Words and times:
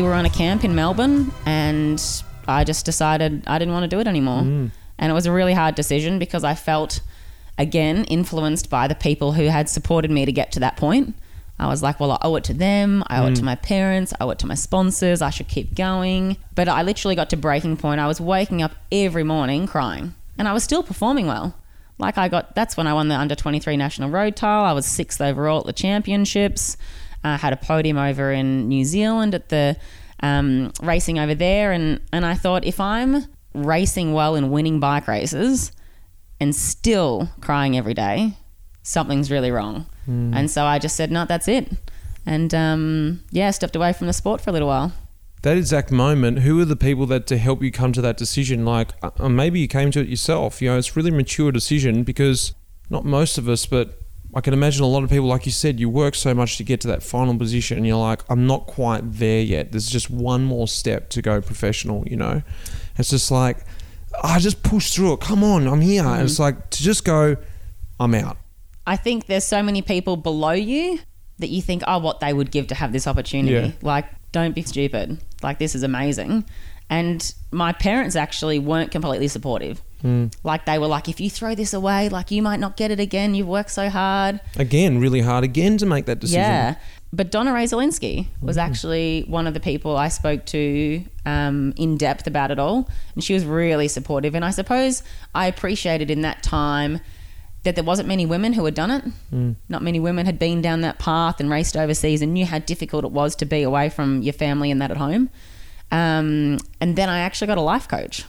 we 0.00 0.08
were 0.08 0.14
on 0.14 0.24
a 0.24 0.30
camp 0.30 0.64
in 0.64 0.74
Melbourne 0.74 1.30
and 1.44 2.02
I 2.48 2.64
just 2.64 2.86
decided 2.86 3.44
I 3.46 3.58
didn't 3.58 3.74
want 3.74 3.84
to 3.84 3.88
do 3.88 4.00
it 4.00 4.06
anymore. 4.06 4.40
Mm. 4.40 4.70
And 4.98 5.10
it 5.10 5.14
was 5.14 5.26
a 5.26 5.32
really 5.32 5.52
hard 5.52 5.74
decision 5.74 6.18
because 6.18 6.42
I 6.42 6.54
felt, 6.54 7.02
again, 7.58 8.04
influenced 8.04 8.70
by 8.70 8.88
the 8.88 8.94
people 8.94 9.32
who 9.32 9.44
had 9.48 9.68
supported 9.68 10.10
me 10.10 10.24
to 10.24 10.32
get 10.32 10.52
to 10.52 10.60
that 10.60 10.78
point. 10.78 11.14
I 11.58 11.66
was 11.66 11.82
like, 11.82 12.00
well, 12.00 12.12
I 12.12 12.18
owe 12.22 12.36
it 12.36 12.44
to 12.44 12.54
them. 12.54 13.04
I 13.08 13.18
owe 13.18 13.26
it 13.26 13.36
to 13.36 13.44
my 13.44 13.56
parents. 13.56 14.14
I 14.18 14.24
owe 14.24 14.30
it 14.30 14.38
to 14.38 14.46
my 14.46 14.54
sponsors. 14.54 15.20
I 15.20 15.28
should 15.28 15.48
keep 15.48 15.74
going. 15.74 16.38
But 16.54 16.70
I 16.70 16.80
literally 16.80 17.14
got 17.14 17.28
to 17.30 17.36
breaking 17.36 17.76
point. 17.76 18.00
I 18.00 18.06
was 18.06 18.22
waking 18.22 18.62
up 18.62 18.72
every 18.90 19.24
morning 19.24 19.66
crying 19.66 20.14
and 20.38 20.48
I 20.48 20.54
was 20.54 20.64
still 20.64 20.82
performing 20.82 21.26
well. 21.26 21.54
Like 21.98 22.16
I 22.16 22.28
got, 22.28 22.54
that's 22.54 22.74
when 22.74 22.86
I 22.86 22.94
won 22.94 23.08
the 23.08 23.16
under 23.16 23.34
23 23.34 23.76
national 23.76 24.08
road 24.08 24.34
tile. 24.34 24.64
I 24.64 24.72
was 24.72 24.86
sixth 24.86 25.20
overall 25.20 25.60
at 25.60 25.66
the 25.66 25.74
championships. 25.74 26.78
I 27.24 27.36
had 27.36 27.52
a 27.52 27.56
podium 27.56 27.98
over 27.98 28.32
in 28.32 28.68
New 28.68 28.84
Zealand 28.84 29.34
at 29.34 29.48
the 29.48 29.76
um, 30.22 30.72
racing 30.82 31.18
over 31.18 31.34
there. 31.34 31.72
And, 31.72 32.00
and 32.12 32.24
I 32.24 32.34
thought, 32.34 32.64
if 32.64 32.80
I'm 32.80 33.26
racing 33.54 34.12
well 34.12 34.34
and 34.34 34.50
winning 34.50 34.80
bike 34.80 35.08
races 35.08 35.72
and 36.40 36.54
still 36.54 37.28
crying 37.40 37.76
every 37.76 37.94
day, 37.94 38.36
something's 38.82 39.30
really 39.30 39.50
wrong. 39.50 39.86
And 40.34 40.50
so 40.50 40.64
I 40.64 40.78
just 40.78 40.96
said, 40.96 41.10
no, 41.10 41.24
that's 41.24 41.46
it. 41.46 41.70
And 42.26 42.54
um, 42.54 43.22
yeah, 43.30 43.50
stepped 43.50 43.76
away 43.76 43.92
from 43.92 44.06
the 44.06 44.12
sport 44.12 44.40
for 44.40 44.50
a 44.50 44.52
little 44.52 44.68
while. 44.68 44.92
That 45.42 45.56
exact 45.56 45.90
moment, 45.90 46.40
who 46.40 46.60
are 46.60 46.64
the 46.64 46.76
people 46.76 47.06
that 47.06 47.26
to 47.28 47.38
help 47.38 47.62
you 47.62 47.70
come 47.70 47.92
to 47.92 48.02
that 48.02 48.16
decision? 48.16 48.64
Like, 48.64 48.92
uh, 49.02 49.10
uh, 49.18 49.28
maybe 49.28 49.60
you 49.60 49.68
came 49.68 49.90
to 49.92 50.00
it 50.00 50.08
yourself. 50.08 50.60
You 50.60 50.70
know, 50.70 50.78
it's 50.78 50.96
really 50.96 51.10
mature 51.10 51.50
decision 51.50 52.02
because 52.02 52.54
not 52.90 53.04
most 53.04 53.38
of 53.38 53.48
us, 53.48 53.64
but 53.64 53.99
I 54.34 54.40
can 54.40 54.52
imagine 54.54 54.84
a 54.84 54.86
lot 54.86 55.02
of 55.02 55.10
people, 55.10 55.26
like 55.26 55.44
you 55.44 55.52
said, 55.52 55.80
you 55.80 55.88
work 55.88 56.14
so 56.14 56.34
much 56.34 56.56
to 56.58 56.64
get 56.64 56.80
to 56.82 56.88
that 56.88 57.02
final 57.02 57.36
position, 57.36 57.76
and 57.78 57.86
you're 57.86 57.96
like, 57.96 58.22
I'm 58.28 58.46
not 58.46 58.66
quite 58.66 59.00
there 59.04 59.42
yet. 59.42 59.72
There's 59.72 59.88
just 59.88 60.08
one 60.10 60.44
more 60.44 60.68
step 60.68 61.10
to 61.10 61.22
go 61.22 61.40
professional. 61.40 62.06
You 62.06 62.16
know, 62.16 62.42
it's 62.96 63.10
just 63.10 63.30
like 63.30 63.64
I 64.22 64.38
just 64.38 64.62
push 64.62 64.92
through 64.92 65.14
it. 65.14 65.20
Come 65.20 65.42
on, 65.42 65.66
I'm 65.66 65.80
here. 65.80 66.04
And 66.04 66.22
it's 66.22 66.34
mm-hmm. 66.34 66.42
like 66.42 66.70
to 66.70 66.82
just 66.82 67.04
go, 67.04 67.36
I'm 67.98 68.14
out. 68.14 68.36
I 68.86 68.96
think 68.96 69.26
there's 69.26 69.44
so 69.44 69.62
many 69.62 69.82
people 69.82 70.16
below 70.16 70.52
you 70.52 71.00
that 71.38 71.48
you 71.48 71.62
think, 71.62 71.82
oh, 71.86 71.98
what 71.98 72.20
they 72.20 72.32
would 72.32 72.50
give 72.50 72.66
to 72.68 72.74
have 72.74 72.92
this 72.92 73.06
opportunity. 73.06 73.68
Yeah. 73.68 73.72
Like, 73.82 74.06
don't 74.32 74.54
be 74.54 74.62
stupid. 74.62 75.18
Like, 75.42 75.58
this 75.58 75.74
is 75.74 75.82
amazing. 75.82 76.44
And 76.88 77.34
my 77.50 77.72
parents 77.72 78.16
actually 78.16 78.58
weren't 78.58 78.90
completely 78.90 79.28
supportive. 79.28 79.80
Like, 80.42 80.64
they 80.66 80.78
were 80.78 80.86
like, 80.86 81.08
if 81.08 81.20
you 81.20 81.30
throw 81.30 81.54
this 81.54 81.72
away, 81.74 82.08
like, 82.08 82.30
you 82.30 82.42
might 82.42 82.60
not 82.60 82.76
get 82.76 82.90
it 82.90 83.00
again. 83.00 83.34
You've 83.34 83.48
worked 83.48 83.70
so 83.70 83.88
hard. 83.88 84.40
Again, 84.56 84.98
really 84.98 85.20
hard 85.20 85.44
again 85.44 85.78
to 85.78 85.86
make 85.86 86.06
that 86.06 86.20
decision. 86.20 86.40
Yeah. 86.40 86.74
But 87.12 87.32
Donna 87.32 87.52
Rae-Szalinski 87.52 88.26
was 88.40 88.56
actually 88.56 89.24
one 89.26 89.48
of 89.48 89.54
the 89.54 89.58
people 89.58 89.96
I 89.96 90.08
spoke 90.08 90.46
to 90.46 91.04
um, 91.26 91.74
in 91.76 91.96
depth 91.96 92.28
about 92.28 92.52
it 92.52 92.58
all. 92.60 92.88
And 93.14 93.24
she 93.24 93.34
was 93.34 93.44
really 93.44 93.88
supportive. 93.88 94.36
And 94.36 94.44
I 94.44 94.50
suppose 94.50 95.02
I 95.34 95.46
appreciated 95.46 96.08
in 96.08 96.22
that 96.22 96.44
time 96.44 97.00
that 97.64 97.74
there 97.74 97.84
wasn't 97.84 98.08
many 98.08 98.26
women 98.26 98.52
who 98.52 98.64
had 98.64 98.74
done 98.74 98.90
it. 98.90 99.04
Not 99.68 99.82
many 99.82 99.98
women 99.98 100.24
had 100.24 100.38
been 100.38 100.62
down 100.62 100.82
that 100.82 100.98
path 101.00 101.40
and 101.40 101.50
raced 101.50 101.76
overseas 101.76 102.22
and 102.22 102.32
knew 102.32 102.46
how 102.46 102.60
difficult 102.60 103.04
it 103.04 103.10
was 103.10 103.34
to 103.36 103.44
be 103.44 103.62
away 103.62 103.90
from 103.90 104.22
your 104.22 104.32
family 104.32 104.70
and 104.70 104.80
that 104.80 104.90
at 104.92 104.96
home. 104.96 105.30
Um, 105.90 106.58
and 106.80 106.94
then 106.94 107.08
I 107.08 107.18
actually 107.18 107.48
got 107.48 107.58
a 107.58 107.62
life 107.62 107.88
coach. 107.88 108.24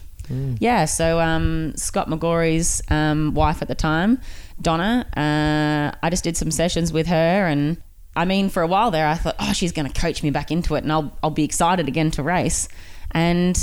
Yeah, 0.60 0.86
so 0.86 1.20
um, 1.20 1.74
Scott 1.76 2.08
McGrory's 2.08 2.82
um, 2.90 3.34
wife 3.34 3.62
at 3.62 3.68
the 3.68 3.76
time, 3.76 4.20
Donna, 4.62 5.06
uh, 5.16 5.98
I 6.04 6.10
just 6.10 6.24
did 6.24 6.38
some 6.38 6.52
sessions 6.52 6.94
with 6.94 7.08
her, 7.08 7.48
and 7.48 7.78
I 8.16 8.26
mean, 8.26 8.50
for 8.50 8.62
a 8.62 8.68
while 8.68 8.92
there, 8.92 9.08
I 9.08 9.16
thought, 9.16 9.36
oh, 9.40 9.54
she's 9.54 9.72
going 9.72 9.90
to 9.92 10.02
coach 10.02 10.22
me 10.24 10.30
back 10.32 10.52
into 10.52 10.76
it, 10.76 10.84
and 10.84 10.92
I'll 10.92 11.18
I'll 11.24 11.30
be 11.32 11.44
excited 11.44 11.88
again 11.88 12.12
to 12.12 12.24
race, 12.24 12.68
and 13.12 13.58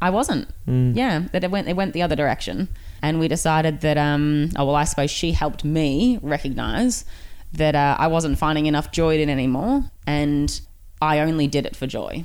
I 0.00 0.10
wasn't. 0.10 0.48
Yeah, 0.66 1.24
that 1.32 1.42
it 1.44 1.50
went 1.50 1.68
it 1.68 1.76
went 1.76 1.92
the 1.94 2.02
other 2.02 2.16
direction, 2.16 2.68
and 3.02 3.18
we 3.18 3.28
decided 3.28 3.80
that 3.80 3.96
um, 3.98 4.50
oh 4.56 4.66
well, 4.66 4.74
I 4.76 4.84
suppose 4.84 5.10
she 5.10 5.32
helped 5.32 5.64
me 5.64 6.18
recognize 6.22 7.04
that 7.52 7.74
uh, 7.74 7.96
I 7.98 8.08
wasn't 8.08 8.38
finding 8.38 8.66
enough 8.66 8.92
joy 8.92 9.14
in 9.20 9.28
it 9.28 9.32
anymore, 9.32 9.84
and 10.06 10.60
I 11.00 11.20
only 11.20 11.46
did 11.46 11.64
it 11.66 11.74
for 11.76 11.86
joy. 11.86 12.24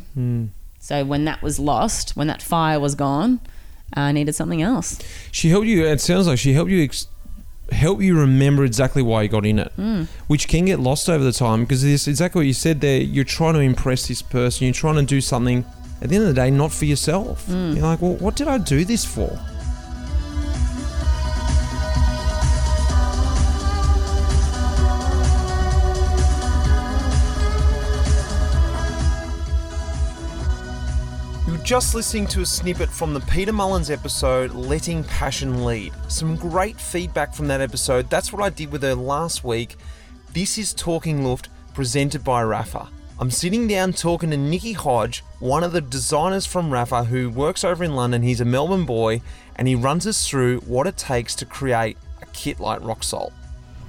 So 0.80 1.06
when 1.06 1.26
that 1.26 1.42
was 1.42 1.60
lost, 1.60 2.18
when 2.18 2.28
that 2.28 2.42
fire 2.42 2.80
was 2.80 2.96
gone, 2.96 3.40
I 3.94 4.12
needed 4.12 4.34
something 4.34 4.62
else. 4.62 5.00
She 5.32 5.50
helped 5.50 5.68
you. 5.68 5.86
It 5.86 6.02
sounds 6.02 6.28
like 6.28 6.40
she 6.40 6.54
helped 6.54 6.72
you. 6.72 6.84
Ex- 6.84 7.08
help 7.72 8.02
you 8.02 8.18
remember 8.18 8.66
exactly 8.66 9.02
why 9.02 9.24
you 9.24 9.30
got 9.30 9.46
in 9.46 9.60
it, 9.60 9.72
mm. 9.78 10.06
which 10.28 10.48
can 10.48 10.66
get 10.66 10.80
lost 10.80 11.10
over 11.10 11.24
the 11.24 11.32
time 11.32 11.62
because 11.62 11.82
this 11.82 12.08
exactly 12.08 12.40
what 12.40 12.48
you 12.48 12.54
said 12.54 12.82
there. 12.82 13.02
You're 13.02 13.24
trying 13.24 13.54
to 13.54 13.60
impress 13.60 14.08
this 14.08 14.22
person. 14.22 14.66
You're 14.66 14.74
trying 14.74 14.96
to 14.96 15.04
do 15.04 15.22
something. 15.22 15.66
At 16.02 16.10
the 16.10 16.16
end 16.16 16.24
of 16.24 16.30
the 16.30 16.42
day, 16.42 16.50
not 16.50 16.72
for 16.72 16.86
yourself. 16.86 17.46
Mm. 17.46 17.76
You're 17.76 17.84
like, 17.84 18.02
well, 18.02 18.16
what 18.16 18.36
did 18.36 18.48
I 18.48 18.58
do 18.58 18.84
this 18.84 19.06
for? 19.06 19.40
Just 31.64 31.94
listening 31.94 32.26
to 32.28 32.42
a 32.42 32.46
snippet 32.46 32.90
from 32.90 33.14
the 33.14 33.20
Peta 33.22 33.54
Mullens 33.54 33.92
episode, 33.92 34.52
Letting 34.52 35.04
Passion 35.04 35.64
Lead. 35.64 35.94
Some 36.08 36.36
great 36.36 36.82
feedback 36.82 37.36
from 37.36 37.48
that 37.48 37.62
episode. 37.62 38.10
That's 38.10 38.34
what 38.34 38.42
I 38.42 38.50
did 38.50 38.72
with 38.72 38.82
her 38.82 38.96
last 38.96 39.44
week. 39.44 39.78
This 40.34 40.58
is 40.58 40.74
Talking 40.74 41.24
Luft, 41.24 41.50
presented 41.74 42.24
by 42.24 42.44
Rapha. 42.44 42.90
I'm 43.20 43.30
sitting 43.30 43.68
down 43.68 43.94
talking 43.94 44.32
to 44.32 44.38
Nicky 44.38 44.74
Hodge, 44.74 45.24
one 45.40 45.64
of 45.64 45.72
the 45.72 45.82
designers 45.82 46.48
from 46.48 46.72
Rafa 46.72 47.04
who 47.04 47.30
works 47.30 47.64
over 47.64 47.84
in 47.84 47.96
London. 47.96 48.24
He's 48.24 48.42
a 48.42 48.46
Melbourne 48.46 48.86
boy 48.86 49.22
and 49.56 49.68
he 49.68 49.76
runs 49.76 50.08
us 50.08 50.28
through 50.28 50.62
what 50.62 50.88
it 50.88 50.98
takes 50.98 51.36
to 51.36 51.46
create 51.46 51.96
a 52.24 52.26
kit 52.28 52.60
like 52.60 52.82
Rock 52.82 53.04
Salt. 53.04 53.34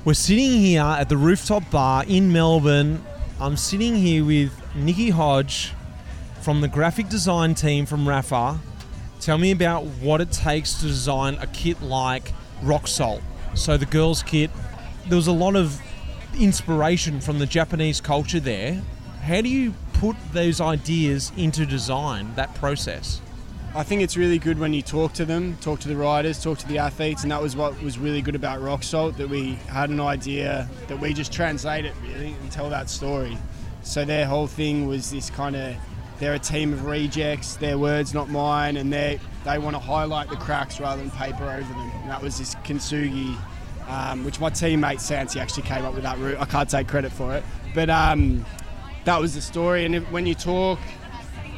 We're 0.05 0.15
sitting 0.15 0.51
here 0.51 0.83
at 0.83 1.09
the 1.09 1.17
rooftop 1.17 1.69
bar 1.71 2.05
in 2.07 2.31
Melbourne. 2.31 3.03
I'm 3.41 3.57
sitting 3.57 3.97
here 3.97 4.25
with 4.25 4.53
Nicky 4.77 5.09
Hodge 5.09 5.73
from 6.43 6.61
the 6.61 6.67
graphic 6.67 7.09
design 7.09 7.55
team 7.55 7.87
from 7.87 8.05
Rapha. 8.05 8.59
Tell 9.21 9.39
me 9.39 9.53
about 9.53 9.85
what 9.85 10.21
it 10.21 10.33
takes 10.33 10.75
to 10.81 10.87
design 10.87 11.37
a 11.37 11.47
kit 11.47 11.81
like 11.81 12.33
Rock 12.63 12.89
Salt. 12.89 13.23
So 13.55 13.77
the 13.77 13.87
girls' 13.87 14.25
kit, 14.25 14.51
there 15.07 15.15
was 15.15 15.29
a 15.29 15.33
lot 15.33 15.55
of 15.55 15.81
inspiration 16.37 17.21
from 17.21 17.39
the 17.39 17.47
Japanese 17.47 18.01
culture 18.01 18.41
there. 18.41 18.83
How 19.23 19.41
do 19.41 19.49
you 19.49 19.75
put 19.93 20.17
those 20.33 20.61
ideas 20.61 21.31
into 21.37 21.65
design, 21.65 22.35
that 22.35 22.53
process? 22.57 23.21
I 23.77 23.85
think 23.85 24.03
it's 24.03 24.17
really 24.17 24.41
good 24.41 24.59
when 24.59 24.75
you 24.75 24.83
talk 24.83 25.13
to 25.15 25.25
them, 25.25 25.57
talk 25.61 25.79
to 25.81 25.89
the 25.89 25.97
riders, 25.97 26.43
talk 26.43 26.59
to 26.59 26.67
the 26.67 26.79
athletes, 26.79 27.23
and 27.23 27.31
that 27.31 27.41
was 27.41 27.55
what 27.55 27.81
was 27.83 27.99
really 27.99 28.21
good 28.21 28.35
about 28.35 28.61
Rock 28.61 28.83
Salt 28.83 29.17
that 29.19 29.29
we 29.29 29.53
had 29.69 29.91
an 29.91 30.01
idea 30.01 30.69
that 30.89 30.99
we 30.99 31.15
just 31.15 31.33
translate 31.33 31.85
it 31.85 31.95
really 32.03 32.33
and 32.33 32.51
tell 32.51 32.69
that 32.71 32.91
story. 32.91 33.39
So 33.83 34.05
their 34.05 34.27
whole 34.27 34.49
thing 34.49 34.89
was 34.89 35.11
this 35.11 35.31
kind 35.31 35.55
of 35.55 35.77
they're 36.19 36.35
a 36.35 36.39
team 36.39 36.73
of 36.73 36.85
rejects, 36.85 37.57
their 37.57 37.79
words 37.79 38.15
not 38.15 38.29
mine, 38.31 38.77
and 38.77 38.93
they 38.93 39.19
they 39.45 39.59
want 39.59 39.75
to 39.75 39.81
highlight 39.81 40.29
the 40.31 40.37
cracks 40.37 40.79
rather 40.79 41.03
than 41.03 41.11
paper 41.11 41.45
over 41.45 41.61
them. 41.61 41.91
And 42.03 42.11
that 42.11 42.23
was 42.23 42.39
this 42.39 42.55
kintsugi, 42.57 43.37
um, 43.89 44.25
which 44.25 44.39
my 44.39 44.51
teammate 44.51 44.99
Sansi 44.99 45.41
actually 45.41 45.65
came 45.65 45.85
up 45.85 45.95
with 45.95 46.05
that 46.05 46.19
route. 46.19 46.39
I 46.39 46.45
can't 46.45 46.69
take 46.69 46.87
credit 46.87 47.13
for 47.13 47.35
it, 47.35 47.45
but 47.75 47.91
um, 47.91 48.45
that 49.05 49.21
was 49.21 49.35
the 49.35 49.41
story. 49.41 49.85
And 49.85 49.97
if, 49.97 50.11
when 50.13 50.27
you 50.27 50.35
talk, 50.35 50.79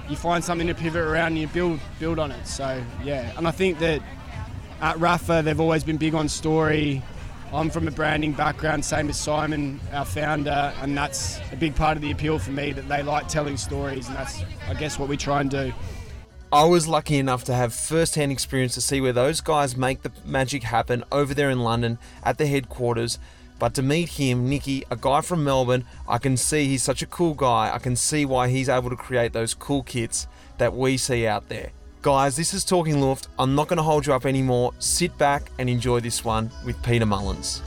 you 0.08 0.16
find 0.16 0.42
something 0.42 0.66
to 0.66 0.74
pivot 0.74 1.02
around 1.02 1.28
and 1.28 1.38
you 1.38 1.48
build 1.48 1.80
build 1.98 2.18
on 2.18 2.30
it. 2.30 2.46
So 2.46 2.82
yeah, 3.02 3.32
and 3.36 3.46
I 3.46 3.50
think 3.50 3.78
that 3.80 4.02
at 4.80 4.96
Rapha 4.96 5.42
they've 5.44 5.60
always 5.60 5.84
been 5.84 5.96
big 5.96 6.14
on 6.14 6.28
story. 6.28 7.02
I'm 7.54 7.70
from 7.70 7.86
a 7.86 7.92
branding 7.92 8.32
background, 8.32 8.84
same 8.84 9.08
as 9.08 9.16
Simon, 9.16 9.78
our 9.92 10.04
founder, 10.04 10.74
and 10.80 10.98
that's 10.98 11.38
a 11.52 11.56
big 11.56 11.76
part 11.76 11.96
of 11.96 12.02
the 12.02 12.10
appeal 12.10 12.40
for 12.40 12.50
me 12.50 12.72
that 12.72 12.88
they 12.88 13.00
like 13.00 13.28
telling 13.28 13.56
stories, 13.56 14.08
and 14.08 14.16
that's 14.16 14.42
I 14.68 14.74
guess 14.74 14.98
what 14.98 15.08
we 15.08 15.16
try 15.16 15.40
and 15.40 15.48
do. 15.48 15.72
I 16.52 16.64
was 16.64 16.88
lucky 16.88 17.16
enough 17.16 17.44
to 17.44 17.54
have 17.54 17.72
first-hand 17.72 18.32
experience 18.32 18.74
to 18.74 18.80
see 18.80 19.00
where 19.00 19.12
those 19.12 19.40
guys 19.40 19.76
make 19.76 20.02
the 20.02 20.10
magic 20.24 20.64
happen 20.64 21.04
over 21.12 21.32
there 21.32 21.48
in 21.48 21.60
London 21.60 21.98
at 22.24 22.38
the 22.38 22.46
headquarters. 22.46 23.20
But 23.60 23.74
to 23.74 23.82
meet 23.82 24.08
him, 24.10 24.48
Nicky, 24.48 24.84
a 24.90 24.96
guy 24.96 25.20
from 25.20 25.44
Melbourne, 25.44 25.84
I 26.08 26.18
can 26.18 26.36
see 26.36 26.66
he's 26.66 26.82
such 26.82 27.02
a 27.02 27.06
cool 27.06 27.34
guy. 27.34 27.72
I 27.72 27.78
can 27.78 27.94
see 27.94 28.24
why 28.24 28.48
he's 28.48 28.68
able 28.68 28.90
to 28.90 28.96
create 28.96 29.32
those 29.32 29.54
cool 29.54 29.84
kits 29.84 30.26
that 30.58 30.74
we 30.74 30.96
see 30.96 31.24
out 31.24 31.48
there. 31.48 31.70
Guys, 32.04 32.36
this 32.36 32.52
is 32.52 32.66
Talking 32.66 33.00
Luft. 33.00 33.28
I'm 33.38 33.54
not 33.54 33.66
going 33.66 33.78
to 33.78 33.82
hold 33.82 34.06
you 34.06 34.12
up 34.12 34.26
anymore. 34.26 34.74
Sit 34.78 35.16
back 35.16 35.50
and 35.58 35.70
enjoy 35.70 36.00
this 36.00 36.22
one 36.22 36.50
with 36.62 36.76
Peta 36.82 37.06
Mullens. 37.06 37.62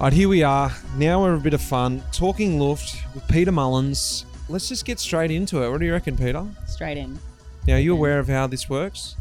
All 0.00 0.08
right, 0.08 0.12
here 0.12 0.28
we 0.28 0.42
are. 0.42 0.72
Now 0.96 1.22
we're 1.22 1.34
a 1.34 1.38
bit 1.38 1.54
of 1.54 1.62
fun. 1.62 2.02
Talking 2.10 2.58
Luft 2.58 3.04
with 3.14 3.28
Peta 3.28 3.52
Mullens. 3.52 4.24
Let's 4.48 4.68
just 4.68 4.84
get 4.84 4.98
straight 4.98 5.30
into 5.30 5.62
it. 5.62 5.70
What 5.70 5.78
do 5.78 5.86
you 5.86 5.92
reckon, 5.92 6.16
Peta? 6.16 6.44
Straight 6.66 6.98
in. 6.98 7.20
Now, 7.68 7.74
are 7.74 7.78
you 7.78 7.92
aware 7.92 8.18
of 8.18 8.26
how 8.26 8.48
this 8.48 8.68
works? 8.68 9.14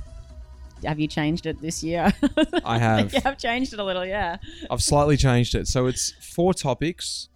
Have 0.83 0.99
you 0.99 1.07
changed 1.07 1.45
it 1.45 1.61
this 1.61 1.83
year? 1.83 2.11
I 2.65 2.77
have. 2.77 3.13
you 3.13 3.21
have 3.21 3.37
changed 3.37 3.73
it 3.73 3.79
a 3.79 3.83
little, 3.83 4.05
yeah. 4.05 4.37
I've 4.69 4.81
slightly 4.81 5.17
changed 5.17 5.55
it. 5.55 5.67
So 5.67 5.87
it's 5.87 6.13
four 6.21 6.53
topics 6.53 7.29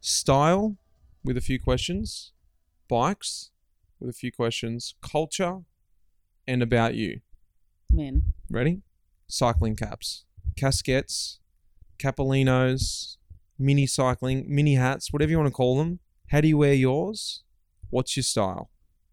style 0.00 0.76
with 1.24 1.36
a 1.36 1.40
few 1.40 1.60
questions, 1.60 2.32
bikes 2.88 3.50
with 4.00 4.10
a 4.10 4.12
few 4.12 4.32
questions, 4.32 4.94
culture, 5.00 5.60
and 6.46 6.62
about 6.62 6.94
you. 6.94 7.20
Man, 7.90 8.32
Ready? 8.50 8.82
Cycling 9.28 9.76
caps, 9.76 10.24
casquettes, 10.56 11.38
capolinos, 11.98 13.16
mini 13.58 13.86
cycling, 13.86 14.44
mini 14.48 14.74
hats, 14.74 15.12
whatever 15.12 15.30
you 15.30 15.38
want 15.38 15.46
to 15.48 15.52
call 15.54 15.78
them. 15.78 16.00
How 16.28 16.40
do 16.40 16.48
you 16.48 16.58
wear 16.58 16.74
yours? 16.74 17.44
What's 17.90 18.16
your 18.16 18.24
style? 18.24 18.70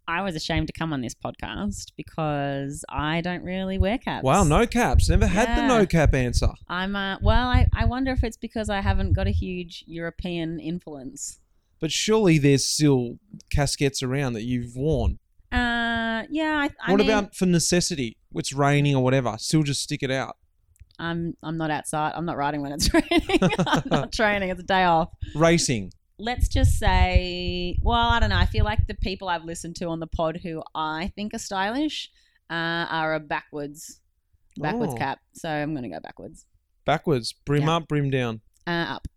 I 0.09 0.21
was 0.23 0.35
ashamed 0.35 0.65
to 0.67 0.73
come 0.73 0.91
on 0.91 1.01
this 1.01 1.13
podcast 1.13 1.91
because 1.95 2.83
I 2.89 3.21
don't 3.21 3.43
really 3.43 3.77
wear 3.77 3.99
caps. 3.99 4.23
Wow, 4.23 4.43
no 4.43 4.65
caps. 4.65 5.07
Never 5.07 5.27
had 5.27 5.55
the 5.55 5.67
no 5.67 5.85
cap 5.85 6.15
answer. 6.15 6.49
I'm 6.67 6.95
uh, 6.95 7.17
well. 7.21 7.47
I, 7.47 7.67
I 7.73 7.85
wonder 7.85 8.11
if 8.11 8.23
it's 8.23 8.35
because 8.35 8.71
I 8.71 8.81
haven't 8.81 9.13
got 9.13 9.27
a 9.27 9.31
huge 9.31 9.83
European 9.85 10.59
influence. 10.59 11.39
But 11.79 11.91
surely 11.91 12.39
there's 12.39 12.65
still 12.65 13.19
casquettes 13.55 14.01
around 14.01 14.33
that 14.33 14.41
you've 14.41 14.75
worn. 14.75 15.19
Uh, 15.51 16.23
yeah. 16.31 16.67
I, 16.67 16.69
I 16.83 16.91
what 16.91 17.01
mean, 17.01 17.09
about 17.09 17.35
for 17.35 17.45
necessity? 17.45 18.17
It's 18.33 18.51
raining 18.51 18.95
or 18.95 19.03
whatever. 19.03 19.35
Still 19.37 19.61
just 19.61 19.83
stick 19.83 20.01
it 20.01 20.09
out. 20.09 20.37
I'm 20.97 21.37
I'm 21.43 21.57
not 21.57 21.69
outside. 21.69 22.13
I'm 22.15 22.25
not 22.25 22.35
riding 22.35 22.63
when 22.63 22.71
it's 22.71 22.91
raining. 22.93 23.51
I'm 23.59 23.83
not 23.85 24.11
training. 24.19 24.49
It's 24.49 24.59
a 24.59 24.63
day 24.63 24.85
off. 24.85 25.09
Racing. 25.35 25.93
Let's 26.19 26.47
just 26.49 26.77
say, 26.77 27.77
well, 27.81 27.95
I 28.09 28.19
don't 28.19 28.29
know. 28.29 28.37
I 28.37 28.45
feel 28.45 28.65
like 28.65 28.85
the 28.87 28.93
people 28.93 29.29
I've 29.29 29.45
listened 29.45 29.77
to 29.77 29.85
on 29.85 29.99
the 30.01 30.07
pod 30.07 30.37
who 30.43 30.61
I 30.75 31.11
think 31.15 31.33
are 31.33 31.39
stylish 31.39 32.11
uh, 32.49 32.53
are 32.89 33.13
a 33.15 33.19
backwards 33.19 34.01
backwards 34.57 34.93
Oh. 34.93 34.97
cap. 34.97 35.19
So 35.33 35.49
I'm 35.49 35.73
gonna 35.73 35.89
go 35.89 35.99
backwards. 36.01 36.45
Backwards. 36.85 37.33
Brim 37.45 37.63
Yeah. 37.63 37.77
up, 37.77 37.87
brim 37.87 38.09
down. 38.09 38.41
Uh, 38.67 38.97
up 38.99 39.07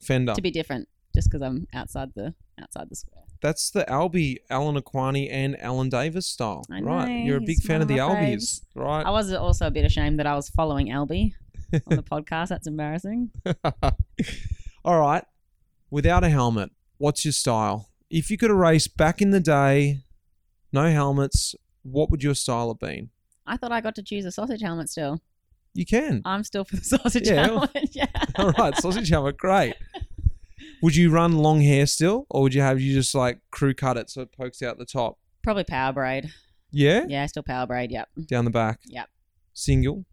Fender. 0.00 0.34
to 0.34 0.42
be 0.42 0.50
different, 0.50 0.88
just 1.14 1.30
because 1.30 1.42
I'm 1.42 1.66
outside 1.74 2.08
the 2.16 2.34
outside 2.60 2.88
the 2.90 2.96
square. 2.96 3.22
That's 3.42 3.70
the 3.70 3.84
Albie, 3.84 4.36
Alan 4.50 4.76
Aquani, 4.76 5.28
and 5.30 5.58
Alan 5.60 5.88
Davis 5.88 6.26
style. 6.26 6.64
I 6.70 6.80
right. 6.80 7.08
know, 7.08 7.14
You're 7.24 7.36
a 7.38 7.40
big 7.40 7.56
he's 7.58 7.66
fan 7.66 7.76
one 7.76 7.82
of 7.82 7.90
of 7.90 7.96
the 7.96 8.02
my 8.02 8.14
Albies. 8.14 8.62
Right. 8.74 9.06
I 9.06 9.10
was 9.10 9.32
also 9.32 9.66
a 9.66 9.70
bit 9.70 9.84
ashamed 9.84 10.18
that 10.18 10.26
I 10.26 10.34
was 10.34 10.48
following 10.50 10.88
Albie 10.88 11.32
on 11.72 11.96
the 11.96 12.02
podcast. 12.10 12.48
That's 12.48 12.66
embarrassing. 12.66 13.30
All 14.84 14.98
right. 15.00 15.24
Without 15.90 16.24
a 16.24 16.28
helmet, 16.28 16.70
what's 16.98 17.24
your 17.24 17.32
style? 17.32 17.88
If 18.10 18.30
you 18.30 18.38
could 18.38 18.50
race 18.50 18.88
back 18.88 19.20
in 19.20 19.30
the 19.30 19.40
day, 19.40 20.00
no 20.72 20.90
helmets, 20.90 21.54
what 21.82 22.10
would 22.10 22.22
your 22.22 22.34
style 22.34 22.68
have 22.68 22.78
been? 22.78 23.10
I 23.46 23.56
thought 23.56 23.72
I 23.72 23.80
got 23.80 23.94
to 23.96 24.02
choose 24.02 24.24
a 24.24 24.30
sausage 24.30 24.62
helmet 24.62 24.88
still. 24.88 25.20
You 25.74 25.86
can. 25.86 26.22
I'm 26.24 26.44
still 26.44 26.64
for 26.64 26.76
the 26.76 26.84
sausage 26.96 27.28
Yeah. 27.28 27.46
helmet. 27.46 27.70
yeah. 27.92 28.06
All 28.36 28.50
right, 28.52 28.74
sausage 28.76 29.08
helmet, 29.08 29.36
great. 29.36 29.74
Would 30.82 30.96
you 30.96 31.10
run 31.10 31.38
long 31.38 31.60
hair 31.60 31.86
still, 31.86 32.26
or 32.30 32.42
would 32.42 32.54
you 32.54 32.62
have 32.62 32.80
you 32.80 32.92
just 32.94 33.14
like 33.14 33.40
crew 33.50 33.74
cut 33.74 33.96
it 33.96 34.10
so 34.10 34.22
it 34.22 34.32
pokes 34.32 34.62
out 34.62 34.78
the 34.78 34.84
top? 34.86 35.18
Probably 35.42 35.64
power 35.64 35.92
braid. 35.92 36.30
Yeah, 36.70 37.04
Yeah, 37.08 37.26
still 37.26 37.42
power 37.42 37.66
braid. 37.66 37.90
Yep. 37.90 38.08
down 38.26 38.44
the 38.44 38.50
back. 38.50 38.78
Yep. 38.86 39.08
Single. 39.54 40.04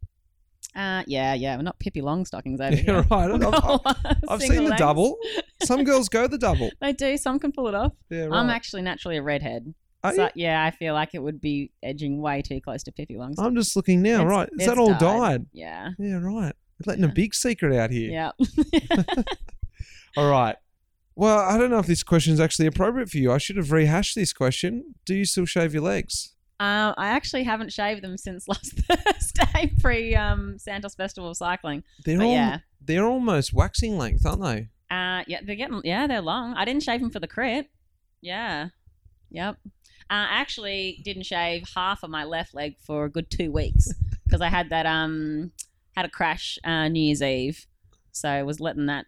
Uh, 0.77 1.03
yeah, 1.07 1.33
yeah. 1.33 1.55
We're 1.57 1.63
not 1.63 1.79
Pippi 1.79 2.01
Longstockings 2.01 2.59
over 2.61 2.75
Yeah, 2.75 2.81
here. 2.83 3.01
right. 3.09 3.31
I've, 3.31 3.43
I've- 3.43 4.15
I've 4.29 4.41
seen 4.41 4.55
the 4.55 4.61
legs. 4.69 4.77
double. 4.79 5.17
Some 5.63 5.83
girls 5.85 6.07
go 6.07 6.27
the 6.27 6.37
double. 6.37 6.69
They 6.79 6.93
do. 6.93 7.17
Some 7.17 7.39
can 7.39 7.51
pull 7.51 7.67
it 7.67 7.73
off. 7.75 7.93
Yeah, 8.09 8.25
right. 8.25 8.37
I'm 8.37 8.49
actually 8.51 8.83
naturally 8.83 9.17
a 9.17 9.23
redhead. 9.23 9.73
Are 10.03 10.13
so 10.13 10.23
you? 10.25 10.29
yeah, 10.35 10.63
I 10.63 10.69
feel 10.71 10.93
like 10.93 11.15
it 11.15 11.19
would 11.23 11.41
be 11.41 11.71
edging 11.81 12.21
way 12.21 12.43
too 12.43 12.61
close 12.61 12.83
to 12.83 12.91
Pippi 12.91 13.15
Longstocking. 13.15 13.43
I'm 13.45 13.55
just 13.55 13.75
looking 13.75 14.03
now. 14.03 14.15
It's- 14.21 14.29
right, 14.29 14.49
is 14.59 14.67
that 14.67 14.77
all 14.77 14.89
dyed. 14.89 14.99
dyed? 14.99 15.45
Yeah. 15.51 15.89
Yeah, 15.97 16.19
right. 16.21 16.53
Letting 16.85 17.03
a 17.05 17.07
big 17.07 17.33
secret 17.33 17.75
out 17.75 17.89
here. 17.89 18.11
Yeah. 18.11 18.31
All 20.15 20.29
right. 20.29 20.55
Well, 21.15 21.39
I 21.39 21.57
don't 21.57 21.71
know 21.71 21.79
if 21.79 21.87
this 21.87 22.03
question 22.03 22.33
is 22.33 22.39
actually 22.39 22.67
appropriate 22.67 23.09
for 23.09 23.17
you. 23.17 23.31
I 23.31 23.39
should 23.39 23.57
have 23.57 23.71
rehashed 23.71 24.13
this 24.15 24.33
question. 24.33 24.93
Do 25.05 25.15
you 25.15 25.25
still 25.25 25.45
shave 25.45 25.73
your 25.73 25.81
legs? 25.83 26.35
Um, 26.59 26.95
I 26.97 27.09
actually 27.09 27.43
haven't 27.43 27.71
shaved 27.71 28.01
them 28.03 28.17
since 28.17 28.47
last 28.47 28.73
Thursday, 28.79 29.73
pre 29.79 30.15
um, 30.15 30.57
Santos 30.57 30.95
Festival 30.95 31.29
of 31.29 31.37
Cycling. 31.37 31.83
They're 32.03 32.17
But 32.17 32.25
all, 32.25 32.33
yeah, 32.33 32.59
they're 32.81 33.05
almost 33.05 33.53
waxing 33.53 33.97
length, 33.97 34.25
aren't 34.25 34.41
they? 34.41 34.69
uh, 34.89 35.23
yeah, 35.27 35.41
they're 35.43 35.55
getting 35.55 35.81
yeah, 35.83 36.07
they're 36.07 36.21
long. 36.21 36.53
I 36.55 36.65
didn't 36.65 36.83
shave 36.83 37.01
them 37.01 37.11
for 37.11 37.19
the 37.19 37.27
crit. 37.27 37.69
Yeah, 38.21 38.69
yep. 39.29 39.57
Uh, 40.09 40.23
I 40.25 40.39
actually 40.39 41.01
didn't 41.03 41.23
shave 41.23 41.67
half 41.75 42.01
of 42.03 42.09
my 42.09 42.23
left 42.23 42.53
leg 42.55 42.75
for 42.79 43.05
a 43.05 43.09
good 43.09 43.29
two 43.29 43.51
weeks 43.51 43.89
because 44.23 44.41
I 44.41 44.47
had 44.49 44.69
that 44.69 44.85
um 44.85 45.51
had 45.95 46.05
a 46.05 46.09
crash 46.09 46.57
uh, 46.63 46.87
New 46.87 47.01
Year's 47.01 47.21
Eve, 47.21 47.67
so 48.11 48.29
I 48.29 48.43
was 48.43 48.59
letting 48.59 48.85
that 48.87 49.05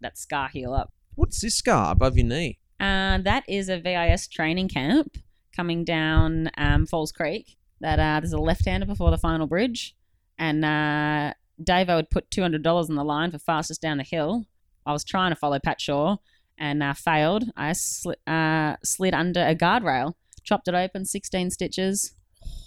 that 0.00 0.18
scar 0.18 0.48
heal 0.48 0.74
up. 0.74 0.92
What's 1.14 1.40
this 1.40 1.54
scar 1.54 1.92
above 1.92 2.16
your 2.16 2.26
knee? 2.26 2.58
Uh, 2.78 3.18
that 3.18 3.44
is 3.48 3.68
a 3.68 3.78
VIS 3.78 4.26
training 4.28 4.68
camp 4.68 5.16
coming 5.60 5.84
down 5.84 6.50
um, 6.56 6.86
Falls 6.86 7.12
Creek. 7.12 7.58
That 7.82 7.98
uh, 7.98 8.20
there's 8.20 8.32
a 8.32 8.38
left-hander 8.38 8.86
before 8.86 9.10
the 9.10 9.18
final 9.18 9.46
bridge, 9.46 9.94
and 10.38 10.64
uh, 10.64 11.34
I 11.68 11.84
would 11.94 12.08
put 12.08 12.30
two 12.30 12.40
hundred 12.40 12.62
dollars 12.62 12.88
on 12.88 12.96
the 12.96 13.04
line 13.04 13.30
for 13.30 13.38
fastest 13.38 13.82
down 13.82 13.98
the 13.98 14.04
hill. 14.04 14.46
I 14.86 14.92
was 14.92 15.04
trying 15.04 15.32
to 15.32 15.36
follow 15.36 15.58
Pat 15.58 15.80
Shaw 15.80 16.16
and 16.58 16.82
uh, 16.82 16.94
failed. 16.94 17.44
I 17.56 17.70
sli- 17.72 18.14
uh, 18.26 18.76
slid 18.82 19.12
under 19.12 19.40
a 19.40 19.54
guardrail, 19.54 20.14
chopped 20.42 20.68
it 20.68 20.74
open, 20.74 21.04
sixteen 21.04 21.50
stitches. 21.50 22.12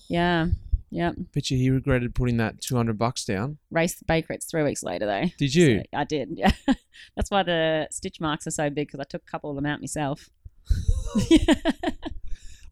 Yeah, 0.07 0.47
yep. 0.91 1.15
Bet 1.33 1.49
you 1.49 1.57
he 1.57 1.71
regretted 1.71 2.13
putting 2.13 2.37
that 2.37 2.61
200 2.61 2.97
bucks 2.97 3.25
down. 3.25 3.57
Raced 3.71 3.99
the 3.99 4.05
Bay 4.05 4.21
Crits 4.21 4.47
three 4.49 4.63
weeks 4.63 4.83
later 4.83 5.07
though. 5.07 5.25
Did 5.37 5.55
you? 5.55 5.79
So 5.79 5.83
I 5.93 6.03
did. 6.03 6.29
Yeah, 6.35 6.51
that's 7.15 7.31
why 7.31 7.41
the 7.41 7.87
stitch 7.89 8.19
marks 8.19 8.45
are 8.45 8.51
so 8.51 8.69
big 8.69 8.87
because 8.87 8.99
I 8.99 9.05
took 9.05 9.23
a 9.27 9.31
couple 9.31 9.49
of 9.49 9.55
them 9.55 9.65
out 9.65 9.79
myself. 9.79 10.29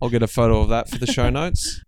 I'll 0.01 0.09
get 0.09 0.23
a 0.23 0.27
photo 0.27 0.61
of 0.61 0.69
that 0.69 0.89
for 0.89 0.97
the 0.97 1.07
show 1.07 1.29
notes. 1.41 1.83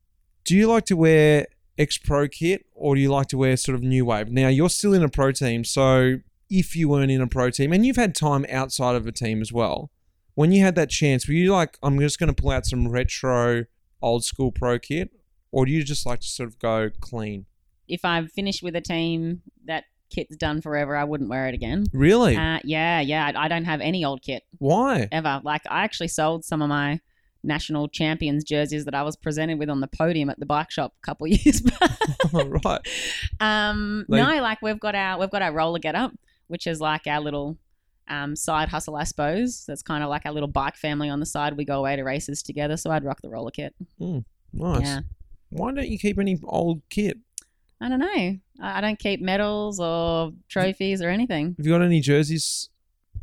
Do 0.46 0.55
you 0.55 0.67
like 0.67 0.86
to 0.86 0.96
wear 0.96 1.48
X 1.77 1.98
Pro 1.98 2.27
kit 2.27 2.65
or 2.74 2.96
do 2.96 3.01
you 3.01 3.10
like 3.10 3.27
to 3.27 3.38
wear 3.38 3.58
sort 3.58 3.75
of 3.75 3.82
new 3.82 4.05
wave? 4.05 4.29
Now, 4.29 4.50
you're 4.50 4.70
still 4.70 4.93
in 4.93 5.03
a 5.03 5.10
pro 5.10 5.32
team, 5.32 5.63
so 5.63 6.17
if 6.50 6.75
you 6.75 6.89
weren't 6.89 7.12
in 7.12 7.22
a 7.22 7.27
pro 7.27 7.50
team 7.50 7.74
and 7.74 7.86
you've 7.86 7.96
had 7.96 8.13
time 8.13 8.46
outside 8.50 8.96
of 8.96 9.08
a 9.08 9.12
team 9.12 9.41
as 9.41 9.51
well, 9.51 9.89
when 10.36 10.51
you 10.51 10.63
had 10.63 10.75
that 10.75 10.89
chance, 10.89 11.27
were 11.27 11.34
you 11.34 11.51
like, 11.51 11.77
I'm 11.82 12.00
just 12.00 12.20
going 12.20 12.34
to 12.34 12.39
pull 12.39 12.51
out 12.51 12.65
some 12.65 12.89
retro 12.89 13.65
old 14.01 14.25
school 14.25 14.51
pro 14.51 14.77
kit 14.77 15.12
or 15.51 15.65
do 15.65 15.72
you 15.72 15.84
just 15.84 16.05
like 16.05 16.20
to 16.20 16.27
sort 16.27 16.50
of 16.50 16.60
go 16.60 16.89
clean? 17.00 17.46
if 17.88 18.05
I've 18.05 18.32
finished 18.32 18.63
with 18.63 18.75
a 18.75 18.82
team 18.82 19.41
that 19.65 19.86
kit's 20.10 20.36
done 20.36 20.62
forever, 20.62 20.96
I 20.96 21.03
wouldn't 21.03 21.29
wear 21.29 21.48
it 21.48 21.55
again. 21.55 21.86
Really? 21.93 22.36
Uh, 22.36 22.60
yeah, 22.63 23.00
yeah. 23.01 23.32
I, 23.36 23.46
I 23.46 23.48
don't 23.48 23.65
have 23.65 23.82
any 23.82 24.05
old 24.05 24.22
kit 24.22 24.43
Why? 24.60 25.08
ever. 25.12 25.41
Like 25.43 25.62
I 25.70 25.84
actually 25.84 26.08
sold 26.08 26.46
some 26.46 26.62
of 26.62 26.70
my 26.70 27.00
national 27.44 27.88
champions 27.90 28.44
jerseys 28.44 28.86
that 28.86 28.96
I 28.96 29.04
was 29.04 29.16
presented 29.16 29.60
with 29.60 29.70
on 29.70 29.82
the 29.82 29.88
podium 29.88 30.30
at 30.30 30.40
the 30.40 30.46
bike 30.46 30.72
shop 30.72 30.94
a 31.02 31.06
couple 31.06 31.26
of 31.26 31.32
years 31.46 31.62
back. 31.62 31.92
right. 32.34 32.82
um, 33.40 34.06
Like- 34.08 34.22
no, 34.36 34.42
like 34.42 34.62
we've 34.62 34.80
got 34.80 34.96
our 34.96 35.20
we've 35.20 35.30
got 35.30 35.42
our 35.42 35.52
roller 35.54 35.80
get 35.80 35.96
up, 35.96 36.14
which 36.48 36.68
is 36.68 36.80
like 36.80 37.08
our 37.08 37.20
little 37.20 37.58
um, 38.08 38.36
side 38.36 38.70
hustle, 38.70 38.96
I 38.96 39.04
suppose. 39.06 39.66
That's 39.68 39.82
kind 39.82 40.04
of 40.04 40.10
like 40.10 40.26
our 40.26 40.32
little 40.32 40.48
bike 40.50 40.76
family 40.76 41.10
on 41.10 41.20
the 41.20 41.26
side. 41.26 41.56
We 41.58 41.66
go 41.66 41.80
away 41.80 41.96
to 41.96 42.04
races 42.04 42.44
together, 42.44 42.78
so 42.78 42.92
I'd 42.92 43.04
rock 43.04 43.22
the 43.22 43.30
roller 43.30 43.52
kit. 43.52 43.74
Nice. 44.00 44.82
Yeah. 44.82 45.00
Why 45.50 45.72
don't 45.72 45.88
you 45.88 45.98
keep 46.00 46.20
any 46.20 46.40
old 46.44 46.82
kit? 46.90 47.18
I 47.82 47.90
don't 47.90 48.00
know. 48.00 48.38
I 48.62 48.82
don't 48.82 48.98
keep 49.00 49.20
medals 49.22 49.80
or 49.80 50.32
trophies 50.48 51.02
or 51.02 51.10
anything. 51.10 51.56
Have 51.58 51.66
you 51.66 51.72
got 51.74 51.82
any 51.82 52.00
jerseys 52.00 52.70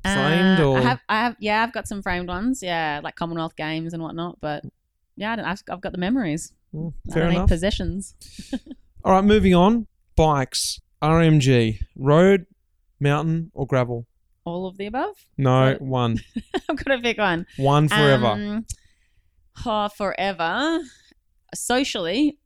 framed 0.03 0.61
Uh, 0.61 0.69
or 0.69 0.79
I 0.79 0.81
have, 0.83 1.01
I 1.09 1.17
have, 1.21 1.37
yeah, 1.41 1.63
I've 1.63 1.73
got 1.73 1.89
some 1.89 2.03
framed 2.03 2.29
ones, 2.29 2.63
yeah, 2.63 3.01
like 3.03 3.17
Commonwealth 3.17 3.57
Games 3.57 3.93
and 3.93 4.03
whatnot. 4.03 4.39
But 4.41 4.65
yeah, 5.17 5.33
I 5.33 5.37
don't, 5.37 5.45
I've, 5.45 5.63
I've 5.71 5.81
got 5.81 5.93
the 5.93 5.99
memories. 5.99 6.53
Mm, 6.75 6.93
I 7.11 7.13
fair 7.13 7.23
don't 7.25 7.33
enough. 7.35 7.49
possessions. 7.49 8.15
All 9.05 9.13
right, 9.13 9.25
moving 9.25 9.55
on. 9.55 9.87
Bikes, 10.17 10.81
RMG, 11.03 11.79
road, 11.97 12.47
mountain, 12.99 13.51
or 13.55 13.67
gravel? 13.67 14.07
All 14.45 14.67
of 14.67 14.77
the 14.79 14.87
above. 14.87 15.17
No, 15.37 15.77
one. 15.81 16.21
I've 16.69 16.77
got 16.77 16.97
to 16.97 16.99
pick 17.03 17.19
one. 17.19 17.47
One 17.57 17.89
forever. 17.89 18.27
Um, 18.27 18.67
oh, 19.65 19.89
forever. 19.89 20.81
Socially, 21.55 22.39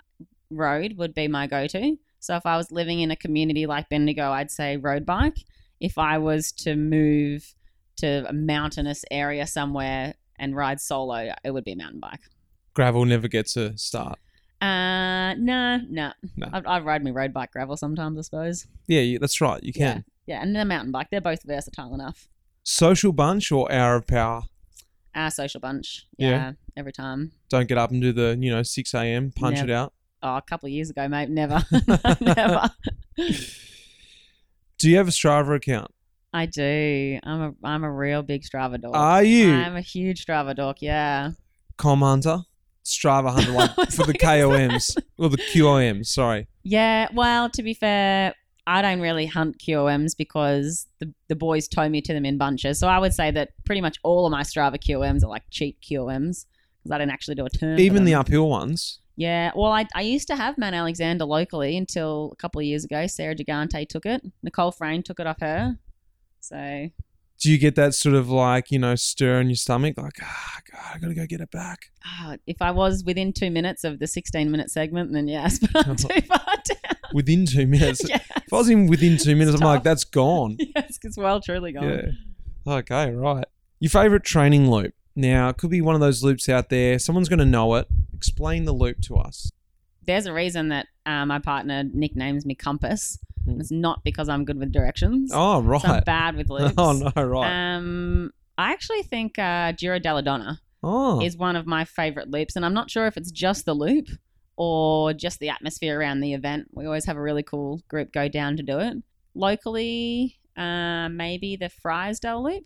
road 0.51 0.95
would 0.97 1.15
be 1.15 1.29
my 1.29 1.47
go-to. 1.47 1.97
So 2.21 2.37
if 2.37 2.47
I 2.47 2.57
was 2.57 2.71
living 2.73 3.01
in 3.01 3.11
a 3.11 3.17
community 3.17 3.67
like 3.67 3.89
Bendigo, 3.89 4.31
I'd 4.31 4.51
say 4.51 4.77
road 4.77 5.05
bike. 5.05 5.37
If 5.81 5.99
I 5.99 6.19
was 6.19 6.53
to 6.53 6.77
move 6.77 7.55
to 7.97 8.25
a 8.29 8.33
mountainous 8.33 9.05
area 9.11 9.47
somewhere 9.47 10.15
and 10.39 10.57
ride 10.57 10.81
solo, 10.81 11.33
it 11.45 11.51
would 11.51 11.65
be 11.65 11.73
a 11.73 11.77
mountain 11.77 12.01
bike. 12.01 12.21
gravel 12.75 13.05
never 13.05 13.29
gets 13.29 13.57
a 13.57 13.77
start. 13.79 14.19
Uh, 14.61 15.35
no, 15.35 15.79
no. 15.91 16.13
No. 16.37 16.49
I, 16.53 16.61
I 16.61 16.81
ride 16.81 17.05
my 17.05 17.11
road 17.11 17.33
bike 17.33 17.53
gravel 17.53 17.77
sometimes, 17.77 18.19
I 18.19 18.23
suppose. 18.23 18.67
Yeah, 18.87 19.01
you, 19.01 19.19
that's 19.19 19.41
right. 19.41 19.63
You 19.63 19.73
can. 19.73 20.05
Yeah, 20.27 20.41
and 20.43 20.57
the 20.57 20.65
mountain 20.65 20.91
bike. 20.91 21.09
They're 21.11 21.21
both 21.21 21.43
versatile 21.45 21.95
enough. 21.95 22.29
Social 22.63 23.13
bunch 23.13 23.53
or 23.53 23.71
hour 23.71 23.97
of 23.97 24.07
power? 24.07 24.43
Our 25.15 25.31
social 25.31 25.61
bunch. 25.61 26.07
Yeah. 26.17 26.29
Yeah, 26.31 26.53
every 26.79 26.93
time. 26.93 27.33
Don't 27.51 27.69
get 27.69 27.77
up 27.77 27.91
and 27.91 28.01
do 28.01 28.13
the, 28.13 28.37
you 28.41 28.51
know, 28.51 28.63
6 28.63 28.95
a.m., 28.95 29.33
punch 29.37 29.57
Never. 29.57 29.69
it 29.69 29.75
out. 29.75 29.93
Oh, 30.23 30.37
a 30.37 30.43
couple 30.43 30.67
of 30.67 30.73
years 30.73 30.89
ago, 30.89 31.07
mate. 31.09 31.29
Never, 31.29 31.63
never. 32.21 32.71
Do 34.85 34.91
you 34.91 34.99
have 34.99 35.09
a 35.09 35.13
Strava 35.13 35.57
account? 35.57 35.91
I 36.35 36.45
do. 36.45 37.19
I'm 37.23 37.41
a 37.41 37.55
I'm 37.65 37.85
a 37.85 37.91
real 37.91 38.23
big 38.23 38.43
Strava 38.43 38.79
dork. 38.79 38.95
Are 38.95 39.25
you 39.25 39.51
I'm 39.51 39.77
a 39.77 39.81
huge 39.81 40.27
Strava 40.27 40.55
dork. 40.55 40.83
Yeah. 40.83 41.31
KOM 41.79 42.01
Hunter? 42.01 42.41
Strava 42.85 43.33
Hunter 43.33 43.53
like 43.53 43.71
for 43.93 44.05
the 44.05 44.13
KOMs 44.13 44.95
or 45.17 45.31
the 45.31 45.39
QOMs? 45.39 46.09
Sorry. 46.09 46.49
Yeah. 46.65 47.09
Well, 47.15 47.49
to 47.49 47.63
be 47.63 47.73
fair, 47.73 48.35
I 48.67 48.83
don't 48.83 49.01
really 49.01 49.25
hunt 49.25 49.57
QOMs 49.59 50.15
because 50.19 50.87
the 50.99 51.15
the 51.29 51.35
boys 51.35 51.67
tow 51.67 51.89
me 51.89 52.03
to 52.03 52.13
them 52.13 52.27
in 52.27 52.37
bunches. 52.37 52.79
So 52.79 52.87
I 52.87 52.99
would 52.99 53.15
say 53.15 53.31
that 53.31 53.53
pretty 53.65 53.81
much 53.81 53.97
all 54.03 54.27
of 54.27 54.33
my 54.33 54.43
Strava 54.43 54.77
QOMs 54.77 55.25
are 55.25 55.29
like 55.29 55.45
cheap 55.49 55.79
QOMs 55.81 56.45
because 56.83 56.91
I 56.91 56.99
didn't 56.99 57.13
actually 57.13 57.37
do 57.37 57.47
a 57.47 57.49
turn. 57.49 57.79
Even 57.79 58.05
the 58.05 58.17
uphill 58.17 58.51
ones. 58.51 59.01
Yeah, 59.17 59.53
well, 59.55 59.71
I, 59.71 59.87
I 59.95 60.01
used 60.03 60.27
to 60.29 60.37
have 60.37 60.59
Mount 60.59 60.75
Alexander 60.75 61.25
locally 61.25 61.77
until 61.77 62.31
a 62.33 62.37
couple 62.37 62.61
of 62.61 62.65
years 62.65 62.85
ago. 62.85 63.07
Sarah 63.07 63.35
Gigante 63.37 63.89
took 63.89 64.07
it. 64.07 64.23
Nicole 64.43 64.73
Frain 64.73 65.03
took 65.05 65.21
it 65.21 65.27
off 65.27 65.41
her. 65.41 65.77
So 66.41 66.89
Do 67.41 67.51
you 67.53 67.59
get 67.59 67.75
that 67.77 67.95
sort 67.95 68.15
of 68.17 68.29
like 68.29 68.71
you 68.71 68.79
know 68.79 68.95
stir 68.97 69.41
in 69.41 69.49
your 69.49 69.57
stomach, 69.57 69.95
like 69.97 70.19
ah, 70.23 70.61
God, 70.71 70.81
I 70.95 70.99
gotta 70.99 71.15
go 71.15 71.27
get 71.27 71.41
it 71.41 71.51
back? 71.51 71.87
ah, 72.05 72.37
if 72.47 72.61
I 72.61 72.71
was 72.73 73.05
within 73.05 73.33
two 73.33 73.51
minutes 73.51 73.85
of 73.85 73.99
the 73.99 74.07
16 74.07 74.51
minute 74.51 74.71
segment, 74.71 75.13
then 75.13 75.29
yes, 75.29 75.59
but 75.73 75.87
I'm 75.87 75.97
too 75.97 76.09
far 76.27 76.39
down. 76.65 76.97
Within 77.13 77.47
two 77.47 77.67
minutes. 77.67 78.03
yes, 78.09 78.27
If 78.37 78.53
I 78.53 78.57
was 78.57 78.69
in 78.69 78.89
within 78.89 79.17
two 79.17 79.37
minutes, 79.37 79.61
I'm 79.61 79.67
like, 79.67 79.85
that's 79.85 80.05
gone. 80.05 80.57
yes, 80.59 80.99
it's 81.03 81.17
well 81.17 81.41
truly 81.41 81.73
gone. 81.73 81.89
Yeah. 82.67 82.73
Okay, 82.79 83.11
right. 83.13 83.45
Your 83.79 83.91
favorite 83.91 84.25
training 84.25 84.71
loop. 84.71 84.95
Now, 85.15 85.49
it 85.51 85.57
could 85.59 85.71
be 85.71 85.81
one 85.81 85.95
of 85.95 86.01
those 86.01 86.25
loops 86.25 86.49
out 86.49 86.71
there. 86.71 86.99
Someone's 86.99 87.29
going 87.29 87.39
to 87.39 87.45
know 87.45 87.75
it. 87.77 87.87
Explain 88.29 88.65
the 88.65 88.73
loop 88.73 89.01
to 89.03 89.17
us. 89.17 89.51
There's 90.07 90.27
a 90.27 90.33
reason 90.33 90.69
that 90.69 90.87
uh, 91.07 91.25
my 91.27 91.39
partner 91.39 91.85
nicknames 91.93 92.45
me 92.47 92.55
Compass. 92.55 93.19
Hmm. 93.45 93.61
It's 93.61 93.71
not 93.71 94.03
because 94.05 94.29
I'm 94.29 94.45
good 94.45 94.59
with 94.59 94.73
directions. 94.73 95.31
Oh, 95.35 95.61
right. 95.61 95.81
So 95.81 95.89
I'm 95.89 96.03
bad 96.05 96.37
with 96.37 96.49
loops. 96.55 96.75
Oh, 96.79 96.93
no, 96.93 97.23
right. 97.23 97.75
Um, 97.77 98.31
I 98.57 98.73
actually 98.73 99.03
think 99.03 99.39
uh, 99.39 99.73
Giro 99.73 99.99
della 99.99 100.23
Donna. 100.23 100.61
oh, 100.83 101.21
is 101.23 101.37
one 101.37 101.57
of 101.57 101.67
my 101.67 101.85
favorite 101.85 102.31
loops. 102.31 102.57
And 102.57 102.65
I'm 102.65 102.75
not 102.75 102.91
sure 102.91 103.07
if 103.07 103.17
it's 103.17 103.31
just 103.31 103.65
the 103.67 103.75
loop 103.75 104.09
or 104.57 105.13
just 105.13 105.39
the 105.41 105.49
atmosphere 105.51 105.99
around 105.99 106.21
the 106.21 106.33
event. 106.35 106.69
We 106.73 106.87
always 106.87 107.05
have 107.07 107.17
a 107.17 107.23
really 107.23 107.43
cool 107.43 107.83
group 107.89 108.13
go 108.13 108.29
down 108.29 108.57
to 108.57 108.63
do 108.63 108.79
it. 108.79 108.97
Locally, 109.35 110.39
uh, 110.57 111.09
maybe 111.09 111.57
the 111.57 111.71
Friesdale 111.85 112.43
loop, 112.43 112.65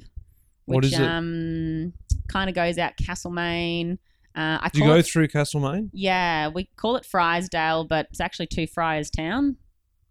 which 0.67 0.75
What 0.77 0.85
is 0.85 0.93
it? 0.93 1.00
um, 1.03 1.93
kind 2.29 2.49
of 2.50 2.55
goes 2.55 2.79
out 2.79 2.97
Castlemaine. 2.97 3.99
Uh, 4.37 4.58
I 4.62 4.70
do 4.73 4.80
you 4.80 4.87
go 4.87 4.97
it, 4.97 5.06
through 5.06 5.28
Castlemaine? 5.28 5.90
yeah, 5.92 6.49
we 6.49 6.68
call 6.76 6.97
it 6.97 7.04
Friesdale, 7.04 7.88
but 7.88 8.06
it's 8.11 8.20
actually 8.20 8.47
two 8.47 8.66
Fryerstown. 8.66 9.56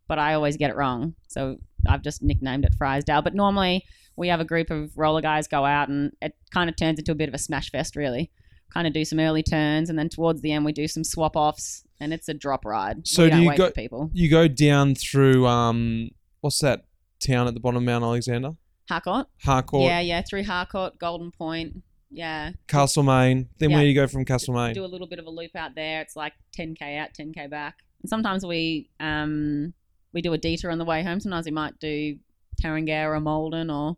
But 0.07 0.19
I 0.19 0.33
always 0.33 0.55
get 0.55 0.69
it 0.69 0.75
wrong, 0.77 1.15
so 1.27 1.57
I've 1.87 2.01
just 2.01 2.23
nicknamed 2.23 2.63
it 2.65 2.73
Friesdale. 2.79 3.23
But 3.23 3.35
normally 3.35 3.85
we 4.15 4.29
have 4.29 4.39
a 4.39 4.45
group 4.45 4.69
of 4.69 4.97
roller 4.97 5.21
guys 5.21 5.47
go 5.47 5.65
out, 5.65 5.89
and 5.89 6.11
it 6.21 6.33
kind 6.53 6.69
of 6.69 6.75
turns 6.75 6.99
into 6.99 7.11
a 7.11 7.15
bit 7.15 7.29
of 7.29 7.35
a 7.35 7.37
smash 7.37 7.71
fest, 7.71 7.95
really. 7.95 8.31
Kind 8.73 8.87
of 8.87 8.93
do 8.93 9.05
some 9.05 9.19
early 9.19 9.43
turns, 9.43 9.89
and 9.89 9.97
then 9.97 10.09
towards 10.09 10.41
the 10.41 10.51
end 10.51 10.65
we 10.65 10.71
do 10.73 10.87
some 10.87 11.03
swap 11.03 11.35
offs, 11.35 11.83
and 11.99 12.13
it's 12.13 12.27
a 12.27 12.33
drop 12.33 12.65
ride. 12.65 13.07
So 13.07 13.29
do 13.29 13.37
you 13.41 13.49
wait 13.49 13.57
go- 13.57 13.67
for 13.67 13.73
people? 13.73 14.09
You 14.13 14.29
go 14.29 14.47
down 14.47 14.95
through, 14.95 15.45
um, 15.45 16.09
what's 16.41 16.59
that 16.59 16.85
town 17.19 17.47
at 17.47 17.53
the 17.53 17.59
bottom 17.59 17.77
of 17.77 17.83
Mount 17.83 18.03
Alexander? 18.03 18.51
Harcourt, 18.89 19.27
Harcourt, 19.43 19.83
yeah, 19.83 19.99
yeah, 19.99 20.21
through 20.21 20.43
Harcourt, 20.43 20.97
Golden 20.97 21.31
Point, 21.31 21.83
yeah. 22.09 22.51
Castlemaine. 22.67 23.49
Then 23.59 23.69
Yeah. 23.69 23.75
where 23.77 23.83
do 23.83 23.89
you 23.89 23.95
go 23.95 24.07
from 24.07 24.25
Castlemaine? 24.25 24.73
do 24.73 24.85
a 24.85 24.87
little 24.87 25.07
bit 25.07 25.19
of 25.19 25.25
a 25.25 25.29
loop 25.29 25.55
out 25.55 25.75
there. 25.75 26.01
It's 26.01 26.15
like 26.15 26.33
10k 26.57 26.97
out, 26.97 27.09
10k 27.19 27.49
back. 27.49 27.83
And 28.01 28.09
sometimes 28.09 28.45
we 28.45 28.89
um 28.99 29.73
we 30.13 30.21
do 30.21 30.33
a 30.33 30.37
detour 30.37 30.71
on 30.71 30.77
the 30.77 30.85
way 30.85 31.03
home. 31.03 31.19
Sometimes 31.19 31.45
we 31.45 31.51
might 31.51 31.79
do 31.79 32.17
Tarangara 32.61 33.15
or 33.15 33.19
Maldon 33.19 33.69
or 33.69 33.97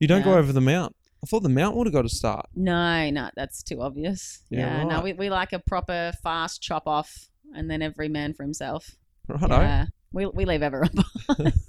You 0.00 0.06
don't 0.08 0.22
go 0.22 0.32
Yeah. 0.32 0.38
over 0.38 0.52
the 0.52 0.60
mount. 0.60 0.94
I 1.22 1.26
thought 1.26 1.42
the 1.42 1.48
mount 1.48 1.74
would 1.76 1.86
have 1.86 1.94
got 1.94 2.02
to 2.02 2.08
start. 2.08 2.46
no, 2.54 3.10
no, 3.10 3.30
that's 3.34 3.62
too 3.62 3.80
obvious. 3.80 4.42
Yeah, 4.50 4.78
Yeah, 4.78 4.82
no, 4.84 4.88
right. 4.96 5.04
we, 5.04 5.12
we 5.14 5.30
like 5.30 5.52
a 5.52 5.58
proper 5.58 6.12
fast 6.22 6.60
chop 6.62 6.86
off, 6.86 7.28
and 7.54 7.70
then 7.70 7.80
every 7.82 8.08
man 8.08 8.34
for 8.34 8.42
himself. 8.44 8.90
Righto. 9.26 9.58
Yeah, 9.60 9.86
we 10.12 10.26
we 10.26 10.44
leave 10.44 10.62
everyone 10.62 10.90
behind. 11.26 11.54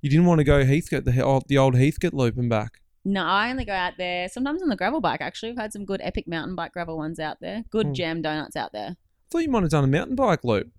You 0.00 0.10
didn't 0.10 0.26
want 0.26 0.38
to 0.38 0.44
go 0.44 0.64
Heathcote, 0.64 1.04
the, 1.04 1.20
old, 1.22 1.44
the 1.48 1.58
old 1.58 1.74
Heathcote 1.74 2.14
loop 2.14 2.36
and 2.38 2.48
back. 2.48 2.80
No, 3.04 3.24
I 3.24 3.50
only 3.50 3.64
go 3.64 3.72
out 3.72 3.94
there 3.98 4.28
sometimes 4.28 4.62
on 4.62 4.68
the 4.68 4.76
gravel 4.76 5.00
bike. 5.00 5.20
Actually, 5.20 5.50
we've 5.50 5.58
had 5.58 5.72
some 5.72 5.84
good 5.84 6.00
epic 6.02 6.26
mountain 6.28 6.54
bike 6.54 6.72
gravel 6.72 6.96
ones 6.96 7.18
out 7.18 7.38
there. 7.40 7.64
Good 7.70 7.86
Hmm. 7.88 7.92
jam 7.94 8.22
donuts 8.22 8.56
out 8.56 8.72
there. 8.72 8.90
I 8.90 8.96
thought 9.30 9.38
you 9.42 9.48
might 9.50 9.62
have 9.62 9.70
done 9.70 9.84
a 9.84 9.88
mountain 9.88 10.16
bike 10.16 10.44
loop. 10.44 10.70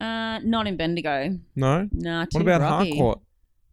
Uh, 0.00 0.38
not 0.40 0.66
in 0.66 0.76
Bendigo. 0.76 1.38
No? 1.56 1.88
No, 1.92 2.24
too 2.24 2.28
What 2.38 2.42
about 2.42 2.60
rocky. 2.60 2.96
Harcourt? 2.96 3.20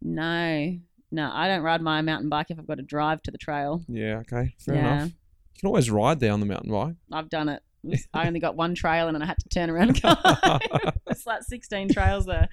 No, 0.02 0.76
no, 1.10 1.30
I 1.32 1.46
don't 1.48 1.62
ride 1.62 1.80
my 1.82 2.00
mountain 2.02 2.28
bike 2.28 2.46
if 2.50 2.58
I've 2.58 2.66
got 2.66 2.76
to 2.78 2.82
drive 2.82 3.22
to 3.22 3.30
the 3.30 3.38
trail. 3.38 3.82
Yeah, 3.88 4.18
okay. 4.20 4.54
Fair 4.58 4.74
yeah, 4.74 4.94
enough. 4.96 5.08
You 5.08 5.60
can 5.60 5.66
always 5.68 5.90
ride 5.90 6.20
there 6.20 6.32
on 6.32 6.40
the 6.40 6.46
mountain 6.46 6.70
bike. 6.70 6.94
I've 7.12 7.28
done 7.30 7.48
it. 7.48 7.62
It 7.84 7.90
was- 7.90 8.08
I 8.12 8.26
only 8.26 8.40
got 8.40 8.56
one 8.56 8.74
trail 8.74 9.06
and 9.06 9.14
then 9.14 9.22
I 9.22 9.26
had 9.26 9.38
to 9.38 9.48
turn 9.48 9.70
around 9.70 9.90
and 9.90 10.02
go. 10.02 10.14
it's 11.06 11.24
like 11.24 11.42
16 11.44 11.90
trails 11.90 12.26
there. 12.26 12.48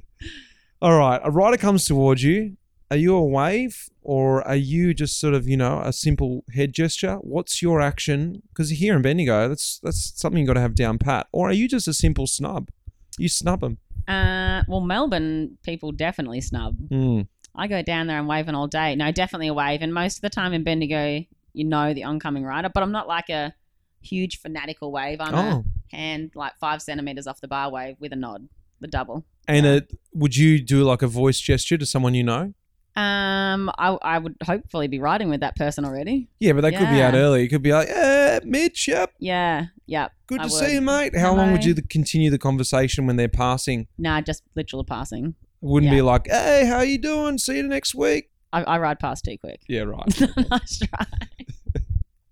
All 0.82 0.96
right. 0.96 1.20
A 1.24 1.30
rider 1.30 1.56
comes 1.56 1.84
towards 1.84 2.22
you. 2.22 2.56
Are 2.90 2.96
you 2.96 3.14
a 3.16 3.24
wave 3.24 3.88
or 4.02 4.46
are 4.46 4.54
you 4.56 4.94
just 4.94 5.18
sort 5.18 5.34
of, 5.34 5.48
you 5.48 5.56
know, 5.56 5.80
a 5.84 5.92
simple 5.92 6.44
head 6.54 6.72
gesture? 6.72 7.16
What's 7.16 7.62
your 7.62 7.80
action? 7.80 8.42
Because 8.50 8.70
here 8.70 8.94
in 8.94 9.02
Bendigo, 9.02 9.48
that's 9.48 9.80
that's 9.82 10.12
something 10.20 10.38
you've 10.40 10.46
got 10.46 10.54
to 10.54 10.60
have 10.60 10.74
down 10.74 10.98
pat. 10.98 11.26
Or 11.32 11.48
are 11.48 11.52
you 11.52 11.66
just 11.68 11.88
a 11.88 11.94
simple 11.94 12.26
snub? 12.26 12.68
You 13.18 13.28
snub 13.28 13.60
them. 13.60 13.78
Uh, 14.06 14.62
well, 14.68 14.80
Melbourne 14.82 15.56
people 15.62 15.92
definitely 15.92 16.40
snub. 16.40 16.76
Mm. 16.90 17.26
I 17.56 17.68
go 17.68 17.82
down 17.82 18.06
there 18.06 18.18
and 18.18 18.28
waving 18.28 18.54
all 18.54 18.66
day. 18.66 18.94
No, 18.96 19.10
definitely 19.12 19.48
a 19.48 19.54
wave. 19.54 19.80
And 19.80 19.94
most 19.94 20.16
of 20.18 20.22
the 20.22 20.30
time 20.30 20.52
in 20.52 20.62
Bendigo, 20.64 21.24
you 21.52 21.64
know 21.64 21.94
the 21.94 22.04
oncoming 22.04 22.44
rider. 22.44 22.68
But 22.68 22.82
I'm 22.82 22.92
not 22.92 23.08
like 23.08 23.30
a 23.30 23.54
huge 24.02 24.40
fanatical 24.40 24.92
wave. 24.92 25.20
I'm 25.20 25.34
Oh. 25.34 25.64
a 25.92 25.96
hand 25.96 26.32
like 26.34 26.52
five 26.60 26.82
centimeters 26.82 27.26
off 27.26 27.40
the 27.40 27.48
bar 27.48 27.70
wave 27.70 27.96
with 27.98 28.12
a 28.12 28.16
nod, 28.16 28.48
the 28.80 28.88
double. 28.88 29.24
And 29.48 29.64
it, 29.64 29.92
would 30.12 30.36
you 30.36 30.60
do 30.60 30.82
like 30.84 31.00
a 31.02 31.06
voice 31.06 31.40
gesture 31.40 31.78
to 31.78 31.86
someone 31.86 32.14
you 32.14 32.22
know? 32.24 32.52
Um, 32.96 33.70
I, 33.76 33.98
I 34.02 34.18
would 34.18 34.36
hopefully 34.44 34.86
be 34.86 35.00
riding 35.00 35.28
with 35.28 35.40
that 35.40 35.56
person 35.56 35.84
already. 35.84 36.28
Yeah, 36.38 36.52
but 36.52 36.60
they 36.60 36.70
could 36.70 36.90
be 36.90 37.02
out 37.02 37.14
early. 37.14 37.42
You 37.42 37.48
could 37.48 37.62
be 37.62 37.72
like, 37.72 37.88
eh, 37.90 38.40
Mitch, 38.44 38.86
yep, 38.86 39.12
Yeah, 39.18 39.66
yep. 39.86 40.12
good 40.28 40.40
I 40.40 40.44
to 40.46 40.52
would. 40.54 40.64
see 40.64 40.74
you, 40.74 40.80
mate. 40.80 41.16
How 41.16 41.34
long 41.34 41.50
would 41.52 41.62
Hello. 41.64 41.74
you 41.76 41.82
continue 41.82 42.30
the 42.30 42.38
conversation 42.38 43.06
when 43.06 43.16
they're 43.16 43.28
passing? 43.28 43.88
Nah, 43.98 44.20
just 44.20 44.42
literal 44.54 44.84
passing. 44.84 45.34
It 45.60 45.66
wouldn't 45.66 45.90
be 45.90 45.96
Yeah. 45.96 46.02
like, 46.02 46.28
hey, 46.28 46.66
how 46.66 46.82
you 46.82 46.98
doing? 46.98 47.38
See 47.38 47.56
you 47.56 47.64
next 47.64 47.94
week. 47.96 48.30
I, 48.52 48.62
I 48.62 48.78
ride 48.78 49.00
past 49.00 49.24
too 49.24 49.38
quick. 49.38 49.60
Yeah, 49.68 49.80
right. 49.86 50.20
nice 50.50 50.78
try. 50.78 51.06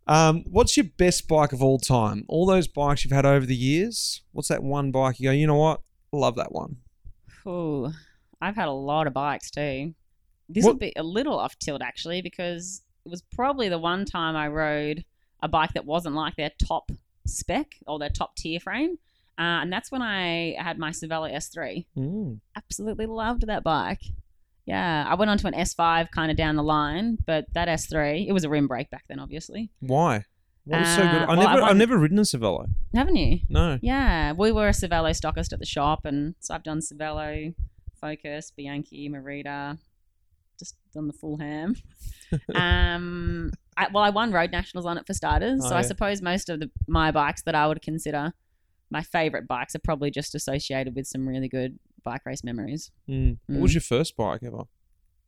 Um, 0.07 0.45
what's 0.51 0.77
your 0.77 0.87
best 0.99 1.29
bike 1.29 1.53
of 1.53 1.63
all 1.63 1.79
time? 1.79 2.25
All 2.29 2.45
those 2.45 2.67
bikes 2.67 3.05
you've 3.05 3.13
had 3.13 3.25
over 3.25 3.47
the 3.47 3.55
years. 3.55 4.23
What's 4.33 4.49
that 4.49 4.63
one 4.63 4.91
bike 4.91 5.21
you 5.21 5.29
go? 5.29 5.33
You 5.33 5.47
know 5.47 5.57
what? 5.57 5.81
I 6.13 6.17
love 6.17 6.35
that 6.37 6.51
one. 6.53 6.77
Ooh, 7.47 7.93
I've 8.41 8.57
had 8.57 8.67
a 8.67 8.73
lot 8.73 9.07
of 9.07 9.15
bikes 9.15 9.51
too. 9.51 9.95
This 10.49 10.65
will 10.65 10.75
be 10.75 10.93
a 10.97 11.03
little 11.03 11.39
off 11.39 11.59
tilt 11.59 11.83
actually 11.83 12.23
because 12.23 12.83
it 13.05 13.09
was 13.09 13.23
probably 13.35 13.69
the 13.69 13.79
one 13.79 14.05
time 14.05 14.37
I 14.37 14.49
rode 14.49 15.05
a 15.43 15.49
bike 15.49 15.73
that 15.75 15.85
wasn't 15.85 16.15
like 16.15 16.37
their 16.37 16.51
top 16.65 16.91
spec 17.27 17.75
or 17.87 17.99
their 17.99 18.11
top 18.11 18.37
tier 18.37 18.61
frame. 18.61 18.99
Uh, 19.39 19.63
and 19.63 19.73
that's 19.73 19.91
when 19.91 20.03
I 20.03 20.55
had 20.59 20.79
my 20.79 20.91
Cervelo 20.91 21.33
S3. 21.33 21.87
Mm. 21.97 22.41
Absolutely 22.57 23.07
loved 23.07 23.47
that 23.47 23.65
bike. 23.65 24.03
Yeah, 24.67 25.05
I 25.09 25.15
went 25.15 25.31
on 25.31 25.39
to 25.39 25.47
an 25.49 25.55
S5 25.55 26.11
kind 26.11 26.31
of 26.31 26.37
down 26.37 26.55
the 26.55 26.63
line, 26.63 27.19
but 27.27 27.47
that 27.55 27.67
S3, 27.67 28.27
it 28.29 28.33
was 28.33 28.45
a 28.45 28.49
rim 28.49 28.69
brake 28.69 28.91
back 28.91 29.05
then, 29.09 29.19
obviously. 29.19 29.71
Why? 29.81 30.25
What 30.65 30.81
was 30.81 30.89
so 30.91 31.03
good? 31.03 31.23
Uh, 31.23 31.27
I 31.27 31.37
well, 31.37 31.49
I 31.49 31.55
never, 31.55 31.63
I've 31.63 31.77
never 31.77 31.99
ridden 31.99 32.19
a 32.21 32.23
Cervelo. 32.23 32.69
Haven't 32.95 33.17
you? 33.17 33.41
No. 33.49 33.81
Yeah, 33.83 34.33
we 34.33 34.53
were 34.53 34.69
a 34.69 34.73
Cervelo 34.73 35.11
stockist 35.11 35.53
at 35.53 35.59
the 35.59 35.67
shop, 35.67 36.05
and 36.05 36.37
so 36.39 36.55
I've 36.55 36.63
done 36.63 36.79
Cervelo, 36.79 37.53
Focus, 38.01 38.53
Bianchi, 38.53 39.09
Merida, 39.09 39.79
just 40.63 40.77
done 40.95 41.07
the 41.09 41.13
full 41.13 41.37
ham. 41.39 41.75
um, 42.55 43.51
I, 43.77 43.89
well, 43.93 44.05
I 44.05 44.11
won 44.11 44.33
road 44.33 44.51
nationals 44.53 44.87
on 44.87 44.99
it 44.99 45.07
for 45.07 45.15
starters, 45.15 45.61
Oh, 45.65 45.69
so 45.71 45.77
I 45.77 45.83
suppose 45.83 46.23
most 46.23 46.49
of 46.49 46.61
the 46.61 46.71
my 46.87 47.11
bikes 47.11 47.43
that 47.43 47.55
I 47.55 47.67
would 47.67 47.83
consider 47.83 48.33
my 48.91 49.03
favorite 49.03 49.49
bikes 49.49 49.75
are 49.75 49.79
probably 49.81 50.11
just 50.11 50.35
associated 50.35 50.95
with 50.95 51.07
some 51.07 51.27
really 51.27 51.49
good 51.49 51.79
bike 52.05 52.21
race 52.27 52.45
memories. 52.45 52.91
Mm. 53.09 53.39
What 53.47 53.59
Mm. 53.59 53.63
was 53.63 53.75
your 53.75 53.81
first 53.81 54.17
bike 54.17 54.41
ever? 54.45 54.65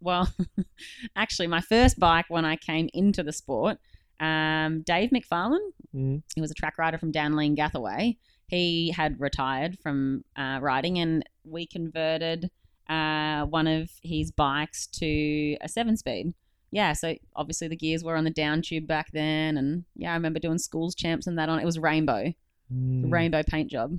Well, 0.00 0.28
actually, 1.16 1.46
my 1.46 1.60
first 1.62 1.98
bike 1.98 2.26
when 2.28 2.44
I 2.44 2.56
came 2.56 2.88
into 2.92 3.22
the 3.22 3.32
sport, 3.32 3.78
um, 4.20 4.82
Dave 4.82 5.10
McFarlane, 5.10 5.70
Mm. 5.94 6.22
he 6.34 6.40
was 6.40 6.50
a 6.50 6.54
track 6.54 6.76
rider 6.78 6.98
from 6.98 7.10
Downley 7.12 7.54
Gathaway. 7.54 8.18
He 8.48 8.90
had 8.90 9.18
retired 9.18 9.78
from 9.82 10.24
uh, 10.36 10.58
riding, 10.60 10.98
and 10.98 11.24
we 11.44 11.66
converted 11.66 12.50
uh, 12.88 13.44
one 13.46 13.66
of 13.66 13.90
his 14.02 14.30
bikes 14.30 14.86
to 14.88 15.56
a 15.60 15.68
seven 15.68 15.96
speed. 15.96 16.34
Yeah, 16.70 16.92
so 16.92 17.14
obviously 17.36 17.68
the 17.68 17.76
gears 17.76 18.02
were 18.02 18.16
on 18.16 18.24
the 18.24 18.30
down 18.30 18.60
tube 18.62 18.86
back 18.86 19.12
then, 19.12 19.56
and 19.56 19.84
yeah, 19.96 20.10
I 20.10 20.14
remember 20.14 20.40
doing 20.40 20.58
schools 20.58 20.94
champs 20.94 21.26
and 21.26 21.38
that 21.38 21.48
on. 21.48 21.58
It 21.60 21.64
was 21.64 21.78
rainbow, 21.78 22.32
Mm. 22.72 23.12
rainbow 23.12 23.42
paint 23.46 23.70
job. 23.70 23.98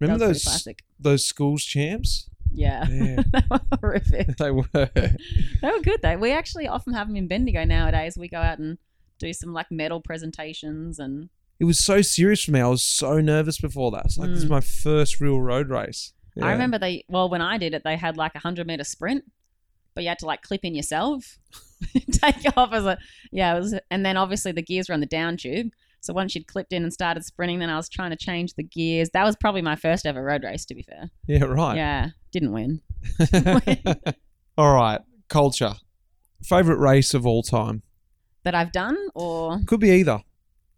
Remember 0.00 0.26
those 0.28 0.66
those 0.98 1.24
schools 1.26 1.62
champs? 1.64 2.28
Yeah, 2.52 2.86
Yeah. 2.88 3.22
they 3.32 3.42
were 3.50 3.60
horrific. 3.80 4.36
they 4.38 4.50
were. 4.50 4.64
They 4.72 5.16
were 5.62 5.80
good 5.82 6.00
though. 6.02 6.16
We 6.16 6.32
actually 6.32 6.66
often 6.66 6.94
have 6.94 7.06
them 7.08 7.16
in 7.16 7.28
Bendigo 7.28 7.64
nowadays. 7.64 8.16
We 8.16 8.28
go 8.28 8.38
out 8.38 8.58
and 8.58 8.78
do 9.18 9.32
some 9.32 9.52
like 9.52 9.70
medal 9.70 10.00
presentations 10.00 10.98
and 10.98 11.28
It 11.60 11.64
was 11.64 11.78
so 11.84 12.00
serious 12.02 12.42
for 12.44 12.52
me. 12.52 12.60
I 12.60 12.68
was 12.68 12.82
so 12.82 13.20
nervous 13.20 13.60
before 13.60 13.90
that. 13.92 14.06
It's 14.06 14.16
like 14.16 14.30
this 14.30 14.38
is 14.38 14.44
Mm. 14.46 14.50
my 14.50 14.60
first 14.60 15.20
real 15.20 15.40
road 15.40 15.68
race. 15.68 16.12
I 16.42 16.52
remember 16.52 16.78
they 16.78 17.04
well 17.08 17.28
when 17.28 17.40
I 17.42 17.58
did 17.58 17.74
it 17.74 17.82
they 17.84 17.96
had 17.96 18.16
like 18.16 18.34
a 18.34 18.38
hundred 18.38 18.66
meter 18.66 18.84
sprint, 18.84 19.24
but 19.94 20.02
you 20.04 20.08
had 20.08 20.18
to 20.20 20.26
like 20.26 20.42
clip 20.42 20.64
in 20.64 20.74
yourself, 20.74 21.38
take 22.12 22.56
off 22.56 22.72
as 22.72 22.84
a 22.84 22.98
yeah 23.32 23.56
it 23.56 23.60
was 23.60 23.74
and 23.90 24.04
then 24.04 24.16
obviously 24.16 24.52
the 24.52 24.62
gears 24.62 24.88
were 24.88 24.94
on 24.94 25.00
the 25.00 25.06
down 25.06 25.36
tube. 25.36 25.70
So 26.00 26.12
once 26.12 26.34
you'd 26.34 26.46
clipped 26.46 26.72
in 26.72 26.84
and 26.84 26.92
started 26.92 27.24
sprinting, 27.24 27.58
then 27.58 27.70
I 27.70 27.76
was 27.76 27.88
trying 27.88 28.10
to 28.10 28.16
change 28.16 28.54
the 28.54 28.62
gears. 28.62 29.10
That 29.14 29.24
was 29.24 29.34
probably 29.34 29.62
my 29.62 29.74
first 29.74 30.06
ever 30.06 30.22
road 30.22 30.44
race, 30.44 30.64
to 30.66 30.74
be 30.74 30.82
fair. 30.82 31.10
Yeah, 31.26 31.42
right. 31.44 31.76
Yeah, 31.76 32.10
didn't 32.30 32.52
win. 32.52 32.80
all 34.56 34.74
right. 34.74 35.00
Culture. 35.28 35.74
Favorite 36.44 36.78
race 36.78 37.14
of 37.14 37.26
all 37.26 37.42
time. 37.42 37.82
That 38.44 38.54
I've 38.54 38.70
done, 38.70 38.96
or 39.16 39.58
Could 39.66 39.80
be 39.80 39.90
either. 39.90 40.22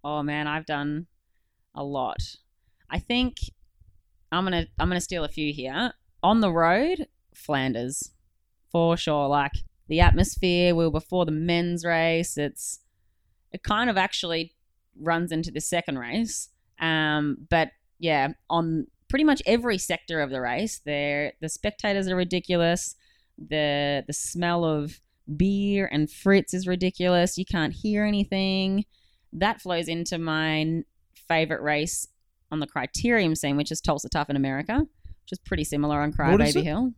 oh 0.02 0.22
man, 0.22 0.46
I've 0.46 0.64
done 0.64 1.06
a 1.74 1.84
lot. 1.84 2.16
I 2.88 2.98
think 2.98 3.36
I'm 4.32 4.44
gonna 4.44 4.66
I'm 4.78 4.88
gonna 4.88 5.00
steal 5.00 5.24
a 5.24 5.28
few 5.28 5.52
here. 5.52 5.92
On 6.22 6.40
the 6.40 6.52
road, 6.52 7.06
Flanders, 7.34 8.12
for 8.70 8.96
sure. 8.96 9.28
Like 9.28 9.52
the 9.88 10.00
atmosphere, 10.00 10.74
we 10.74 10.84
were 10.84 10.90
before 10.90 11.24
the 11.24 11.32
men's 11.32 11.84
race. 11.84 12.36
It's 12.36 12.80
it 13.52 13.62
kind 13.62 13.90
of 13.90 13.96
actually 13.96 14.54
runs 15.00 15.32
into 15.32 15.50
the 15.50 15.60
second 15.60 15.98
race. 15.98 16.50
Um, 16.78 17.46
but 17.48 17.70
yeah, 17.98 18.28
on 18.48 18.86
pretty 19.08 19.24
much 19.24 19.42
every 19.46 19.78
sector 19.78 20.20
of 20.20 20.30
the 20.30 20.40
race, 20.40 20.80
there 20.84 21.32
the 21.40 21.48
spectators 21.48 22.08
are 22.08 22.16
ridiculous. 22.16 22.94
The 23.38 24.04
the 24.06 24.12
smell 24.12 24.64
of 24.64 25.00
beer 25.36 25.88
and 25.90 26.10
Fritz 26.10 26.54
is 26.54 26.66
ridiculous. 26.66 27.38
You 27.38 27.44
can't 27.44 27.72
hear 27.72 28.04
anything. 28.04 28.84
That 29.32 29.60
flows 29.60 29.88
into 29.88 30.18
my 30.18 30.82
favorite 31.28 31.62
race 31.62 32.08
on 32.50 32.60
the 32.60 32.66
criterium 32.66 33.36
scene, 33.36 33.56
which 33.56 33.70
is 33.72 33.80
Tulsa 33.80 34.08
Tough 34.08 34.30
in 34.30 34.36
America, 34.36 34.78
which 34.80 35.32
is 35.32 35.38
pretty 35.38 35.64
similar 35.64 36.00
on 36.00 36.12
What 36.12 36.40
is 36.40 36.54
Crybaby 36.54 36.60
it? 36.60 36.64
Hill. 36.64 36.92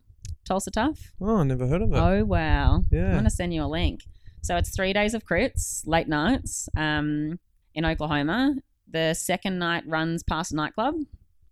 Tulsa 0.45 0.71
Tough. 0.71 1.13
Oh, 1.21 1.37
I 1.37 1.43
never 1.43 1.67
heard 1.67 1.81
of 1.81 1.93
it. 1.93 1.97
Oh 1.97 2.25
wow! 2.25 2.75
I'm 2.77 2.87
Yeah. 2.91 3.13
gonna 3.13 3.29
send 3.29 3.53
you 3.53 3.63
a 3.63 3.65
link. 3.67 4.01
So 4.41 4.57
it's 4.57 4.75
three 4.75 4.91
days 4.91 5.13
of 5.13 5.23
crits, 5.25 5.87
late 5.87 6.07
nights, 6.09 6.67
um, 6.75 7.39
in 7.73 7.85
Oklahoma. 7.85 8.55
The 8.89 9.13
second 9.13 9.57
night 9.57 9.83
runs 9.87 10.21
past 10.21 10.51
a 10.51 10.55
nightclub, 10.55 10.95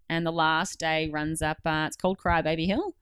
and 0.09 0.25
the 0.25 0.31
last 0.31 0.77
day 0.79 1.09
runs 1.09 1.41
up. 1.41 1.59
Uh, 1.65 1.85
it's 1.87 1.95
called 1.95 2.17
Crybaby 2.17 2.67
Hill, 2.67 2.95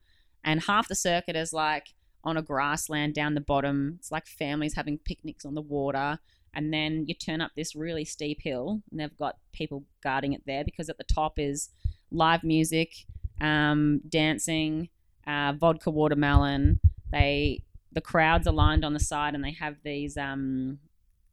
and 0.44 0.62
half 0.62 0.86
the 0.86 0.94
circuit 0.94 1.34
is 1.36 1.52
like 1.52 1.88
on 2.22 2.36
a 2.36 2.42
grassland 2.42 3.14
down 3.14 3.34
the 3.34 3.40
bottom. 3.40 3.96
It's 3.98 4.12
like 4.12 4.26
families 4.26 4.74
having 4.74 4.98
picnics 4.98 5.44
on 5.44 5.54
the 5.54 5.62
water, 5.62 6.18
and 6.54 6.72
then 6.72 7.04
you 7.06 7.14
turn 7.14 7.40
up 7.40 7.52
this 7.56 7.74
really 7.74 8.04
steep 8.04 8.40
hill, 8.42 8.82
and 8.90 9.00
they've 9.00 9.16
got 9.16 9.36
people 9.52 9.84
guarding 10.02 10.32
it 10.32 10.42
there 10.46 10.64
because 10.64 10.88
at 10.88 10.98
the 10.98 11.04
top 11.04 11.38
is 11.38 11.70
live 12.10 12.42
music, 12.42 12.92
um, 13.40 14.00
dancing, 14.08 14.88
uh, 15.26 15.52
vodka 15.58 15.90
watermelon. 15.90 16.80
They 17.12 17.62
the 17.92 18.00
crowds 18.00 18.46
are 18.46 18.52
lined 18.52 18.84
on 18.84 18.94
the 18.94 19.00
side, 19.00 19.34
and 19.34 19.44
they 19.44 19.52
have 19.52 19.76
these 19.84 20.16
um, 20.16 20.78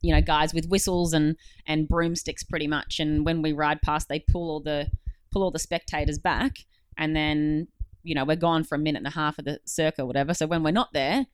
you 0.01 0.13
know 0.13 0.21
guys 0.21 0.53
with 0.53 0.67
whistles 0.67 1.13
and 1.13 1.35
and 1.65 1.87
broomsticks 1.87 2.43
pretty 2.43 2.67
much. 2.67 2.99
And 2.99 3.25
when 3.25 3.41
we 3.41 3.53
ride 3.53 3.81
past, 3.81 4.09
they 4.09 4.19
pull 4.19 4.49
all 4.49 4.59
the 4.59 4.89
pull 5.31 5.43
all 5.43 5.51
the 5.51 5.59
spectators 5.59 6.19
back, 6.19 6.57
and 6.97 7.15
then 7.15 7.67
you 8.03 8.15
know 8.15 8.25
we're 8.25 8.35
gone 8.35 8.63
for 8.63 8.75
a 8.75 8.79
minute 8.79 8.99
and 8.99 9.07
a 9.07 9.11
half 9.11 9.39
of 9.39 9.45
the 9.45 9.59
or 9.99 10.05
whatever. 10.05 10.33
So 10.33 10.47
when 10.47 10.63
we're 10.63 10.71
not 10.71 10.93
there. 10.93 11.25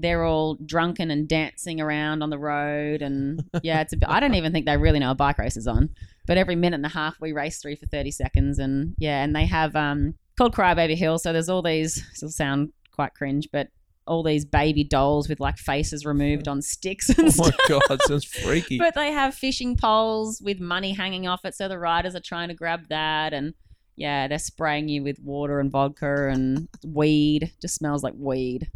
They're 0.00 0.24
all 0.24 0.56
drunken 0.64 1.10
and 1.10 1.28
dancing 1.28 1.80
around 1.80 2.22
on 2.22 2.30
the 2.30 2.38
road, 2.38 3.02
and 3.02 3.42
yeah, 3.62 3.80
it's 3.80 3.92
a 3.92 3.96
bit. 3.96 4.08
I 4.08 4.20
don't 4.20 4.34
even 4.34 4.52
think 4.52 4.66
they 4.66 4.76
really 4.76 4.98
know 4.98 5.10
a 5.10 5.14
bike 5.14 5.38
race 5.38 5.56
is 5.56 5.66
on. 5.66 5.90
But 6.26 6.36
every 6.36 6.56
minute 6.56 6.76
and 6.76 6.86
a 6.86 6.90
half, 6.90 7.20
we 7.20 7.32
race 7.32 7.60
three 7.60 7.76
for 7.76 7.86
thirty 7.86 8.10
seconds, 8.10 8.58
and 8.58 8.94
yeah, 8.98 9.22
and 9.22 9.34
they 9.34 9.46
have 9.46 9.74
um 9.76 10.14
called 10.38 10.54
Crybaby 10.54 10.96
Hill. 10.96 11.18
So 11.18 11.32
there's 11.32 11.48
all 11.48 11.62
these. 11.62 11.96
This 12.10 12.22
will 12.22 12.30
sound 12.30 12.72
quite 12.92 13.14
cringe, 13.14 13.48
but 13.52 13.68
all 14.06 14.22
these 14.22 14.44
baby 14.44 14.82
dolls 14.82 15.28
with 15.28 15.38
like 15.40 15.56
faces 15.58 16.04
removed 16.06 16.48
on 16.48 16.62
sticks 16.62 17.10
and 17.10 17.18
Oh 17.28 17.30
stuff. 17.30 17.54
my 17.68 17.78
god, 17.88 18.02
sounds 18.02 18.24
freaky. 18.24 18.78
But 18.78 18.94
they 18.94 19.12
have 19.12 19.34
fishing 19.34 19.76
poles 19.76 20.40
with 20.42 20.58
money 20.60 20.92
hanging 20.92 21.28
off 21.28 21.44
it, 21.44 21.54
so 21.54 21.68
the 21.68 21.78
riders 21.78 22.14
are 22.14 22.20
trying 22.20 22.48
to 22.48 22.54
grab 22.54 22.88
that, 22.88 23.32
and 23.32 23.54
yeah, 23.96 24.28
they're 24.28 24.38
spraying 24.38 24.88
you 24.88 25.02
with 25.02 25.18
water 25.22 25.60
and 25.60 25.70
vodka 25.70 26.28
and 26.28 26.68
weed. 26.86 27.52
Just 27.60 27.74
smells 27.74 28.02
like 28.02 28.14
weed. 28.16 28.70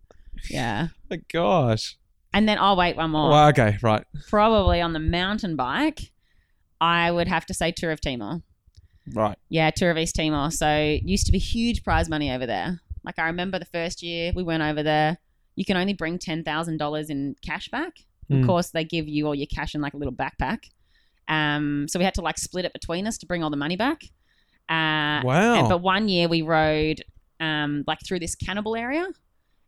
Yeah. 0.51 0.89
my 1.11 1.19
gosh. 1.33 1.97
And 2.33 2.49
then 2.49 2.59
I'll 2.59 2.77
wait, 2.77 2.97
one 2.97 3.11
more. 3.11 3.31
Well, 3.31 3.49
okay, 3.51 3.77
right. 3.83 4.05
Probably 4.29 4.81
on 4.81 4.93
the 4.93 4.99
mountain 4.99 5.55
bike, 5.57 6.01
I 6.81 7.11
would 7.11 7.29
have 7.29 7.47
to 7.47 7.55
say 7.55 7.71
Tour 7.71 7.93
of 7.93 8.01
Timor. 8.01 8.43
Right. 9.13 9.39
Yeah, 9.49 9.71
Tour 9.71 9.91
of 9.91 9.99
East 9.99 10.17
Timor. 10.17 10.51
So 10.51 10.99
used 11.03 11.27
to 11.27 11.33
be 11.33 11.39
huge 11.39 11.85
prize 11.85 12.09
money 12.09 12.33
over 12.33 12.47
there. 12.47 12.81
Like 13.05 13.19
I 13.19 13.27
remember 13.27 13.59
the 13.59 13.67
first 13.67 14.03
year 14.03 14.33
we 14.35 14.43
went 14.43 14.63
over 14.63 14.83
there, 14.83 15.19
you 15.57 15.65
can 15.65 15.77
only 15.77 15.93
bring 15.93 16.19
ten 16.19 16.43
thousand 16.43 16.79
dollars 16.79 17.11
in 17.11 17.37
cash 17.45 17.69
back. 17.69 17.93
Mm. 18.31 18.41
Of 18.41 18.47
course, 18.47 18.71
they 18.71 18.83
give 18.85 19.07
you 19.07 19.27
all 19.27 19.35
your 19.35 19.47
cash 19.47 19.75
in 19.75 19.81
like 19.81 19.95
a 19.95 19.97
little 19.99 20.13
backpack. 20.15 20.71
Um, 21.29 21.87
so 21.89 21.99
we 21.99 22.05
had 22.05 22.15
to 22.15 22.23
like 22.23 22.39
split 22.39 22.65
it 22.65 22.73
between 22.73 23.07
us 23.07 23.19
to 23.19 23.27
bring 23.27 23.45
all 23.45 23.51
the 23.51 23.57
money 23.57 23.77
back. 23.77 24.03
Uh, 24.69 25.21
Wow. 25.25 25.55
and, 25.55 25.69
but 25.69 25.83
one 25.83 26.09
year 26.09 26.27
we 26.29 26.43
rode 26.43 27.03
um, 27.41 27.85
like 27.87 27.99
through 28.07 28.19
this 28.21 28.35
cannibal 28.35 28.75
area, 28.75 29.07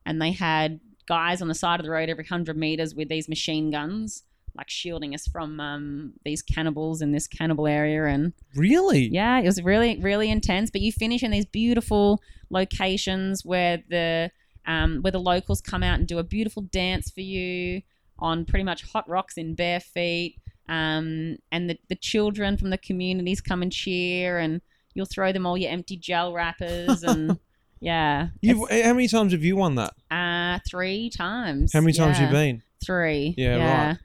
and 0.06 0.22
they 0.22 0.32
had 0.32 0.80
guys 1.06 1.42
on 1.42 1.48
the 1.48 1.54
side 1.54 1.80
of 1.80 1.84
the 1.84 1.90
road 1.90 2.08
every 2.08 2.24
hundred 2.24 2.56
meters 2.56 2.94
with 2.94 3.08
these 3.08 3.28
machine 3.28 3.70
guns, 3.70 4.22
like 4.56 4.70
shielding 4.70 5.14
us 5.14 5.26
from 5.26 5.60
um, 5.60 6.12
these 6.24 6.40
cannibals 6.40 7.02
in 7.02 7.12
this 7.12 7.26
cannibal 7.26 7.66
area. 7.66 8.06
And 8.06 8.32
really? 8.54 9.08
yeah, 9.08 9.38
it 9.38 9.44
was 9.44 9.62
really 9.62 10.00
really 10.00 10.30
intense. 10.30 10.70
But 10.70 10.80
you 10.80 10.92
finish 10.92 11.22
in 11.22 11.32
these 11.32 11.44
beautiful 11.44 12.22
locations 12.48 13.44
where 13.44 13.82
the 13.90 14.30
um, 14.66 15.02
where 15.02 15.12
the 15.12 15.20
locals 15.20 15.60
come 15.60 15.82
out 15.82 15.98
and 15.98 16.08
do 16.08 16.18
a 16.18 16.24
beautiful 16.24 16.62
dance 16.62 17.10
for 17.10 17.20
you 17.20 17.82
on 18.18 18.44
pretty 18.44 18.64
much 18.64 18.82
hot 18.82 19.08
rocks 19.08 19.36
in 19.36 19.54
bare 19.54 19.80
feet. 19.80 20.40
Um, 20.68 21.36
and 21.52 21.70
the, 21.70 21.78
the 21.88 21.94
children 21.94 22.56
from 22.56 22.70
the 22.70 22.78
communities 22.78 23.40
come 23.40 23.62
and 23.62 23.72
cheer, 23.72 24.38
and 24.38 24.60
you'll 24.94 25.06
throw 25.06 25.32
them 25.32 25.46
all 25.46 25.56
your 25.56 25.70
empty 25.70 25.96
gel 25.96 26.32
wrappers, 26.32 27.04
and 27.04 27.38
yeah, 27.80 28.28
You've, 28.40 28.58
how 28.70 28.92
many 28.94 29.08
times 29.08 29.32
have 29.32 29.44
you 29.44 29.56
won 29.56 29.74
that? 29.76 29.92
uh, 30.10 30.58
three 30.68 31.10
times. 31.10 31.72
How 31.72 31.80
many 31.80 31.92
times 31.92 32.18
yeah. 32.18 32.26
you 32.26 32.32
been? 32.32 32.62
Three. 32.84 33.34
Yeah, 33.36 33.96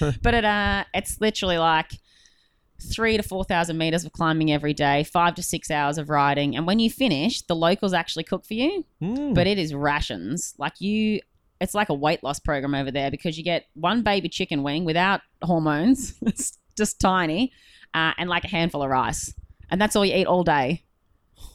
right. 0.00 0.18
but 0.22 0.34
it 0.34 0.44
uh, 0.44 0.84
it's 0.92 1.20
literally 1.20 1.58
like 1.58 1.90
three 2.92 3.16
to 3.16 3.22
four 3.22 3.44
thousand 3.44 3.78
meters 3.78 4.04
of 4.04 4.12
climbing 4.12 4.52
every 4.52 4.74
day, 4.74 5.04
five 5.04 5.34
to 5.36 5.42
six 5.42 5.70
hours 5.70 5.96
of 5.98 6.10
riding, 6.10 6.56
and 6.56 6.66
when 6.66 6.78
you 6.78 6.90
finish, 6.90 7.40
the 7.42 7.56
locals 7.56 7.92
actually 7.92 8.24
cook 8.24 8.44
for 8.44 8.54
you, 8.54 8.84
Mm. 9.02 9.34
but 9.34 9.46
it 9.46 9.58
is 9.58 9.74
rations. 9.74 10.54
Like 10.58 10.80
you, 10.80 11.20
it's 11.60 11.74
like 11.74 11.88
a 11.88 11.94
weight 11.94 12.22
loss 12.22 12.38
program 12.40 12.74
over 12.74 12.90
there 12.90 13.10
because 13.10 13.38
you 13.38 13.44
get 13.44 13.66
one 13.74 14.02
baby 14.02 14.28
chicken 14.28 14.62
wing 14.62 14.84
without 14.84 15.20
hormones. 15.42 16.14
it's 16.22 16.58
just 16.76 17.00
tiny, 17.00 17.52
uh, 17.94 18.12
and 18.18 18.28
like 18.28 18.44
a 18.44 18.48
handful 18.48 18.82
of 18.82 18.90
rice, 18.90 19.32
and 19.70 19.80
that's 19.80 19.96
all 19.96 20.04
you 20.04 20.14
eat 20.14 20.26
all 20.26 20.44
day. 20.44 20.83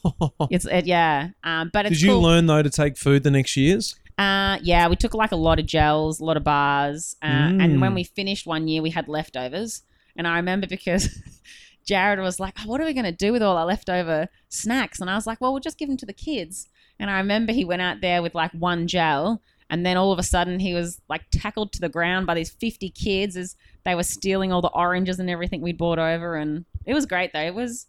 It's 0.50 0.64
it, 0.66 0.86
yeah, 0.86 1.28
um, 1.44 1.70
but 1.72 1.86
it's 1.86 1.96
Did 1.96 2.02
you 2.02 2.10
cool. 2.12 2.22
learn 2.22 2.46
though 2.46 2.62
to 2.62 2.70
take 2.70 2.96
food 2.96 3.22
the 3.22 3.30
next 3.30 3.56
years? 3.56 3.96
Uh, 4.18 4.58
yeah, 4.62 4.86
we 4.88 4.96
took 4.96 5.14
like 5.14 5.32
a 5.32 5.36
lot 5.36 5.58
of 5.58 5.66
gels, 5.66 6.20
a 6.20 6.24
lot 6.24 6.36
of 6.36 6.44
bars, 6.44 7.16
uh, 7.22 7.26
Mm. 7.26 7.62
and 7.64 7.80
when 7.80 7.94
we 7.94 8.04
finished 8.04 8.46
one 8.46 8.68
year, 8.68 8.82
we 8.82 8.90
had 8.90 9.08
leftovers. 9.08 9.82
And 10.16 10.26
I 10.26 10.36
remember 10.36 10.66
because 10.66 11.08
Jared 11.86 12.18
was 12.20 12.38
like, 12.38 12.54
oh, 12.60 12.68
"What 12.68 12.80
are 12.80 12.84
we 12.84 12.92
going 12.92 13.04
to 13.06 13.12
do 13.12 13.32
with 13.32 13.42
all 13.42 13.56
our 13.56 13.64
leftover 13.66 14.28
snacks?" 14.48 15.00
And 15.00 15.08
I 15.10 15.14
was 15.14 15.26
like, 15.26 15.40
"Well, 15.40 15.52
we'll 15.52 15.60
just 15.60 15.78
give 15.78 15.88
them 15.88 15.96
to 15.98 16.06
the 16.06 16.12
kids." 16.12 16.68
And 16.98 17.10
I 17.10 17.16
remember 17.18 17.52
he 17.52 17.64
went 17.64 17.80
out 17.82 18.00
there 18.02 18.20
with 18.22 18.34
like 18.34 18.52
one 18.52 18.86
gel, 18.86 19.40
and 19.70 19.86
then 19.86 19.96
all 19.96 20.12
of 20.12 20.18
a 20.18 20.22
sudden 20.22 20.60
he 20.60 20.74
was 20.74 21.00
like 21.08 21.22
tackled 21.30 21.72
to 21.72 21.80
the 21.80 21.88
ground 21.88 22.26
by 22.26 22.34
these 22.34 22.50
fifty 22.50 22.90
kids 22.90 23.36
as 23.36 23.56
they 23.84 23.94
were 23.94 24.02
stealing 24.02 24.52
all 24.52 24.60
the 24.60 24.68
oranges 24.68 25.18
and 25.18 25.30
everything 25.30 25.62
we'd 25.62 25.78
brought 25.78 25.98
over. 25.98 26.36
And 26.36 26.66
it 26.84 26.92
was 26.92 27.06
great 27.06 27.32
though. 27.32 27.40
It 27.40 27.54
was 27.54 27.86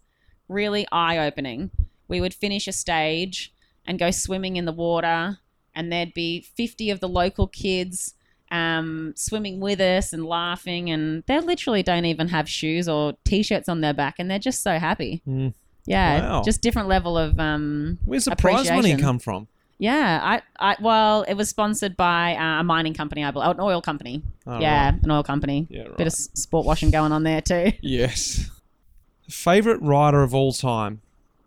really 0.47 0.87
eye 0.91 1.17
opening. 1.17 1.71
We 2.11 2.21
would 2.21 2.33
finish 2.35 2.67
a 2.67 2.71
stage 2.73 3.51
and 3.87 3.97
go 3.97 4.11
swimming 4.11 4.57
in 4.57 4.65
the 4.65 4.71
water 4.73 5.39
and 5.73 5.91
there'd 5.91 6.13
be 6.13 6.41
50 6.41 6.89
of 6.91 6.99
the 6.99 7.07
local 7.09 7.47
kids 7.47 8.13
um, 8.51 9.13
swimming 9.15 9.61
with 9.61 9.79
us 9.79 10.11
and 10.11 10.25
laughing 10.25 10.89
and 10.91 11.23
they 11.25 11.39
literally 11.39 11.81
don't 11.83 12.03
even 12.05 12.27
have 12.27 12.49
shoes 12.49 12.89
or 12.89 13.13
t-shirts 13.23 13.69
on 13.69 13.79
their 13.79 13.93
back 13.93 14.15
and 14.19 14.29
they're 14.29 14.39
just 14.39 14.61
so 14.61 14.77
happy 14.77 15.21
Mm. 15.25 15.53
yeah 15.85 16.19
Wow. 16.29 16.41
just 16.43 16.61
different 16.61 16.89
level 16.89 17.17
of 17.17 17.39
um, 17.39 17.97
Where's 18.03 18.25
the 18.25 18.35
prize 18.35 18.69
money 18.69 18.97
come 18.97 19.19
from? 19.19 19.47
yeah 19.79 20.19
I, 20.21 20.41
I 20.59 20.75
well 20.81 21.23
it 21.29 21.35
was 21.35 21.47
sponsored 21.47 21.95
by 21.95 22.35
uh, 22.35 22.59
a 22.59 22.63
mining 22.65 22.93
company 22.93 23.23
I 23.23 23.31
believe 23.31 23.51
an 23.51 23.61
oil 23.61 23.81
company 23.81 24.21
Oh, 24.45 24.59
yeah 24.59 24.89
right. 24.91 25.01
an 25.01 25.09
oil 25.09 25.23
company 25.23 25.67
Yeah, 25.69 25.83
right. 25.83 25.97
bit 25.97 26.07
of 26.07 26.13
sport 26.13 26.65
washing 26.65 26.91
going 26.91 27.13
on 27.13 27.23
there 27.23 27.39
too 27.41 27.71
Yes. 27.81 28.49
Favorite 29.29 29.81
rider 29.81 30.23
of 30.23 30.35
all 30.35 30.51
time? 30.51 30.99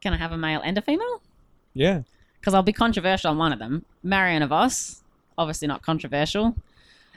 Can 0.05 0.13
I 0.13 0.19
have 0.19 0.33
a 0.33 0.37
male 0.37 0.61
and 0.63 0.77
a 0.77 0.83
female? 0.83 1.23
Yeah. 1.73 2.03
Because 2.39 2.53
I'll 2.53 2.63
be 2.63 2.75
controversial 2.75 3.31
on 3.31 3.39
one 3.39 3.55
of 3.55 3.59
them. 3.59 3.87
Marianne 4.03 4.47
Vos, 4.47 5.03
obviously 5.39 5.67
not 5.67 5.81
controversial. 5.81 6.55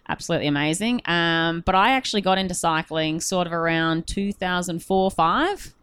Absolutely 0.08 0.48
amazing. 0.48 1.02
Um, 1.04 1.64
but 1.66 1.76
I 1.76 1.92
actually 1.92 2.22
got 2.22 2.38
into 2.38 2.54
cycling 2.54 3.20
sort 3.20 3.46
of 3.46 3.52
around 3.52 4.08
2004 4.08 5.12
5, 5.12 5.74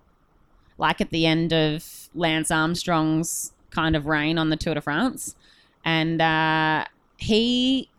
like 0.78 1.02
at 1.02 1.10
the 1.10 1.26
end 1.26 1.52
of 1.52 2.08
Lance 2.14 2.50
Armstrong's 2.50 3.52
kind 3.70 3.96
of 3.96 4.06
reign 4.06 4.38
on 4.38 4.48
the 4.48 4.56
Tour 4.56 4.72
de 4.72 4.80
France. 4.80 5.36
And 5.84 6.22
uh, 6.22 6.86
he, 7.18 7.90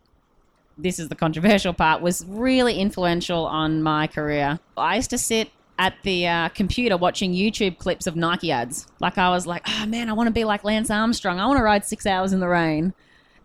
this 0.79 0.97
is 0.97 1.09
the 1.09 1.15
controversial 1.15 1.73
part, 1.73 2.01
was 2.01 2.25
really 2.27 2.79
influential 2.79 3.45
on 3.45 3.83
my 3.83 4.07
career. 4.07 4.59
I 4.75 4.95
used 4.95 5.11
to 5.11 5.19
sit 5.19 5.51
at 5.77 5.95
the 6.03 6.27
uh, 6.27 6.49
computer 6.49 6.97
watching 6.97 7.33
YouTube 7.33 7.77
clips 7.77 8.07
of 8.07 8.15
Nike 8.15 8.51
ads. 8.51 8.87
Like 8.99 9.17
I 9.17 9.29
was 9.29 9.45
like, 9.45 9.63
oh 9.67 9.85
man, 9.85 10.09
I 10.09 10.13
want 10.13 10.27
to 10.27 10.33
be 10.33 10.45
like 10.45 10.63
Lance 10.63 10.89
Armstrong. 10.89 11.39
I 11.39 11.45
want 11.47 11.57
to 11.57 11.63
ride 11.63 11.85
six 11.85 12.05
hours 12.05 12.33
in 12.33 12.39
the 12.39 12.47
rain. 12.47 12.93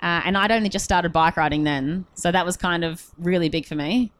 Uh, 0.02 0.22
and 0.24 0.38
I'd 0.38 0.50
only 0.50 0.70
just 0.70 0.84
started 0.84 1.12
bike 1.12 1.36
riding 1.36 1.64
then, 1.64 2.06
so 2.14 2.32
that 2.32 2.46
was 2.46 2.56
kind 2.56 2.84
of 2.84 3.10
really 3.18 3.50
big 3.50 3.66
for 3.66 3.74
me. 3.74 4.10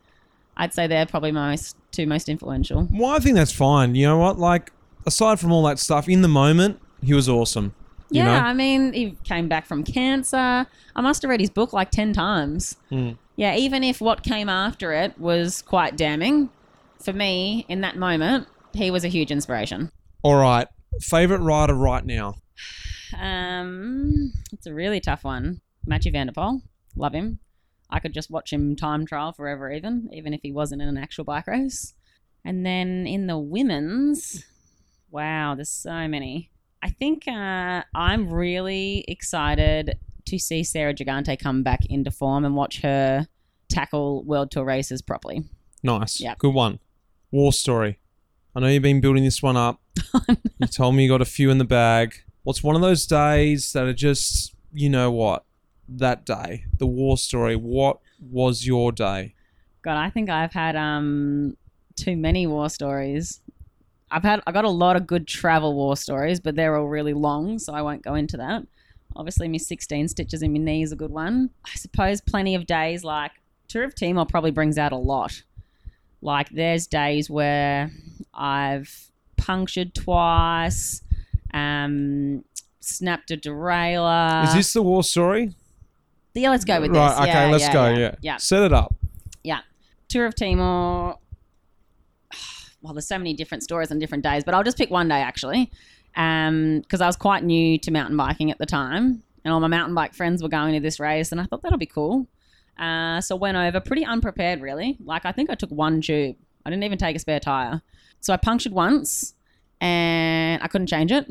I'd 0.57 0.75
say 0.75 0.87
they're 0.87 1.07
probably 1.07 1.33
my 1.33 1.51
most 1.53 1.75
two 1.91 2.07
most 2.07 2.29
influential. 2.29 2.87
Well, 2.93 3.11
I 3.11 3.19
think 3.19 3.37
that's 3.37 3.53
fine. 3.53 3.95
You 3.95 4.07
know 4.07 4.19
what? 4.19 4.39
Like, 4.39 4.73
aside 5.07 5.41
from 5.41 5.53
all 5.53 5.63
that 5.65 5.79
stuff, 5.79 6.07
in 6.07 6.21
the 6.21 6.29
moment, 6.29 6.81
he 7.03 7.15
was 7.15 7.31
awesome. 7.31 7.75
You 8.11 8.23
yeah, 8.23 8.41
know? 8.41 8.47
I 8.47 8.53
mean, 8.53 8.93
he 8.93 9.17
came 9.25 9.49
back 9.49 9.67
from 9.67 9.85
cancer. 9.85 10.67
I 10.97 11.01
must 11.01 11.23
have 11.23 11.31
read 11.31 11.41
his 11.41 11.51
book 11.51 11.73
like 11.73 11.91
10 11.91 12.13
times. 12.13 12.77
Hmm. 12.91 13.13
Yeah, 13.37 13.57
even 13.57 13.83
if 13.85 14.01
what 14.01 14.23
came 14.23 14.49
after 14.49 14.93
it 14.93 15.19
was 15.19 15.63
quite 15.63 15.97
damning, 15.97 16.51
for 17.03 17.13
me, 17.13 17.65
in 17.69 17.81
that 17.83 17.97
moment, 17.97 18.47
he 18.73 18.91
was 18.91 19.05
a 19.05 19.09
huge 19.09 19.31
inspiration. 19.31 19.91
All 20.23 20.37
right. 20.37 20.69
Favorite 21.01 21.41
rider 21.41 21.75
right 21.75 22.05
now? 22.05 22.35
Um, 23.19 24.33
it's 24.53 24.67
a 24.67 24.75
really 24.75 25.01
tough 25.01 25.25
one. 25.25 25.61
Mathieu 25.87 26.13
Van 26.13 26.27
der 26.27 26.33
Poel. 26.33 26.63
Love 26.97 27.15
him. 27.15 27.39
I 27.91 27.99
could 27.99 28.15
just 28.15 28.31
watch 28.31 28.53
him 28.53 28.77
time 28.77 29.07
trial 29.07 29.33
forever, 29.33 29.71
even, 29.73 30.09
even 30.13 30.33
if 30.33 30.41
he 30.43 30.53
wasn't 30.53 30.83
in 30.83 30.89
an 30.89 30.99
actual 30.99 31.25
bike 31.25 31.47
race. 31.47 31.95
And 32.45 32.65
then 32.65 33.07
in 33.07 33.27
the 33.27 33.39
women's, 33.39 34.45
wow, 35.11 35.55
there's 35.55 35.71
so 35.71 36.07
many. 36.07 36.51
I 36.83 36.91
think 36.91 37.27
uh, 37.27 37.83
I'm 37.95 38.33
really 38.33 39.05
excited 39.09 39.99
to 40.27 40.39
see 40.39 40.63
Sarah 40.63 40.95
Gigante 40.95 41.39
come 41.39 41.63
back 41.63 41.81
into 41.87 42.11
form 42.11 42.45
and 42.45 42.55
watch 42.55 42.81
her 42.83 43.27
tackle 43.69 44.25
World 44.25 44.51
Tour 44.51 44.65
races 44.65 45.03
properly. 45.03 45.45
Nice. 45.83 46.21
Yep. 46.21 46.39
Good 46.39 46.55
one. 46.55 46.79
War 47.31 47.53
story. 47.53 47.99
I 48.55 48.61
know 48.61 48.67
you've 48.67 48.83
been 48.83 49.01
building 49.01 49.25
this 49.25 49.43
one 49.43 49.57
up. 49.57 49.81
you 50.59 50.67
told 50.67 50.95
me 50.95 51.05
you 51.05 51.09
got 51.09 51.23
a 51.23 51.27
few 51.27 51.51
in 51.51 51.59
the 51.59 51.65
bag. 51.65 52.15
What's 52.43 52.63
one 52.63 52.75
of 52.75 52.83
those 52.83 53.07
days 53.07 53.73
that 53.73 53.85
are 53.85 53.93
just, 53.93 54.55
you 54.73 54.89
know 54.89 55.11
what? 55.11 55.45
That 55.89 56.25
day, 56.25 56.65
the 56.79 56.87
war 56.87 57.17
story. 57.17 57.57
What 57.57 58.01
was 58.21 58.67
your 58.67 58.93
day? 58.93 59.35
God, 59.83 59.97
I 59.97 60.11
think 60.11 60.31
I've 60.31 60.53
had 60.53 60.77
um 60.77 61.57
too 61.97 62.17
many 62.17 62.47
war 62.47 62.69
stories. 62.69 63.41
I've 64.11 64.23
had 64.23 64.41
I 64.47 64.53
got 64.53 64.65
a 64.65 64.71
lot 64.71 64.97
of 64.97 65.07
good 65.07 65.27
travel 65.27 65.75
war 65.75 65.97
stories, 65.97 66.41
but 66.41 66.57
they're 66.57 66.77
all 66.77 66.89
really 66.89 67.15
long, 67.15 67.59
so 67.59 67.73
I 67.73 67.83
won't 67.83 68.03
go 68.03 68.15
into 68.15 68.37
that. 68.37 68.67
Obviously, 69.17 69.49
my 69.49 69.57
16 69.57 70.09
stitches 70.09 70.43
in 70.43 70.53
my 70.53 70.59
knee 70.59 70.83
is 70.83 70.93
a 70.93 70.97
good 70.97 71.11
one. 71.11 71.51
I 71.65 71.75
suppose 71.77 72.21
plenty 72.21 72.55
of 72.55 72.67
days 72.67 73.05
like 73.05 73.33
Tour 73.69 73.85
of 73.85 73.95
Timor 73.95 74.27
probably 74.27 74.51
brings 74.51 74.79
out 74.79 74.93
a 74.93 74.97
lot. 74.97 75.43
Like 76.23 76.51
there's 76.51 76.87
days 76.87 77.31
where 77.31 77.91
I've 78.35 79.11
punctured 79.37 79.95
twice, 79.95 81.03
um, 81.55 82.45
snapped 82.81 83.31
a 83.31 83.37
derailleur. 83.37 84.45
Is 84.45 84.55
this 84.55 84.73
the 84.73 84.83
war 84.83 85.03
story? 85.03 85.55
yeah, 86.35 86.51
let's 86.51 86.65
go 86.65 86.81
with 86.81 86.91
right. 86.91 87.09
this. 87.09 87.19
Okay. 87.21 87.29
Yeah, 87.29 87.47
let's 87.47 87.65
yeah, 87.65 87.73
go. 87.73 87.89
yeah. 87.89 87.99
Yeah. 87.99 88.15
yeah. 88.23 88.37
Set 88.37 88.63
it 88.63 88.73
up. 88.73 88.95
Yeah. 89.43 89.61
Tour 90.09 90.27
of 90.27 90.35
Timor. 90.35 91.17
Well, 92.83 92.95
there's 92.95 93.07
so 93.07 93.19
many 93.19 93.35
different 93.35 93.63
stories 93.63 93.91
on 93.91 93.99
different 93.99 94.25
days, 94.25 94.43
but 94.43 94.55
I'll 94.55 94.63
just 94.63 94.79
pick 94.79 94.91
one 94.91 95.07
day 95.07 95.21
actually, 95.21 95.71
Um, 96.17 96.81
because 96.81 97.03
I 97.03 97.07
was 97.07 97.15
quite 97.15 97.45
new 97.45 97.79
to 97.79 97.91
mountain 97.91 98.17
biking 98.17 98.51
at 98.51 98.57
the 98.57 98.65
time, 98.65 99.23
and 99.45 99.53
all 99.53 99.61
my 99.61 99.69
mountain 99.69 99.95
bike 99.95 100.15
friends 100.15 100.43
were 100.43 100.49
going 100.49 100.73
to 100.73 100.81
this 100.81 100.99
race, 100.99 101.31
and 101.31 101.43
I 101.43 101.45
thought 101.45 101.61
that'll 101.61 101.77
be 101.77 101.85
cool. 101.85 102.27
Uh, 102.79 103.21
so 103.21 103.37
went 103.37 103.57
over 103.57 103.81
pretty 103.81 104.05
unprepared, 104.05 104.61
really. 104.61 104.97
Like 105.05 105.25
I 105.25 105.33
think 105.33 105.51
I 105.51 105.55
took 105.55 105.71
one 105.71 106.01
tube. 106.01 106.37
I 106.65 106.71
didn't 106.71 106.85
even 106.85 106.99
take 106.99 107.17
a 107.17 107.19
spare 107.19 107.41
tire. 107.41 107.83
So 108.21 108.33
I 108.33 108.37
punctured 108.37 108.73
once, 108.73 109.35
and 109.81 110.63
I 110.63 110.69
couldn't 110.69 110.89
change 110.89 111.13
it. 111.13 111.27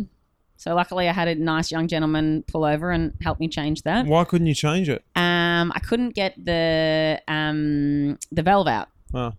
So 0.57 0.75
luckily, 0.75 1.07
I 1.07 1.13
had 1.13 1.27
a 1.29 1.35
nice 1.35 1.71
young 1.71 1.87
gentleman 1.87 2.43
pull 2.47 2.65
over 2.65 2.91
and 2.91 3.13
help 3.21 3.39
me 3.39 3.47
change 3.47 3.83
that. 3.83 4.05
Why 4.05 4.25
couldn't 4.25 4.47
you 4.47 4.53
change 4.53 4.89
it? 4.89 5.03
Um, 5.15 5.71
I 5.73 5.79
couldn't 5.79 6.15
get 6.15 6.33
the 6.43 7.21
um, 7.27 8.19
the 8.31 8.43
valve 8.43 8.67
out. 8.67 8.89
Oh. 9.13 9.33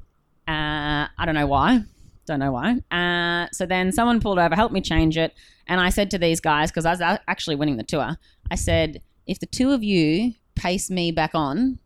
Uh, 0.48 1.06
I 1.18 1.26
don't 1.26 1.34
know 1.34 1.46
why. 1.46 1.84
Don't 2.26 2.38
know 2.38 2.52
why. 2.52 2.78
Uh, 2.90 3.48
so 3.52 3.66
then 3.66 3.92
someone 3.92 4.20
pulled 4.20 4.38
over, 4.38 4.54
helped 4.54 4.72
me 4.72 4.80
change 4.80 5.18
it, 5.18 5.34
and 5.66 5.80
I 5.80 5.90
said 5.90 6.10
to 6.12 6.18
these 6.18 6.40
guys 6.40 6.70
because 6.70 6.86
I 6.86 6.90
was 6.92 7.00
actually 7.28 7.56
winning 7.56 7.76
the 7.76 7.84
tour. 7.84 8.16
I 8.50 8.54
said, 8.54 9.02
if 9.26 9.40
the 9.40 9.46
two 9.46 9.72
of 9.72 9.82
you 9.82 10.34
pace 10.54 10.90
me 10.90 11.12
back 11.12 11.32
on, 11.34 11.78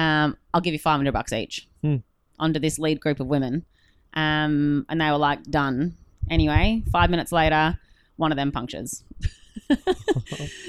um, 0.00 0.36
I'll 0.54 0.60
give 0.60 0.72
you 0.72 0.78
five 0.78 0.96
hundred 0.98 1.12
bucks 1.12 1.32
each 1.32 1.68
Hmm. 1.82 1.96
onto 2.38 2.58
this 2.60 2.78
lead 2.78 3.00
group 3.00 3.20
of 3.20 3.26
women. 3.26 3.64
Um, 4.14 4.86
and 4.88 5.00
they 5.00 5.10
were 5.10 5.18
like, 5.18 5.42
done. 5.44 5.96
Anyway, 6.28 6.82
five 6.92 7.10
minutes 7.10 7.32
later, 7.32 7.78
one 8.16 8.32
of 8.32 8.36
them 8.36 8.50
punctures. 8.52 9.02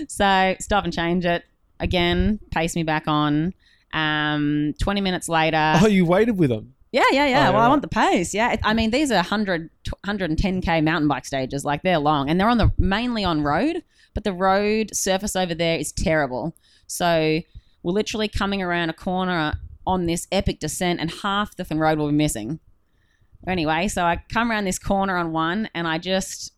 so 0.07 0.55
stop 0.59 0.83
and 0.83 0.93
change 0.93 1.25
it 1.25 1.43
again. 1.79 2.39
Pace 2.51 2.75
me 2.75 2.83
back 2.83 3.07
on. 3.07 3.53
Um, 3.93 4.73
Twenty 4.79 5.01
minutes 5.01 5.27
later. 5.27 5.73
oh, 5.81 5.87
you 5.87 6.05
waited 6.05 6.37
with 6.37 6.49
them? 6.49 6.75
Yeah, 6.91 7.03
yeah, 7.11 7.25
yeah. 7.25 7.49
Oh, 7.49 7.53
well, 7.53 7.61
I 7.61 7.67
want 7.69 7.81
the 7.81 7.87
pace. 7.87 8.33
Yeah, 8.33 8.55
I 8.63 8.73
mean, 8.73 8.91
these 8.91 9.11
are 9.11 9.15
100, 9.15 9.69
110k 10.05 10.83
mountain 10.83 11.07
bike 11.07 11.25
stages. 11.25 11.63
Like 11.63 11.83
they're 11.83 11.99
long, 11.99 12.29
and 12.29 12.39
they're 12.39 12.49
on 12.49 12.57
the 12.57 12.71
mainly 12.77 13.23
on 13.23 13.43
road, 13.43 13.83
but 14.13 14.23
the 14.25 14.33
road 14.33 14.89
surface 14.93 15.35
over 15.35 15.55
there 15.55 15.77
is 15.77 15.91
terrible. 15.93 16.53
So 16.87 17.39
we're 17.83 17.93
literally 17.93 18.27
coming 18.27 18.61
around 18.61 18.89
a 18.89 18.93
corner 18.93 19.53
on 19.85 20.05
this 20.05 20.27
epic 20.31 20.59
descent, 20.59 20.99
and 20.99 21.11
half 21.23 21.55
the 21.55 21.65
road 21.75 21.97
will 21.97 22.07
be 22.07 22.13
missing. 22.15 22.59
Anyway, 23.47 23.87
so 23.87 24.03
I 24.03 24.21
come 24.31 24.51
around 24.51 24.65
this 24.65 24.77
corner 24.79 25.17
on 25.17 25.31
one, 25.31 25.69
and 25.73 25.87
I 25.87 25.97
just 25.97 26.53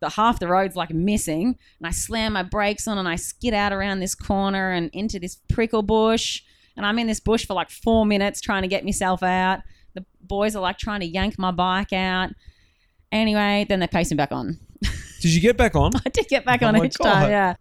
the 0.00 0.10
half 0.10 0.38
the 0.38 0.48
road's 0.48 0.76
like 0.76 0.90
missing, 0.90 1.56
and 1.78 1.86
I 1.86 1.90
slam 1.90 2.34
my 2.34 2.42
brakes 2.42 2.86
on, 2.86 2.98
and 2.98 3.08
I 3.08 3.16
skid 3.16 3.54
out 3.54 3.72
around 3.72 4.00
this 4.00 4.14
corner 4.14 4.70
and 4.72 4.90
into 4.92 5.18
this 5.18 5.36
prickle 5.48 5.82
bush, 5.82 6.42
and 6.76 6.84
I'm 6.84 6.98
in 6.98 7.06
this 7.06 7.20
bush 7.20 7.46
for 7.46 7.54
like 7.54 7.70
four 7.70 8.04
minutes 8.04 8.40
trying 8.42 8.62
to 8.62 8.68
get 8.68 8.84
myself 8.84 9.22
out. 9.22 9.60
The 9.94 10.04
boys 10.20 10.54
are 10.54 10.60
like 10.60 10.76
trying 10.76 11.00
to 11.00 11.06
yank 11.06 11.38
my 11.38 11.50
bike 11.50 11.94
out. 11.94 12.30
Anyway, 13.10 13.64
then 13.68 13.80
they 13.80 13.86
pace 13.86 14.10
me 14.10 14.16
back 14.16 14.32
on. 14.32 14.58
Did 15.20 15.32
you 15.32 15.40
get 15.40 15.56
back 15.56 15.74
on? 15.74 15.92
I 16.04 16.10
did 16.10 16.28
get 16.28 16.44
back 16.44 16.62
Oh 16.62 16.66
on 16.66 16.84
each 16.84 16.98
God. 16.98 17.12
time, 17.12 17.30
yeah. 17.30 17.54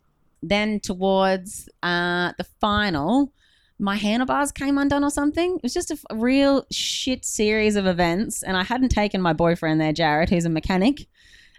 Then 0.47 0.79
towards 0.79 1.69
uh, 1.83 2.33
the 2.37 2.45
final, 2.59 3.31
my 3.79 3.95
handlebars 3.95 4.51
came 4.51 4.77
undone 4.77 5.03
or 5.03 5.09
something. 5.09 5.55
It 5.55 5.63
was 5.63 5.73
just 5.73 5.91
a 5.91 5.97
real 6.15 6.65
shit 6.71 7.25
series 7.25 7.75
of 7.75 7.85
events, 7.85 8.43
and 8.43 8.55
I 8.55 8.63
hadn't 8.63 8.89
taken 8.89 9.21
my 9.21 9.33
boyfriend 9.33 9.81
there, 9.81 9.93
Jared, 9.93 10.29
who's 10.29 10.45
a 10.45 10.49
mechanic. 10.49 11.07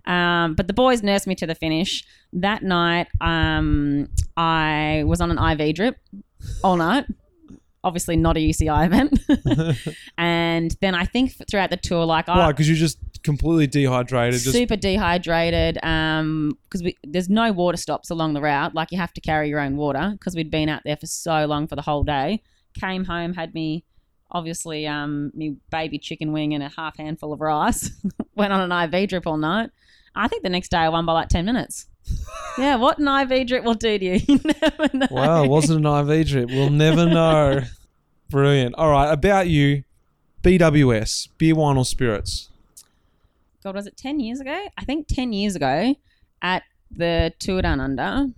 Um, 0.06 0.54
but 0.54 0.68
the 0.68 0.72
boys 0.72 1.02
nursed 1.02 1.26
me 1.26 1.34
to 1.36 1.46
the 1.46 1.54
finish. 1.54 2.04
That 2.32 2.62
night, 2.62 3.08
um, 3.20 4.08
I 4.36 5.02
was 5.06 5.20
on 5.20 5.36
an 5.36 5.60
IV 5.60 5.74
drip 5.74 5.98
all 6.62 6.76
night. 6.76 7.06
Obviously, 7.86 8.16
not 8.16 8.36
a 8.36 8.40
UCI 8.40 8.86
event. 8.90 9.86
and 10.18 10.76
then 10.80 10.94
I 10.94 11.04
think 11.04 11.32
throughout 11.48 11.70
the 11.70 11.76
tour, 11.76 12.04
like 12.04 12.28
I, 12.28 12.36
Why? 12.38 12.52
Because 12.52 12.68
you're 12.68 12.76
just 12.76 12.98
completely 13.22 13.66
dehydrated. 13.66 14.40
Just 14.40 14.52
super 14.52 14.76
dehydrated 14.76 15.78
um 15.82 16.56
because 16.64 16.82
we 16.82 16.96
there's 17.04 17.28
no 17.28 17.50
water 17.52 17.76
stops 17.76 18.10
along 18.10 18.34
the 18.34 18.40
route 18.40 18.74
like 18.74 18.92
you 18.92 18.98
have 18.98 19.12
to 19.12 19.20
carry 19.20 19.48
your 19.48 19.58
own 19.60 19.76
water 19.76 20.10
because 20.12 20.34
we'd 20.36 20.50
been 20.50 20.68
out 20.68 20.82
there 20.84 20.96
for 20.96 21.06
so 21.06 21.44
long 21.46 21.66
for 21.66 21.74
the 21.76 21.82
whole 21.82 22.04
day 22.04 22.40
came 22.78 23.04
home 23.04 23.32
had 23.32 23.52
me 23.52 23.84
obviously 24.30 24.86
um 24.86 25.32
me 25.34 25.56
baby 25.70 25.98
chicken 25.98 26.30
wing 26.32 26.54
and 26.54 26.62
a 26.62 26.68
half 26.76 26.96
handful 26.98 27.32
of 27.32 27.40
rice 27.40 27.90
went 28.36 28.52
on 28.52 28.70
an 28.70 28.92
iv 28.94 29.08
drip 29.08 29.26
all 29.26 29.36
night 29.36 29.70
i 30.14 30.28
think 30.28 30.42
the 30.44 30.48
next 30.48 30.70
day 30.70 30.78
i 30.78 30.88
won 30.88 31.04
by 31.04 31.12
like 31.12 31.28
10 31.28 31.44
minutes 31.44 31.86
yeah 32.58 32.76
what 32.76 32.98
an 32.98 33.08
iv 33.08 33.46
drip 33.48 33.64
will 33.64 33.74
do 33.74 33.98
to 33.98 34.04
you 34.04 34.20
you 34.28 34.40
never 34.44 34.88
know 34.96 35.06
Wow, 35.10 35.44
wasn't 35.46 35.84
an 35.84 36.10
IV 36.10 36.28
drip. 36.28 36.48
We'll 36.50 36.70
never 36.70 37.06
know. 37.06 37.62
Brilliant. 38.30 38.74
All 38.76 38.90
right, 38.90 39.10
about 39.10 39.48
you, 39.48 39.84
BWS, 40.42 41.28
beer, 41.38 41.54
wine, 41.54 41.76
or 41.76 41.84
spirits. 41.84 42.50
God, 43.62 43.74
was 43.74 43.86
it 43.86 43.96
10 43.96 44.20
years 44.20 44.40
ago? 44.40 44.66
I 44.76 44.84
think 44.84 45.08
10 45.08 45.32
years 45.32 45.56
ago 45.56 45.94
at 46.42 46.62
the 46.90 47.32
Tour 47.38 47.62
Down 47.62 47.80
Under, 47.80 48.28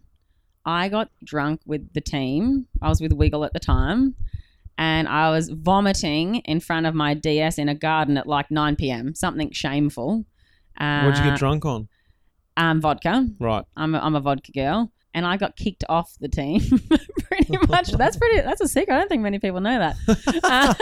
I 0.65 0.89
got 0.89 1.11
drunk 1.25 1.61
with 1.67 1.93
the 1.93 2.01
team. 2.01 2.67
I 2.81 2.89
was 2.89 3.01
with 3.01 3.13
Wiggle 3.13 3.45
at 3.45 3.53
the 3.53 3.61
time. 3.61 4.15
And 4.77 5.09
I 5.09 5.31
was 5.31 5.49
vomiting 5.49 6.37
in 6.37 6.61
front 6.61 6.87
of 6.87 6.95
my 6.95 7.13
DS 7.13 7.59
in 7.59 7.69
a 7.69 7.75
garden 7.75 8.17
at 8.17 8.27
like 8.27 8.51
9 8.51 8.77
p.m. 8.77 9.15
Something 9.15 9.51
shameful. 9.51 10.25
Uh, 10.79 11.03
What'd 11.03 11.19
you 11.25 11.31
get 11.31 11.39
drunk 11.39 11.65
on? 11.65 11.89
Um, 12.57 12.81
vodka. 12.81 13.29
Right. 13.41 13.65
I'm 13.77 13.95
a, 13.95 13.99
I'm 13.99 14.15
a 14.15 14.21
vodka 14.21 14.53
girl, 14.53 14.93
and 15.15 15.27
I 15.27 15.37
got 15.37 15.57
kicked 15.57 15.85
off 15.89 16.15
the 16.21 16.29
team. 16.29 16.61
pretty 17.25 17.57
much. 17.69 17.91
That's 17.93 18.17
pretty. 18.17 18.41
That's 18.41 18.61
a 18.61 18.69
secret. 18.69 18.95
I 18.95 18.99
don't 18.99 19.09
think 19.09 19.23
many 19.23 19.39
people 19.39 19.61
know 19.61 19.79
that. 19.79 19.97
Uh, 20.49 20.75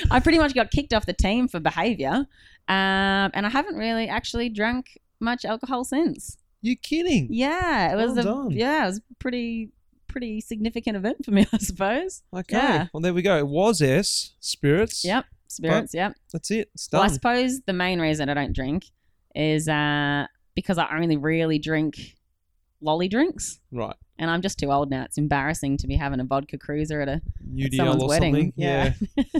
I 0.10 0.20
pretty 0.20 0.38
much 0.38 0.54
got 0.54 0.70
kicked 0.70 0.94
off 0.94 1.04
the 1.06 1.12
team 1.12 1.48
for 1.48 1.60
behaviour, 1.60 2.26
um, 2.68 3.30
and 3.34 3.44
I 3.44 3.48
haven't 3.48 3.76
really 3.76 4.08
actually 4.08 4.48
drank 4.48 4.98
much 5.20 5.44
alcohol 5.44 5.84
since. 5.84 6.36
You 6.62 6.76
kidding? 6.76 7.28
Yeah, 7.30 7.92
it 7.92 7.96
was 7.96 8.24
Well 8.24 8.48
a 8.48 8.52
yeah, 8.52 8.84
it 8.84 8.86
was 8.86 9.00
pretty 9.18 9.70
pretty 10.08 10.40
significant 10.40 10.96
event 10.96 11.24
for 11.24 11.32
me, 11.32 11.46
I 11.52 11.58
suppose. 11.58 12.22
Okay. 12.34 12.56
Yeah. 12.56 12.86
Well, 12.92 13.00
there 13.00 13.12
we 13.12 13.22
go. 13.22 13.36
It 13.36 13.48
was 13.48 13.82
S 13.82 14.34
spirits. 14.40 15.04
Yep, 15.04 15.26
spirits. 15.48 15.92
Yep. 15.92 16.14
That's 16.32 16.50
it. 16.50 16.70
It's 16.74 16.88
Well, 16.92 17.02
I 17.02 17.08
suppose 17.08 17.60
the 17.62 17.72
main 17.72 18.00
reason 18.00 18.28
I 18.28 18.34
don't 18.34 18.54
drink 18.54 18.86
is 19.34 19.68
uh, 19.68 20.26
because 20.54 20.78
I 20.78 20.88
only 20.96 21.16
really 21.16 21.58
drink 21.58 22.14
lolly 22.84 23.08
drinks. 23.08 23.58
right. 23.72 23.96
And 24.16 24.30
I'm 24.30 24.42
just 24.42 24.60
too 24.60 24.70
old 24.70 24.90
now. 24.90 25.02
It's 25.02 25.18
embarrassing 25.18 25.78
to 25.78 25.88
be 25.88 25.96
having 25.96 26.20
a 26.20 26.24
vodka 26.24 26.56
cruiser 26.56 27.00
at 27.00 27.08
a 27.08 27.20
UDL 27.52 27.76
someone's 27.76 28.02
or 28.04 28.08
wedding. 28.08 28.34
something. 28.34 28.52
Yeah. 28.54 28.92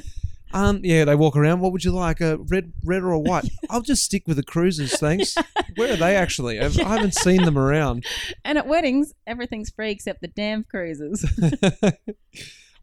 um. 0.53 0.81
Yeah. 0.83 1.05
They 1.05 1.15
walk 1.15 1.37
around. 1.37 1.61
What 1.61 1.71
would 1.71 1.85
you 1.85 1.93
like? 1.93 2.21
A 2.21 2.39
red, 2.39 2.73
red 2.85 3.03
or 3.03 3.13
a 3.13 3.21
white? 3.21 3.49
I'll 3.71 3.83
just 3.83 4.03
stick 4.03 4.27
with 4.27 4.37
the 4.37 4.43
cruisers. 4.43 4.99
Thanks. 4.99 5.37
Where 5.77 5.93
are 5.93 5.97
they 5.97 6.17
actually? 6.17 6.59
I've, 6.59 6.77
I 6.81 6.89
haven't 6.89 7.15
seen 7.15 7.45
them 7.45 7.57
around. 7.57 8.05
And 8.45 8.59
at 8.59 8.67
weddings, 8.67 9.15
everything's 9.29 9.71
free 9.71 9.93
except 9.93 10.21
the 10.23 10.29
damn 10.29 10.65
cruises. 10.65 11.25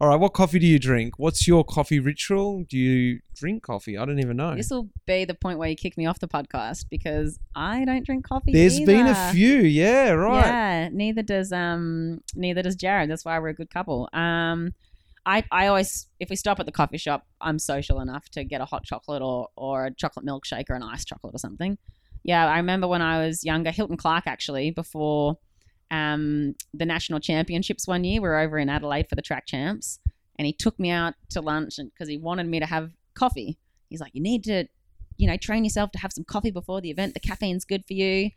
All 0.01 0.07
right. 0.07 0.19
What 0.19 0.33
coffee 0.33 0.57
do 0.57 0.65
you 0.65 0.79
drink? 0.79 1.19
What's 1.19 1.47
your 1.47 1.63
coffee 1.63 1.99
ritual? 1.99 2.63
Do 2.63 2.75
you 2.75 3.19
drink 3.35 3.61
coffee? 3.61 3.99
I 3.99 4.05
don't 4.05 4.17
even 4.17 4.35
know. 4.35 4.55
this 4.55 4.71
will 4.71 4.89
be 5.05 5.25
the 5.25 5.35
point 5.35 5.59
where 5.59 5.69
you 5.69 5.75
kick 5.75 5.95
me 5.95 6.07
off 6.07 6.17
the 6.17 6.27
podcast 6.27 6.85
because 6.89 7.37
I 7.55 7.85
don't 7.85 8.03
drink 8.03 8.27
coffee. 8.27 8.51
There's 8.51 8.79
been 8.79 9.05
a 9.05 9.31
few. 9.31 9.57
Yeah. 9.59 10.09
Right. 10.09 10.43
Yeah, 10.43 10.89
neither 10.91 11.21
does 11.21 11.51
um 11.51 12.23
neither 12.33 12.63
does 12.63 12.75
Jared. 12.75 13.11
That's 13.11 13.23
why 13.23 13.37
we're 13.37 13.49
a 13.49 13.53
good 13.53 13.69
couple. 13.69 14.09
Um 14.11 14.73
I, 15.23 15.43
I 15.51 15.67
always 15.67 16.07
if 16.19 16.31
we 16.31 16.35
stop 16.35 16.59
at 16.59 16.65
the 16.65 16.71
coffee 16.71 16.97
shop, 16.97 17.27
I'm 17.39 17.59
social 17.59 17.99
enough 17.99 18.27
to 18.29 18.43
get 18.43 18.59
a 18.59 18.65
hot 18.65 18.83
chocolate 18.83 19.21
or 19.21 19.49
or 19.55 19.85
a 19.85 19.93
chocolate 19.93 20.25
milkshake 20.25 20.71
or 20.71 20.73
an 20.73 20.81
iced 20.81 21.09
chocolate 21.09 21.35
or 21.35 21.37
something. 21.37 21.77
Yeah, 22.23 22.47
I 22.47 22.57
remember 22.57 22.87
when 22.87 23.03
I 23.03 23.23
was 23.23 23.43
younger, 23.43 23.69
Hilton 23.69 23.97
Clark 23.97 24.25
actually, 24.25 24.71
before 24.71 25.37
um 25.91 26.55
the 26.73 26.85
national 26.85 27.19
championships 27.19 27.87
one 27.87 28.03
year, 28.03 28.21
we 28.21 28.27
were 28.29 28.39
over 28.39 28.57
in 28.57 28.69
Adelaide 28.69 29.07
for 29.09 29.15
the 29.15 29.21
track 29.21 29.45
champs, 29.45 29.99
and 30.39 30.45
he 30.45 30.53
took 30.53 30.79
me 30.79 30.89
out 30.89 31.13
to 31.29 31.41
lunch 31.41 31.75
because 31.77 32.07
he 32.07 32.17
wanted 32.17 32.47
me 32.47 32.59
to 32.59 32.65
have 32.65 32.91
coffee. 33.13 33.57
He's 33.89 33.99
like, 34.01 34.15
You 34.15 34.21
need 34.21 34.43
to, 34.45 34.65
you 35.17 35.27
know, 35.27 35.37
train 35.37 35.63
yourself 35.63 35.91
to 35.91 35.99
have 35.99 36.11
some 36.13 36.23
coffee 36.23 36.51
before 36.51 36.81
the 36.81 36.89
event. 36.89 37.13
The 37.13 37.19
caffeine's 37.19 37.65
good 37.65 37.85
for 37.85 37.93
you. 37.93 38.31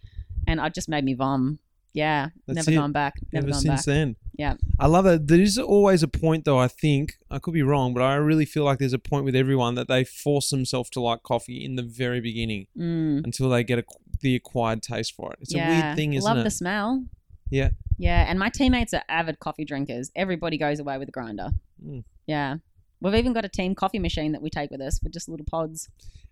And 0.47 0.61
it 0.61 0.75
just 0.75 0.89
made 0.91 1.05
me 1.05 1.15
vom. 1.15 1.59
Yeah, 1.95 2.31
That's 2.49 2.57
never 2.57 2.73
it. 2.73 2.75
gone 2.75 2.91
back. 2.93 3.15
Never, 3.33 3.45
Ever 3.47 3.53
gone 3.53 3.61
since 3.61 3.81
back. 3.83 3.85
then. 3.87 4.17
Yeah. 4.37 4.55
I 4.81 4.89
love 4.89 5.07
it. 5.07 5.29
There 5.29 5.41
is 5.41 5.59
always 5.59 6.03
a 6.03 6.09
point, 6.09 6.45
though. 6.45 6.59
I 6.59 6.67
think 6.67 7.15
I 7.31 7.39
could 7.39 7.55
be 7.55 7.63
wrong, 7.63 7.95
but 7.95 8.03
I 8.03 8.17
really 8.17 8.45
feel 8.45 8.65
like 8.65 8.81
there's 8.81 8.93
a 8.93 8.99
point 8.99 9.25
with 9.25 9.37
everyone 9.37 9.77
that 9.77 9.87
they 9.87 10.03
force 10.03 10.51
themselves 10.51 10.91
to 10.91 11.01
like 11.01 11.23
coffee 11.23 11.65
in 11.65 11.77
the 11.77 11.85
very 11.85 12.21
beginning 12.21 12.67
Mm, 12.77 13.25
until 13.25 13.49
they 13.49 13.63
get 13.63 13.79
a, 13.79 13.85
the 14.21 14.35
acquired 14.35 14.83
taste 14.83 15.15
for 15.15 15.33
it. 15.33 15.39
It's 15.41 15.55
yeah. 15.55 15.69
a 15.69 15.71
weird 15.85 15.97
thing, 15.97 16.15
isn't 16.15 16.29
Love 16.29 16.39
it? 16.39 16.41
Love 16.41 16.45
the 16.45 16.51
smell. 16.51 17.05
Yeah. 17.55 17.71
Yeah, 17.99 18.29
and 18.29 18.39
my 18.39 18.49
teammates 18.49 18.93
are 18.93 19.05
avid 19.09 19.39
coffee 19.39 19.65
drinkers. 19.65 20.11
Everybody 20.17 20.59
goes 20.59 20.81
away 20.81 20.99
with 20.99 21.09
a 21.09 21.13
grinder. 21.13 21.51
Mm. 21.85 22.03
Yeah. 22.27 22.57
We've 23.01 23.15
even 23.15 23.33
got 23.33 23.45
a 23.45 23.49
team 23.49 23.77
coffee 23.77 24.01
machine 24.01 24.33
that 24.33 24.43
we 24.43 24.51
take 24.51 24.73
with 24.73 24.81
us 24.81 25.01
with 25.03 25.13
just 25.13 25.29
little 25.29 25.47
pods. 25.49 25.89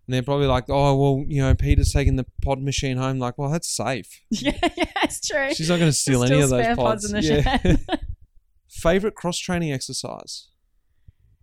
And 0.07 0.15
they're 0.15 0.25
probably 0.25 0.49
like, 0.49 0.65
"Oh, 0.69 0.97
well, 0.97 1.25
you 1.29 1.41
know, 1.41 1.55
Peta's 1.55 1.93
taking 1.93 2.17
the 2.17 2.27
pod 2.43 2.61
machine 2.61 2.97
home." 2.97 3.21
Like, 3.21 3.39
well, 3.39 3.51
that's 3.51 3.69
safe. 3.69 4.21
yeah, 4.31 4.59
yeah, 4.77 4.87
it's 5.05 5.21
true. 5.25 5.55
She's 5.55 5.69
not 5.69 5.79
going 5.79 5.91
to 5.93 5.97
steal 5.97 6.25
any 6.25 6.41
of 6.41 6.51
those 6.51 6.67
pods. 6.75 6.77
pods 6.77 7.13
in 7.13 7.21
the 7.21 7.79
yeah. 7.87 7.97
Favorite 8.69 9.15
cross 9.15 9.39
training 9.39 9.73
exercise? 9.73 10.49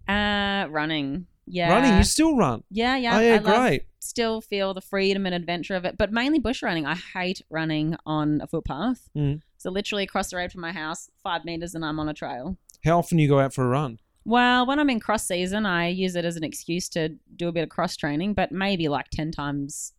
uh, 0.09 0.65
running. 0.69 1.27
Yeah. 1.47 1.69
Running. 1.73 1.97
You 1.97 2.03
still 2.03 2.35
run? 2.35 2.63
yeah, 2.69 2.97
yeah. 2.97 3.17
oh 3.17 3.19
yeah, 3.21 3.35
I 3.35 3.37
great. 3.37 3.85
still 3.99 4.41
feel 4.41 4.73
the 4.73 4.81
freedom 4.81 5.25
and 5.25 5.33
adventure 5.33 5.75
of 5.75 5.85
it, 5.85 5.97
but 5.97 6.11
mainly 6.11 6.39
bush 6.39 6.61
running. 6.61 6.85
I 6.85 6.95
hate 6.95 7.41
running 7.49 7.95
on 8.05 8.41
a 8.41 8.47
footpath. 8.47 9.09
Mm. 9.15 9.41
So 9.59 9.69
literally 9.69 10.03
across 10.05 10.29
the 10.31 10.37
road 10.37 10.51
from 10.51 10.61
my 10.61 10.71
house, 10.71 11.09
five 11.21 11.43
meters, 11.45 11.75
and 11.75 11.83
I'm 11.85 11.99
on 11.99 12.07
a 12.09 12.13
trail. 12.13 12.57
How 12.83 12.97
often 12.97 13.17
do 13.17 13.23
you 13.23 13.29
go 13.29 13.39
out 13.39 13.53
for 13.53 13.65
a 13.65 13.67
run? 13.67 13.99
Well, 14.23 14.65
when 14.65 14.79
I'm 14.79 14.89
in 14.89 14.99
cross 15.01 15.27
season, 15.27 15.65
I 15.65 15.89
use 15.89 16.15
it 16.15 16.23
as 16.25 16.37
an 16.37 16.43
excuse 16.45 16.87
to 16.89 17.09
do 17.35 17.49
a 17.49 17.51
bit 17.51 17.63
of 17.63 17.69
cross 17.69 17.97
training, 17.97 18.33
but 18.35 18.51
maybe 18.53 18.87
like 18.87 19.09
ten 19.11 19.31
times 19.31 19.93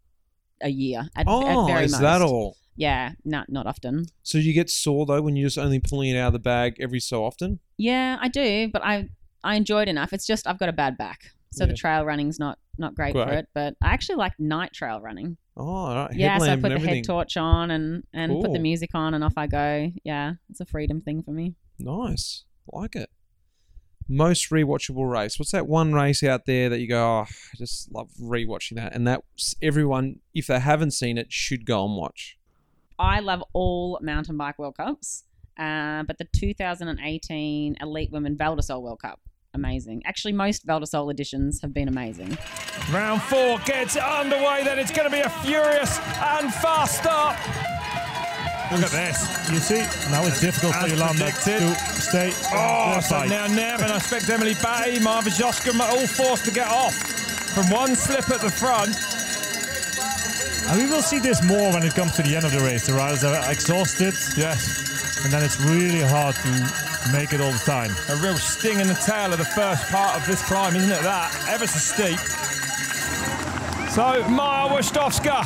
a 0.62 0.70
year. 0.70 1.08
At, 1.14 1.26
Oh, 1.28 1.68
at 1.68 1.72
very 1.72 1.84
is 1.84 1.92
most. 1.92 2.00
that 2.00 2.22
all? 2.22 2.56
Yeah, 2.76 3.12
not 3.24 3.50
not 3.50 3.66
often. 3.66 4.06
So 4.22 4.38
you 4.38 4.54
get 4.54 4.70
sore 4.70 5.04
though 5.04 5.20
when 5.20 5.36
you're 5.36 5.46
just 5.48 5.58
only 5.58 5.78
pulling 5.78 6.10
it 6.10 6.18
out 6.18 6.28
of 6.28 6.32
the 6.32 6.38
bag 6.38 6.76
every 6.80 7.00
so 7.00 7.22
often? 7.24 7.60
Yeah, 7.76 8.16
I 8.20 8.28
do, 8.28 8.70
but 8.72 8.82
I 8.82 9.10
I 9.44 9.56
enjoy 9.56 9.82
it 9.82 9.88
enough. 9.88 10.14
It's 10.14 10.26
just 10.26 10.46
I've 10.46 10.58
got 10.58 10.70
a 10.70 10.72
bad 10.72 10.96
back, 10.96 11.32
so 11.52 11.64
Yeah. 11.64 11.68
the 11.68 11.74
trail 11.76 12.04
running's 12.04 12.38
not 12.38 12.58
not 12.78 12.94
great, 12.94 13.12
for 13.12 13.28
it. 13.30 13.48
But 13.54 13.74
I 13.82 13.88
actually 13.88 14.16
like 14.16 14.32
night 14.38 14.72
trail 14.72 15.00
running. 15.00 15.36
Oh, 15.56 15.66
all 15.68 15.94
right. 15.94 16.14
yeah, 16.14 16.38
so 16.38 16.44
I 16.50 16.56
put 16.56 16.62
the 16.62 16.74
everything. 16.76 16.94
head 16.96 17.04
torch 17.04 17.36
on 17.36 17.70
and 17.70 18.04
and 18.14 18.40
put 18.40 18.52
the 18.52 18.58
music 18.58 18.90
on, 18.94 19.12
and 19.14 19.22
off 19.22 19.34
I 19.36 19.46
go. 19.46 19.92
Yeah, 20.04 20.34
it's 20.48 20.60
a 20.60 20.64
freedom 20.66 21.00
thing 21.00 21.22
for 21.22 21.32
me. 21.32 21.54
Nice. 21.78 22.44
Like 22.72 22.94
it. 22.96 23.10
Most 24.08 24.50
rewatchable 24.50 25.08
race. 25.10 25.38
What's 25.38 25.52
that 25.52 25.68
one 25.68 25.92
race 25.92 26.22
out 26.24 26.44
there 26.46 26.68
that 26.68 26.80
you 26.80 26.88
go, 26.88 27.04
oh, 27.04 27.20
I 27.28 27.56
just 27.56 27.92
love 27.92 28.10
rewatching 28.20 28.74
that? 28.76 28.92
And 28.94 29.06
that 29.06 29.22
everyone, 29.62 30.20
if 30.34 30.48
they 30.48 30.58
haven't 30.58 30.92
seen 30.92 31.16
it, 31.16 31.32
should 31.32 31.64
go 31.64 31.84
and 31.84 31.96
watch. 31.96 32.36
I 32.98 33.20
love 33.20 33.42
all 33.52 33.98
mountain 34.02 34.36
bike 34.36 34.58
World 34.58 34.76
Cups, 34.76 35.24
uh, 35.58 36.02
but 36.04 36.18
the 36.18 36.26
2018 36.34 37.76
Elite 37.80 38.10
Women 38.10 38.36
Val 38.36 38.56
di 38.56 38.62
Sole 38.62 38.82
World 38.82 39.00
Cup, 39.00 39.20
amazing. 39.54 40.02
Actually, 40.04 40.32
most 40.32 40.64
Val 40.64 40.80
di 40.80 40.86
Sole 40.86 41.10
editions 41.10 41.60
have 41.62 41.72
been 41.72 41.88
amazing. 41.88 42.36
Round 42.92 43.20
four 43.22 43.58
gets 43.60 43.96
underway, 43.96 44.62
then 44.64 44.78
it's 44.78 44.90
going 44.90 45.08
to 45.08 45.14
be 45.14 45.20
a 45.20 45.30
furious 45.30 45.98
and 46.20 46.52
fast 46.54 46.98
start. 46.98 47.36
Look 48.72 48.84
at 48.84 48.90
this. 48.92 49.50
You 49.50 49.58
see, 49.58 49.80
now 50.12 50.24
it's 50.26 50.40
difficult 50.40 50.74
for 50.76 50.86
As 50.86 50.92
Jolanda 50.92 51.26
to 51.44 51.74
stay 52.00 52.30
Oh, 52.54 53.00
so 53.00 53.24
now 53.24 53.48
Nev 53.48 53.82
and 53.82 53.92
I 53.92 53.96
expect 53.96 54.28
Emily 54.28 54.54
Batty, 54.62 55.00
Marva 55.00 55.28
Joska 55.28 55.78
all 55.80 56.06
forced 56.06 56.44
to 56.44 56.52
get 56.52 56.68
off 56.68 56.94
from 56.94 57.68
one 57.70 57.96
slip 57.96 58.30
at 58.30 58.40
the 58.40 58.50
front. 58.50 58.94
And 60.70 60.80
we 60.80 60.88
will 60.88 61.02
see 61.02 61.18
this 61.18 61.42
more 61.42 61.72
when 61.72 61.82
it 61.82 61.94
comes 61.94 62.14
to 62.14 62.22
the 62.22 62.36
end 62.36 62.44
of 62.44 62.52
the 62.52 62.60
race. 62.60 62.86
The 62.86 62.92
riders 62.92 63.24
are 63.24 63.50
exhausted, 63.50 64.14
Yes, 64.36 65.09
and 65.24 65.32
then 65.32 65.42
it's 65.42 65.60
really 65.60 66.00
hard 66.00 66.34
to 66.36 66.48
make 67.12 67.32
it 67.32 67.40
all 67.40 67.52
the 67.52 67.64
time. 67.64 67.90
a 68.08 68.16
real 68.16 68.36
sting 68.36 68.80
in 68.80 68.86
the 68.86 68.94
tail 68.94 69.32
of 69.32 69.38
the 69.38 69.44
first 69.44 69.82
part 69.90 70.16
of 70.16 70.26
this 70.26 70.42
climb, 70.42 70.76
isn't 70.76 70.90
it? 70.90 71.02
That 71.02 71.30
ever 71.48 71.66
so 71.66 71.78
steep. 71.78 72.18
So 73.90 74.28
Maja 74.28 74.68
Włoszczowska 74.68 75.42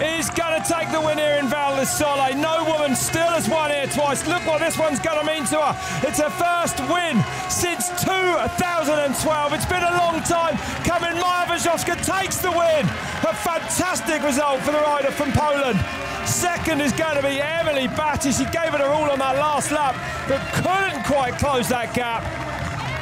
is 0.00 0.30
going 0.30 0.60
to 0.60 0.66
take 0.66 0.90
the 0.90 1.00
win 1.00 1.18
here 1.18 1.36
in 1.36 1.48
Val 1.48 1.84
Sole. 1.84 2.34
No 2.36 2.64
woman 2.64 2.96
still 2.96 3.28
has 3.28 3.48
won 3.48 3.70
here 3.70 3.86
twice. 3.86 4.26
Look 4.26 4.46
what 4.46 4.60
this 4.60 4.78
one's 4.78 4.98
going 5.00 5.18
to 5.20 5.26
mean 5.26 5.44
to 5.46 5.60
her. 5.60 5.74
It's 6.06 6.18
her 6.20 6.30
first 6.30 6.80
win 6.88 7.22
since 7.48 7.88
2012. 8.00 9.52
It's 9.52 9.66
been 9.66 9.82
a 9.82 9.96
long 9.96 10.22
time 10.22 10.56
coming. 10.84 11.14
Maja 11.20 11.46
Włoszczowska 11.46 11.96
takes 12.04 12.38
the 12.38 12.50
win. 12.50 12.86
A 13.28 13.34
fantastic 13.34 14.22
result 14.22 14.60
for 14.60 14.72
the 14.72 14.80
rider 14.80 15.10
from 15.10 15.32
Poland. 15.32 15.78
Second 16.26 16.80
is 16.80 16.92
going 16.92 17.16
to 17.16 17.22
be 17.22 17.40
Emily 17.40 17.88
Batty. 17.88 18.32
She 18.32 18.44
gave 18.46 18.72
it 18.74 18.80
her 18.80 18.88
all 18.88 19.10
on 19.10 19.18
that 19.18 19.36
last 19.36 19.70
lap, 19.70 19.94
but 20.28 20.40
couldn't 20.52 21.04
quite 21.04 21.38
close 21.38 21.68
that 21.68 21.92
gap. 21.94 22.24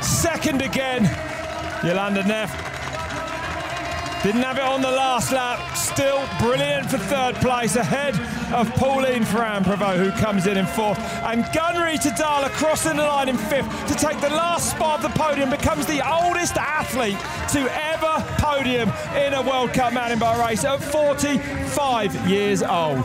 Second 0.03 0.63
again, 0.63 1.05
Jolanda 1.83 2.27
Neff. 2.27 2.51
Didn't 4.23 4.43
have 4.43 4.59
it 4.59 4.65
on 4.65 4.83
the 4.83 4.91
last 4.91 5.31
lap. 5.31 5.61
Still 5.99 6.29
brilliant 6.39 6.89
for 6.89 6.97
third 6.97 7.35
place, 7.43 7.75
ahead 7.75 8.15
of 8.55 8.73
Pauline 8.77 9.25
Ferrand-Prévot, 9.25 9.97
who 9.97 10.13
comes 10.13 10.47
in 10.47 10.57
in 10.57 10.65
fourth. 10.65 10.97
And 11.25 11.45
Gunn-Rita 11.53 12.11
Dahle 12.11 12.49
crossing 12.51 12.99
the 12.99 13.03
line 13.03 13.29
in 13.29 13.37
fifth 13.37 13.69
to 13.89 13.95
take 13.95 14.21
the 14.21 14.29
last 14.29 14.71
spot 14.71 15.03
of 15.05 15.13
the 15.13 15.19
podium, 15.19 15.51
becomes 15.51 15.87
the 15.87 16.09
oldest 16.09 16.57
athlete 16.57 17.19
to 17.49 17.69
ever 17.77 18.25
podium 18.39 18.91
in 19.17 19.35
a 19.35 19.43
World 19.43 19.73
Cup 19.73 19.93
mountain 19.93 20.21
bike 20.21 20.39
race 20.39 20.65
at 20.65 20.81
45 20.81 22.31
years 22.31 22.63
old. 22.63 23.05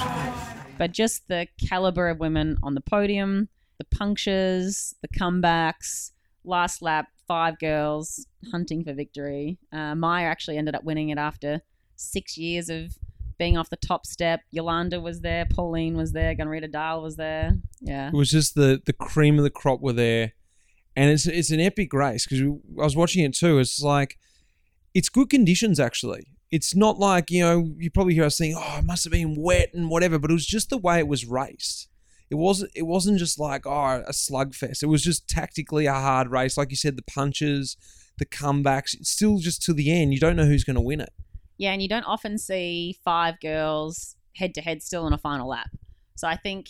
But 0.78 0.92
just 0.92 1.28
the 1.28 1.48
caliber 1.68 2.10
of 2.10 2.20
women 2.20 2.58
on 2.62 2.76
the 2.76 2.82
podium, 2.82 3.50
the 3.80 3.86
punctures, 3.86 4.94
the 5.02 5.08
comebacks, 5.08 6.12
last 6.46 6.84
lap, 6.84 7.08
five 7.28 7.58
girls 7.58 8.28
hunting 8.52 8.84
for 8.84 8.94
victory. 8.94 9.58
Uh, 9.72 9.96
Maya 9.96 10.28
actually 10.28 10.60
ended 10.60 10.76
up 10.76 10.84
winning 10.84 11.10
it 11.10 11.18
after 11.18 11.64
six 11.96 12.38
years 12.38 12.70
of 12.70 12.96
being 13.38 13.58
off 13.58 13.70
the 13.70 13.78
top 13.78 14.06
step. 14.06 14.42
Jolanda 14.56 15.02
was 15.02 15.22
there, 15.22 15.46
Pauline 15.46 15.98
was 15.98 16.12
there, 16.12 16.36
Gunn-Rita 16.36 16.68
Dahle 16.68 17.02
was 17.02 17.16
there. 17.16 17.58
Yeah. 17.82 18.08
It 18.08 18.14
was 18.14 18.30
just 18.30 18.56
the 18.56 18.82
the 18.86 18.94
cream 18.94 19.38
of 19.38 19.44
the 19.44 19.50
crop 19.50 19.82
were 19.82 19.94
there, 19.94 20.34
and 20.96 21.10
it's 21.10 21.26
it's 21.26 21.50
an 21.52 21.60
epic 21.60 21.92
race 21.94 22.26
because 22.26 22.42
I 22.42 22.84
was 22.84 22.96
watching 22.96 23.24
it 23.26 23.36
too. 23.36 23.60
It's 23.60 23.82
like 23.82 24.18
it's 24.94 25.10
good 25.10 25.30
conditions 25.30 25.80
actually. 25.80 26.28
it's 26.54 26.76
not 26.76 27.00
like 27.00 27.32
you 27.32 27.42
know 27.42 27.74
you 27.80 27.90
probably 27.90 28.14
hear 28.14 28.26
us 28.26 28.38
saying, 28.38 28.54
"Oh, 28.56 28.78
it 28.78 28.86
must 28.86 29.04
have 29.06 29.12
been 29.12 29.36
wet 29.36 29.74
and 29.74 29.90
whatever," 29.90 30.20
but 30.20 30.30
it 30.30 30.36
was 30.36 30.46
just 30.46 30.70
the 30.70 30.78
way 30.78 31.00
it 31.00 31.08
was 31.08 31.26
raced. 31.26 31.88
It 32.30 32.36
wasn't. 32.36 32.72
It 32.76 32.84
wasn't 32.84 33.18
just 33.18 33.40
like 33.40 33.66
oh 33.66 34.04
a 34.08 34.12
slugfest. 34.12 34.84
It 34.84 34.88
was 34.88 35.04
just 35.04 35.28
tactically 35.28 35.88
a 35.88 35.94
hard 35.94 36.30
race, 36.30 36.56
like 36.56 36.70
you 36.70 36.76
said, 36.76 36.96
the 36.96 37.02
punches, 37.02 37.76
the 38.20 38.26
comebacks. 38.26 38.94
It's 38.94 39.10
still 39.10 39.40
just 39.40 39.64
to 39.64 39.74
the 39.74 39.92
end. 39.92 40.14
You 40.14 40.20
don't 40.20 40.36
know 40.36 40.46
who's 40.46 40.64
going 40.64 40.76
to 40.76 40.82
win 40.82 41.02
it. 41.02 41.12
Yeah, 41.64 41.72
and 41.72 41.82
you 41.82 41.88
don't 41.88 42.04
often 42.04 42.38
see 42.38 42.98
five 43.06 43.40
girls 43.40 44.16
head 44.36 44.54
to 44.56 44.62
head 44.62 44.82
still 44.84 45.08
in 45.08 45.14
a 45.14 45.18
final 45.18 45.48
lap. 45.48 45.70
So 46.16 46.28
I 46.28 46.36
think 46.36 46.68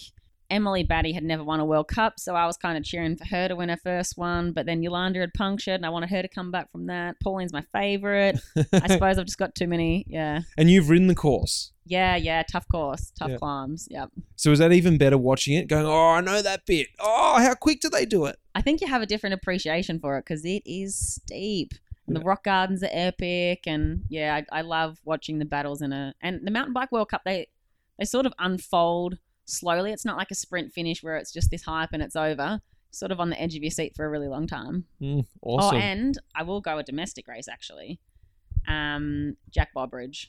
Emily 0.50 0.84
Batty 0.84 1.14
had 1.14 1.24
never 1.24 1.44
won 1.44 1.60
a 1.60 1.66
World 1.66 1.88
Cup, 1.88 2.20
so 2.20 2.36
I 2.36 2.46
was 2.46 2.58
kind 2.58 2.78
of 2.78 2.84
cheering 2.84 3.16
for 3.18 3.26
her 3.26 3.48
to 3.48 3.56
win 3.56 3.70
her 3.70 3.78
first 3.78 4.18
one. 4.18 4.52
But 4.52 4.66
then 4.68 4.82
Jolanda 4.84 5.20
had 5.22 5.34
punctured, 5.34 5.76
and 5.76 5.86
I 5.86 5.90
wanted 5.90 6.10
her 6.12 6.22
to 6.22 6.28
come 6.28 6.52
back 6.52 6.72
from 6.72 6.86
that. 6.88 7.16
Pauline's 7.24 7.52
my 7.54 7.64
favorite. 7.74 8.40
I 8.74 8.88
suppose 8.94 9.18
I've 9.18 9.26
just 9.26 9.40
got 9.40 9.56
too 9.56 9.68
many. 9.68 10.06
Yeah, 10.08 10.42
and 10.58 10.70
you've 10.70 10.90
ridden 10.90 11.08
the 11.08 11.16
course. 11.16 11.72
yeah, 11.86 12.16
yeah. 12.16 12.44
Tough 12.44 12.68
course, 12.72 13.12
tough 13.18 13.32
Yeah. 13.32 13.38
climbs. 13.38 13.88
Yep. 13.90 14.10
So 14.36 14.52
is 14.52 14.60
that 14.60 14.72
even 14.74 14.98
better 15.00 15.18
watching 15.18 15.56
it? 15.56 15.68
Going, 15.68 15.86
oh, 15.88 16.10
I 16.10 16.22
know 16.22 16.42
that 16.42 16.66
bit. 16.68 16.88
Oh, 17.00 17.40
how 17.40 17.56
quick 17.56 17.80
do 17.82 17.90
they 17.90 18.06
do 18.06 18.26
it? 18.26 18.38
I 18.54 18.62
think 18.62 18.80
you 18.82 18.88
have 18.88 19.02
a 19.02 19.08
different 19.08 19.34
appreciation 19.34 20.00
for 20.00 20.18
it 20.18 20.26
because 20.26 20.46
it 20.46 20.62
is 20.68 20.96
steep. 20.98 21.72
And 22.08 22.16
the 22.18 22.22
rock 22.22 22.44
gardens 22.44 22.84
are 22.84 22.90
epic, 22.92 23.64
and 23.66 24.04
yeah, 24.10 24.42
I, 24.52 24.60
I 24.60 24.62
love 24.62 25.00
watching 25.06 25.40
the 25.40 25.46
battles 25.46 25.82
in 25.82 25.94
a 25.94 26.14
and 26.22 26.42
the 26.46 26.52
mountain 26.52 26.74
bike 26.74 26.92
World 26.92 27.10
Cup. 27.10 27.22
They 27.26 27.48
they 27.98 28.06
sort 28.06 28.26
of 28.26 28.34
unfold 28.40 29.18
slowly. 29.46 29.92
It's 29.94 30.04
not 30.06 30.18
like 30.18 30.32
a 30.32 30.36
sprint 30.36 30.74
finish 30.74 31.02
where 31.02 31.16
it's 31.16 31.32
just 31.32 31.50
this 31.50 31.64
hype 31.64 31.90
and 31.94 32.04
it's 32.04 32.16
over. 32.16 32.60
Sort 32.92 33.12
of 33.12 33.20
on 33.20 33.30
the 33.30 33.42
edge 33.42 33.56
of 33.56 33.64
your 33.64 33.72
seat 33.72 33.96
for 33.96 34.06
a 34.06 34.10
really 34.10 34.28
long 34.28 34.48
time. 34.48 34.86
Mm, 35.02 35.26
awesome. 35.42 35.78
Oh, 35.78 35.80
and 35.80 36.18
I 36.36 36.44
will 36.44 36.62
go 36.62 36.78
a 36.78 36.84
domestic 36.84 37.28
race 37.28 37.48
actually. 37.48 38.00
Um, 38.68 39.36
Jack 39.50 39.70
Bobridge 39.76 40.28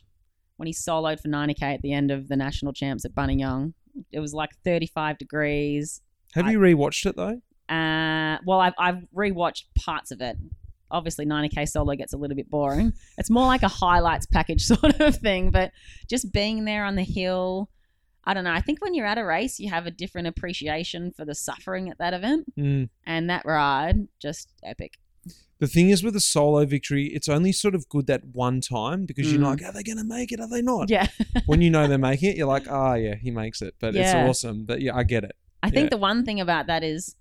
when 0.57 0.67
he 0.67 0.73
soloed 0.73 1.19
for 1.19 1.27
90k 1.27 1.61
at 1.61 1.81
the 1.81 1.91
end 1.91 2.11
of 2.11 2.27
the 2.29 2.35
national 2.37 2.71
champs 2.73 3.03
at 3.05 3.13
Buninyong. 3.13 3.73
It 4.11 4.19
was 4.21 4.33
like 4.33 4.51
35 4.63 5.17
degrees. 5.17 6.01
have 6.33 6.45
I- 6.45 6.51
you 6.51 6.59
rewatched 6.59 7.05
it 7.05 7.15
though? 7.17 7.41
Uh, 7.67 8.37
well, 8.45 8.59
I've, 8.61 8.73
I've 8.77 9.07
rewatched 9.15 9.63
parts 9.75 10.11
of 10.11 10.21
it. 10.21 10.37
Obviously, 10.91 11.25
90k 11.25 11.67
solo 11.67 11.95
gets 11.95 12.13
a 12.13 12.17
little 12.17 12.35
bit 12.35 12.49
boring. 12.49 12.93
It's 13.17 13.29
more 13.29 13.45
like 13.47 13.63
a 13.63 13.67
highlights 13.67 14.25
package 14.25 14.63
sort 14.65 14.99
of 14.99 15.15
thing, 15.17 15.51
but 15.51 15.71
just 16.07 16.31
being 16.31 16.65
there 16.65 16.85
on 16.85 16.95
the 16.95 17.03
hill, 17.03 17.69
I 18.23 18.33
don't 18.33 18.43
know. 18.43 18.53
I 18.53 18.61
think 18.61 18.81
when 18.83 18.93
you're 18.93 19.05
at 19.05 19.17
a 19.17 19.25
race, 19.25 19.59
you 19.59 19.69
have 19.69 19.85
a 19.85 19.91
different 19.91 20.27
appreciation 20.27 21.11
for 21.11 21.25
the 21.25 21.35
suffering 21.35 21.89
at 21.89 21.97
that 21.97 22.13
event, 22.13 22.45
Mm. 22.57 22.89
and 23.05 23.29
that 23.29 23.43
ride 23.45 24.07
just 24.19 24.49
epic. 24.63 24.93
The 25.57 25.67
thing 25.67 25.89
is 25.89 26.03
with 26.03 26.15
a 26.15 26.19
solo 26.19 26.65
victory, 26.65 27.05
it's 27.07 27.29
only 27.29 27.51
sort 27.51 27.75
of 27.75 27.87
good 27.87 28.07
that 28.07 28.25
one 28.33 28.61
time 28.61 29.05
because 29.05 29.31
you're 29.31 29.41
Mm. 29.41 29.45
like, 29.45 29.63
are 29.63 29.71
they 29.71 29.83
going 29.83 29.97
to 29.97 30.03
make 30.03 30.31
it? 30.31 30.39
Are 30.39 30.49
they 30.49 30.61
not? 30.61 30.89
Yeah, 30.89 31.07
when 31.45 31.61
you 31.61 31.69
know 31.71 31.87
they're 31.87 31.97
making 31.97 32.31
it, 32.31 32.37
you're 32.37 32.47
like, 32.47 32.67
ah, 32.69 32.93
yeah, 32.95 33.15
he 33.15 33.31
makes 33.31 33.61
it. 33.61 33.73
But 33.79 33.93
Yeah. 33.93 34.01
it's 34.01 34.13
awesome. 34.43 34.65
But 34.65 34.81
yeah, 34.81 34.95
I 34.95 35.03
get 35.03 35.23
it. 35.23 35.31
I 35.63 35.69
think 35.71 35.89
the 35.89 35.97
one 35.97 36.25
thing 36.25 36.39
about 36.41 36.67
that 36.67 36.83
is 36.83 37.15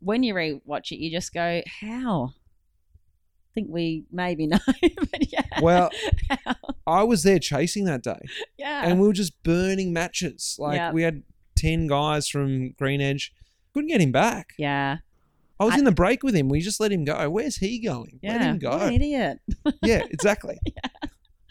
when 0.00 0.22
you 0.22 0.34
rewatch 0.34 0.90
it, 0.92 0.96
you 0.98 1.10
just 1.10 1.32
go, 1.32 1.62
"How?" 1.80 2.32
I 3.54 3.60
think 3.60 3.68
we 3.70 4.04
maybe 4.10 4.46
know, 4.48 4.58
but 4.66 5.32
yeah, 5.32 5.42
Well, 5.62 5.90
How? 6.28 6.54
I 6.88 7.02
was 7.04 7.22
there 7.22 7.38
chasing 7.38 7.84
that 7.84 8.02
day, 8.02 8.18
yeah, 8.58 8.82
and 8.84 9.00
we 9.00 9.06
were 9.06 9.12
just 9.12 9.40
burning 9.44 9.92
matches. 9.92 10.56
Like 10.58 10.76
Yeah. 10.76 10.90
we 10.92 11.02
had 11.02 11.22
ten 11.56 11.86
guys 11.86 12.28
from 12.28 12.70
Green 12.72 13.00
Edge, 13.00 13.32
couldn't 13.72 13.88
get 13.90 14.00
him 14.00 14.10
back. 14.10 14.54
yeah, 14.58 14.98
I 15.60 15.64
was 15.64 15.74
I- 15.74 15.78
in 15.78 15.84
the 15.84 15.92
break 15.92 16.24
with 16.24 16.34
him. 16.34 16.48
We 16.48 16.60
just 16.60 16.80
let 16.80 16.90
him 16.90 17.04
go. 17.04 17.30
Where's 17.30 17.56
he 17.58 17.78
going? 17.78 18.18
yeah. 18.22 18.32
Let 18.32 18.40
him 18.40 18.58
What 18.60 18.82
an 18.82 18.88
go. 18.88 18.94
idiot. 18.94 19.38
yeah, 19.82 20.02
exactly. 20.10 20.58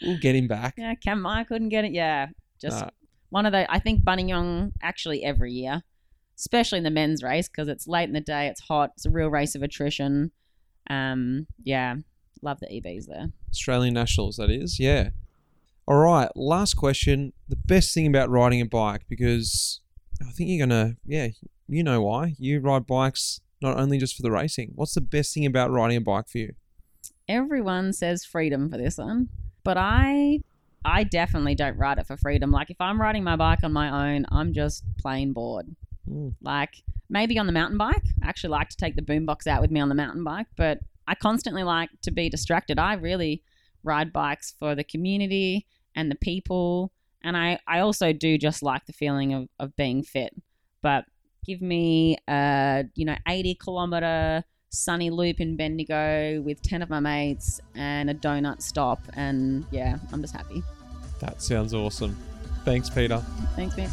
We'll 0.02 0.18
get 0.18 0.34
him 0.34 0.48
back. 0.48 0.74
Yeah, 0.76 0.94
Cam 0.96 1.24
I 1.26 1.44
couldn't 1.44 1.70
get 1.70 1.84
it. 1.86 1.92
Yeah, 1.92 2.26
just 2.60 2.80
Nah. 2.82 2.90
one 3.30 3.46
of 3.46 3.52
the. 3.52 3.70
I 3.72 3.78
think 3.78 4.04
Buninyong 4.04 4.72
actually 4.82 5.24
every 5.24 5.52
year, 5.52 5.82
especially 6.36 6.78
in 6.78 6.84
the 6.84 6.90
men's 6.90 7.22
race 7.22 7.48
because 7.48 7.68
it's 7.68 7.86
late 7.88 8.04
in 8.08 8.12
the 8.12 8.20
day, 8.20 8.48
it's 8.48 8.60
hot, 8.60 8.90
it's 8.96 9.06
a 9.06 9.10
real 9.10 9.28
race 9.28 9.54
of 9.54 9.62
attrition. 9.62 10.32
Um, 10.90 11.46
yeah, 11.62 11.96
love 12.42 12.60
the 12.60 12.66
EBs 12.66 13.06
there. 13.06 13.30
Australian 13.50 13.94
nationals, 13.94 14.36
that 14.36 14.50
is. 14.50 14.78
Yeah. 14.78 15.10
All 15.86 15.96
right. 15.96 16.28
Last 16.34 16.74
question. 16.74 17.32
The 17.48 17.56
best 17.56 17.92
thing 17.92 18.06
about 18.06 18.30
riding 18.30 18.60
a 18.60 18.66
bike, 18.66 19.02
because 19.08 19.80
I 20.20 20.30
think 20.32 20.50
you're 20.50 20.66
gonna, 20.66 20.96
yeah, 21.04 21.28
you 21.68 21.82
know 21.82 22.02
why. 22.02 22.34
You 22.38 22.60
ride 22.60 22.86
bikes 22.86 23.40
not 23.60 23.78
only 23.78 23.98
just 23.98 24.16
for 24.16 24.22
the 24.22 24.30
racing. 24.30 24.72
What's 24.74 24.94
the 24.94 25.00
best 25.00 25.34
thing 25.34 25.46
about 25.46 25.70
riding 25.70 25.96
a 25.96 26.00
bike 26.00 26.28
for 26.28 26.38
you? 26.38 26.54
Everyone 27.28 27.92
says 27.92 28.24
freedom 28.24 28.70
for 28.70 28.76
this 28.76 28.98
one, 28.98 29.28
but 29.62 29.76
I, 29.78 30.40
I 30.84 31.04
definitely 31.04 31.54
don't 31.54 31.78
ride 31.78 31.98
it 31.98 32.06
for 32.06 32.16
freedom. 32.16 32.50
Like 32.50 32.70
if 32.70 32.80
I'm 32.80 33.00
riding 33.00 33.24
my 33.24 33.36
bike 33.36 33.60
on 33.62 33.72
my 33.72 34.12
own, 34.14 34.26
I'm 34.30 34.52
just 34.52 34.84
plain 34.98 35.32
bored. 35.32 35.74
Mm. 36.08 36.34
Like 36.42 36.82
maybe 37.08 37.38
on 37.38 37.46
the 37.46 37.52
mountain 37.52 37.78
bike, 37.78 38.02
I 38.22 38.28
actually 38.28 38.50
like 38.50 38.68
to 38.70 38.76
take 38.76 38.96
the 38.96 39.02
boombox 39.02 39.46
out 39.46 39.60
with 39.60 39.70
me 39.70 39.80
on 39.80 39.88
the 39.88 39.94
mountain 39.94 40.24
bike, 40.24 40.46
but 40.56 40.80
I 41.06 41.14
constantly 41.14 41.62
like 41.62 41.90
to 42.02 42.10
be 42.10 42.28
distracted. 42.28 42.78
I 42.78 42.94
really 42.94 43.42
ride 43.82 44.12
bikes 44.12 44.54
for 44.58 44.74
the 44.74 44.84
community 44.84 45.66
and 45.94 46.10
the 46.10 46.16
people, 46.16 46.92
and 47.22 47.36
I, 47.36 47.58
I 47.66 47.80
also 47.80 48.12
do 48.12 48.38
just 48.38 48.62
like 48.62 48.86
the 48.86 48.92
feeling 48.92 49.32
of, 49.32 49.48
of 49.58 49.76
being 49.76 50.02
fit. 50.02 50.34
But 50.82 51.04
give 51.44 51.60
me 51.60 52.16
a 52.28 52.84
you 52.94 53.04
know 53.04 53.16
80 53.28 53.54
kilometer 53.56 54.44
sunny 54.70 55.10
loop 55.10 55.40
in 55.40 55.56
Bendigo 55.56 56.42
with 56.42 56.60
10 56.62 56.82
of 56.82 56.90
my 56.90 57.00
mates 57.00 57.60
and 57.74 58.10
a 58.10 58.14
donut 58.14 58.62
stop, 58.62 59.00
and 59.14 59.64
yeah, 59.70 59.98
I'm 60.12 60.20
just 60.20 60.34
happy. 60.34 60.62
That 61.20 61.40
sounds 61.40 61.74
awesome. 61.74 62.16
Thanks, 62.64 62.90
Peta. 62.90 63.24
Thanks, 63.56 63.76
Mitch. 63.76 63.90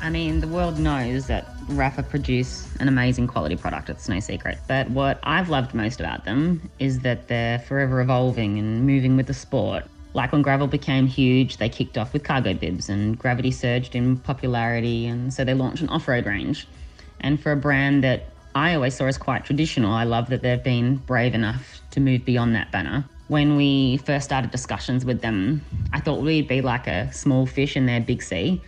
I 0.00 0.10
mean, 0.10 0.40
the 0.40 0.48
world 0.48 0.78
knows 0.78 1.26
that 1.26 1.56
Rapha 1.68 2.08
produce 2.08 2.68
an 2.80 2.88
amazing 2.88 3.26
quality 3.26 3.56
product, 3.56 3.90
it's 3.90 4.08
no 4.08 4.20
secret. 4.20 4.58
But 4.68 4.90
what 4.90 5.18
I've 5.22 5.48
loved 5.48 5.74
most 5.74 6.00
about 6.00 6.24
them 6.24 6.70
is 6.78 7.00
that 7.00 7.28
they're 7.28 7.58
forever 7.58 8.00
evolving 8.00 8.58
and 8.58 8.86
moving 8.86 9.16
with 9.16 9.26
the 9.26 9.34
sport. 9.34 9.84
Like 10.14 10.32
when 10.32 10.42
gravel 10.42 10.66
became 10.66 11.06
huge, 11.06 11.56
they 11.56 11.68
kicked 11.68 11.98
off 11.98 12.12
with 12.12 12.24
cargo 12.24 12.54
bibs 12.54 12.88
and 12.88 13.18
gravity 13.18 13.50
surged 13.50 13.94
in 13.94 14.18
popularity, 14.18 15.06
and 15.06 15.32
so 15.32 15.44
they 15.44 15.54
launched 15.54 15.82
an 15.82 15.88
off 15.88 16.08
road 16.08 16.26
range. 16.26 16.68
And 17.20 17.40
for 17.40 17.52
a 17.52 17.56
brand 17.56 18.04
that 18.04 18.28
I 18.54 18.74
always 18.74 18.94
saw 18.94 19.06
as 19.06 19.18
quite 19.18 19.44
traditional, 19.44 19.92
I 19.92 20.04
love 20.04 20.30
that 20.30 20.42
they've 20.42 20.62
been 20.62 20.96
brave 20.96 21.34
enough 21.34 21.80
to 21.90 22.00
move 22.00 22.24
beyond 22.24 22.54
that 22.54 22.70
banner. 22.70 23.04
When 23.28 23.56
we 23.56 23.96
first 23.98 24.24
started 24.24 24.52
discussions 24.52 25.04
with 25.04 25.20
them, 25.20 25.62
I 25.92 26.00
thought 26.00 26.22
we'd 26.22 26.48
be 26.48 26.60
like 26.60 26.86
a 26.86 27.12
small 27.12 27.44
fish 27.44 27.76
in 27.76 27.86
their 27.86 28.00
big 28.00 28.22
sea 28.22 28.62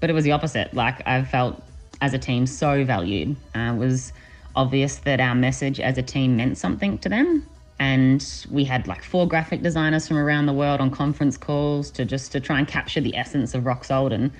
but 0.00 0.10
it 0.10 0.12
was 0.14 0.24
the 0.24 0.32
opposite. 0.32 0.74
Like 0.74 1.06
I 1.06 1.22
felt 1.22 1.62
as 2.00 2.14
a 2.14 2.18
team 2.18 2.46
so 2.46 2.84
valued. 2.84 3.36
Uh, 3.54 3.72
it 3.74 3.78
was 3.78 4.12
obvious 4.56 4.96
that 4.96 5.20
our 5.20 5.34
message 5.34 5.78
as 5.80 5.98
a 5.98 6.02
team 6.02 6.36
meant 6.36 6.58
something 6.58 6.98
to 6.98 7.08
them. 7.08 7.46
And 7.78 8.46
we 8.50 8.64
had 8.64 8.86
like 8.86 9.02
four 9.02 9.26
graphic 9.26 9.62
designers 9.62 10.06
from 10.06 10.18
around 10.18 10.46
the 10.46 10.52
world 10.52 10.80
on 10.80 10.90
conference 10.90 11.36
calls 11.36 11.90
to 11.92 12.04
just 12.04 12.30
to 12.32 12.40
try 12.40 12.58
and 12.58 12.68
capture 12.68 13.00
the 13.00 13.16
essence 13.16 13.54
of 13.54 13.64
Roxsolt 13.64 14.12
and, 14.12 14.30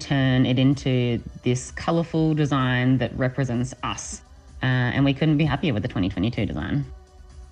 turn 0.00 0.44
it 0.46 0.58
into 0.58 1.22
this 1.44 1.70
colourful 1.70 2.34
design 2.34 2.98
that 2.98 3.16
represents 3.16 3.72
us. 3.84 4.20
Uh, 4.60 4.66
and 4.66 5.04
we 5.04 5.14
couldn't 5.14 5.36
be 5.36 5.44
happier 5.44 5.72
with 5.72 5.82
the 5.84 5.88
2022 5.88 6.44
design. 6.44 6.84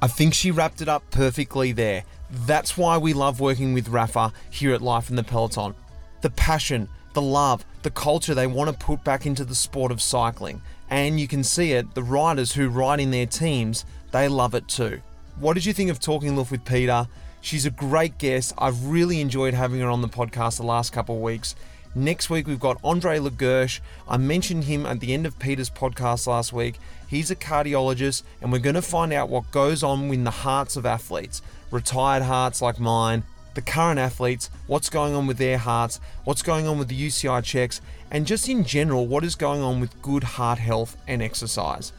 I 0.03 0.09
think 0.09 0.35
she 0.35 0.51
wrapped 0.51 0.81
it 0.81 0.89
up 0.89 1.09
perfectly 1.13 1.71
there. 1.71 2.03
That's 2.31 2.77
why 2.77 2.99
we 2.99 3.13
love 3.13 3.39
working 3.39 3.73
with 3.73 3.89
Rapha 3.89 4.33
here 4.51 4.75
at 4.75 4.83
Life 4.83 5.11
in 5.11 5.17
the 5.17 5.23
Peloton. 5.23 5.77
The 6.23 6.31
passion, 6.31 6.89
the 7.15 7.23
love, 7.23 7.65
the 7.83 7.91
culture 7.91 8.35
they 8.35 8.47
want 8.47 8.71
to 8.71 8.77
put 8.77 9.03
back 9.03 9.25
into 9.27 9.45
the 9.45 9.55
sport 9.55 9.91
of 9.91 10.03
cycling. 10.03 10.61
And 10.91 11.19
you 11.19 11.27
can 11.27 11.43
see 11.43 11.73
it, 11.73 11.95
the 11.95 12.03
riders 12.03 12.53
who 12.53 12.69
ride 12.69 13.01
in 13.01 13.11
their 13.11 13.27
teams, 13.27 13.85
they 14.13 14.29
love 14.29 14.55
it 14.55 14.69
too. 14.69 15.01
What 15.39 15.55
did 15.55 15.65
you 15.65 15.73
think 15.73 15.91
of 15.91 15.99
Talking 15.99 16.37
Luft 16.37 16.53
with 16.53 16.65
Peta? 16.65 17.09
She's 17.41 17.67
a 17.67 17.71
great 17.71 18.19
guest. 18.19 18.53
I've 18.57 18.87
really 18.87 19.21
enjoyed 19.21 19.55
having 19.55 19.81
her 19.81 19.89
on 19.89 20.03
the 20.03 20.09
podcast 20.09 20.59
the 20.59 20.63
last 20.63 20.93
couple 20.93 21.17
of 21.17 21.23
weeks. 21.23 21.55
Next 21.97 22.29
week, 22.29 22.47
we've 22.47 22.59
got 22.59 22.81
Andre 22.83 23.19
La 23.19 23.31
Gerche. 23.31 23.81
I 24.09 24.17
mentioned 24.17 24.65
him 24.65 24.85
at 24.85 25.01
the 25.01 25.15
end 25.15 25.27
of 25.27 25.39
Peta's 25.39 25.71
podcast 25.71 26.27
last 26.27 26.53
week. 26.53 26.79
He's 27.09 27.31
a 27.31 27.37
cardiologist, 27.37 28.23
and 28.41 28.51
we're 28.51 28.59
going 28.59 28.75
to 28.75 28.83
find 28.83 29.13
out 29.13 29.29
what 29.29 29.51
goes 29.53 29.83
on 29.83 30.13
in 30.13 30.25
the 30.25 30.31
hearts 30.31 30.77
of 30.77 30.87
athletes, 30.87 31.43
retired 31.71 32.23
hearts 32.25 32.61
like 32.61 32.81
mine, 32.81 33.23
the 33.55 33.63
current 33.63 33.99
athletes, 33.99 34.51
what's 34.67 34.91
going 34.91 35.15
on 35.15 35.27
with 35.27 35.39
their 35.39 35.59
hearts, 35.59 36.01
what's 36.25 36.43
going 36.43 36.67
on 36.67 36.79
with 36.79 36.89
the 36.89 37.07
UCI 37.07 37.43
checks, 37.43 37.81
and 38.11 38.27
just 38.27 38.49
in 38.49 38.65
general, 38.65 39.07
what 39.07 39.25
is 39.25 39.35
going 39.35 39.63
on 39.63 39.81
with 39.81 40.01
good 40.03 40.25
heart 40.25 40.59
health 40.59 40.97
and 41.07 41.23
exercise. 41.23 41.93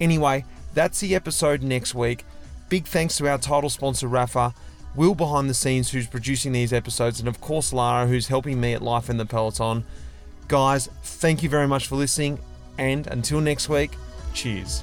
Anyway, 0.00 0.44
that's 0.74 1.00
the 1.00 1.14
episode 1.14 1.62
next 1.62 1.94
week. 1.94 2.24
Big 2.68 2.86
thanks 2.86 3.16
to 3.18 3.28
our 3.28 3.38
title 3.38 3.70
sponsor, 3.70 4.08
Rapha, 4.08 4.54
Will 4.94 5.14
behind 5.14 5.48
the 5.48 5.54
scenes, 5.54 5.90
who's 5.90 6.06
producing 6.06 6.52
these 6.52 6.72
episodes, 6.72 7.18
and 7.18 7.28
of 7.28 7.40
course, 7.40 7.72
Lara, 7.72 8.06
who's 8.06 8.28
helping 8.28 8.60
me 8.60 8.74
at 8.74 8.82
Life 8.82 9.08
in 9.08 9.16
the 9.16 9.24
Peloton. 9.24 9.84
Guys, 10.48 10.90
thank 11.02 11.42
you 11.42 11.48
very 11.48 11.66
much 11.66 11.86
for 11.86 11.96
listening, 11.96 12.38
and 12.76 13.06
until 13.06 13.40
next 13.40 13.70
week, 13.70 13.92
cheers. 14.34 14.82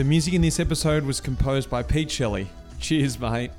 The 0.00 0.04
music 0.04 0.32
in 0.32 0.40
this 0.40 0.58
episode 0.58 1.04
was 1.04 1.20
composed 1.20 1.68
by 1.68 1.82
Pete 1.82 2.10
Shelley. 2.10 2.48
Cheers, 2.78 3.20
mate. 3.20 3.50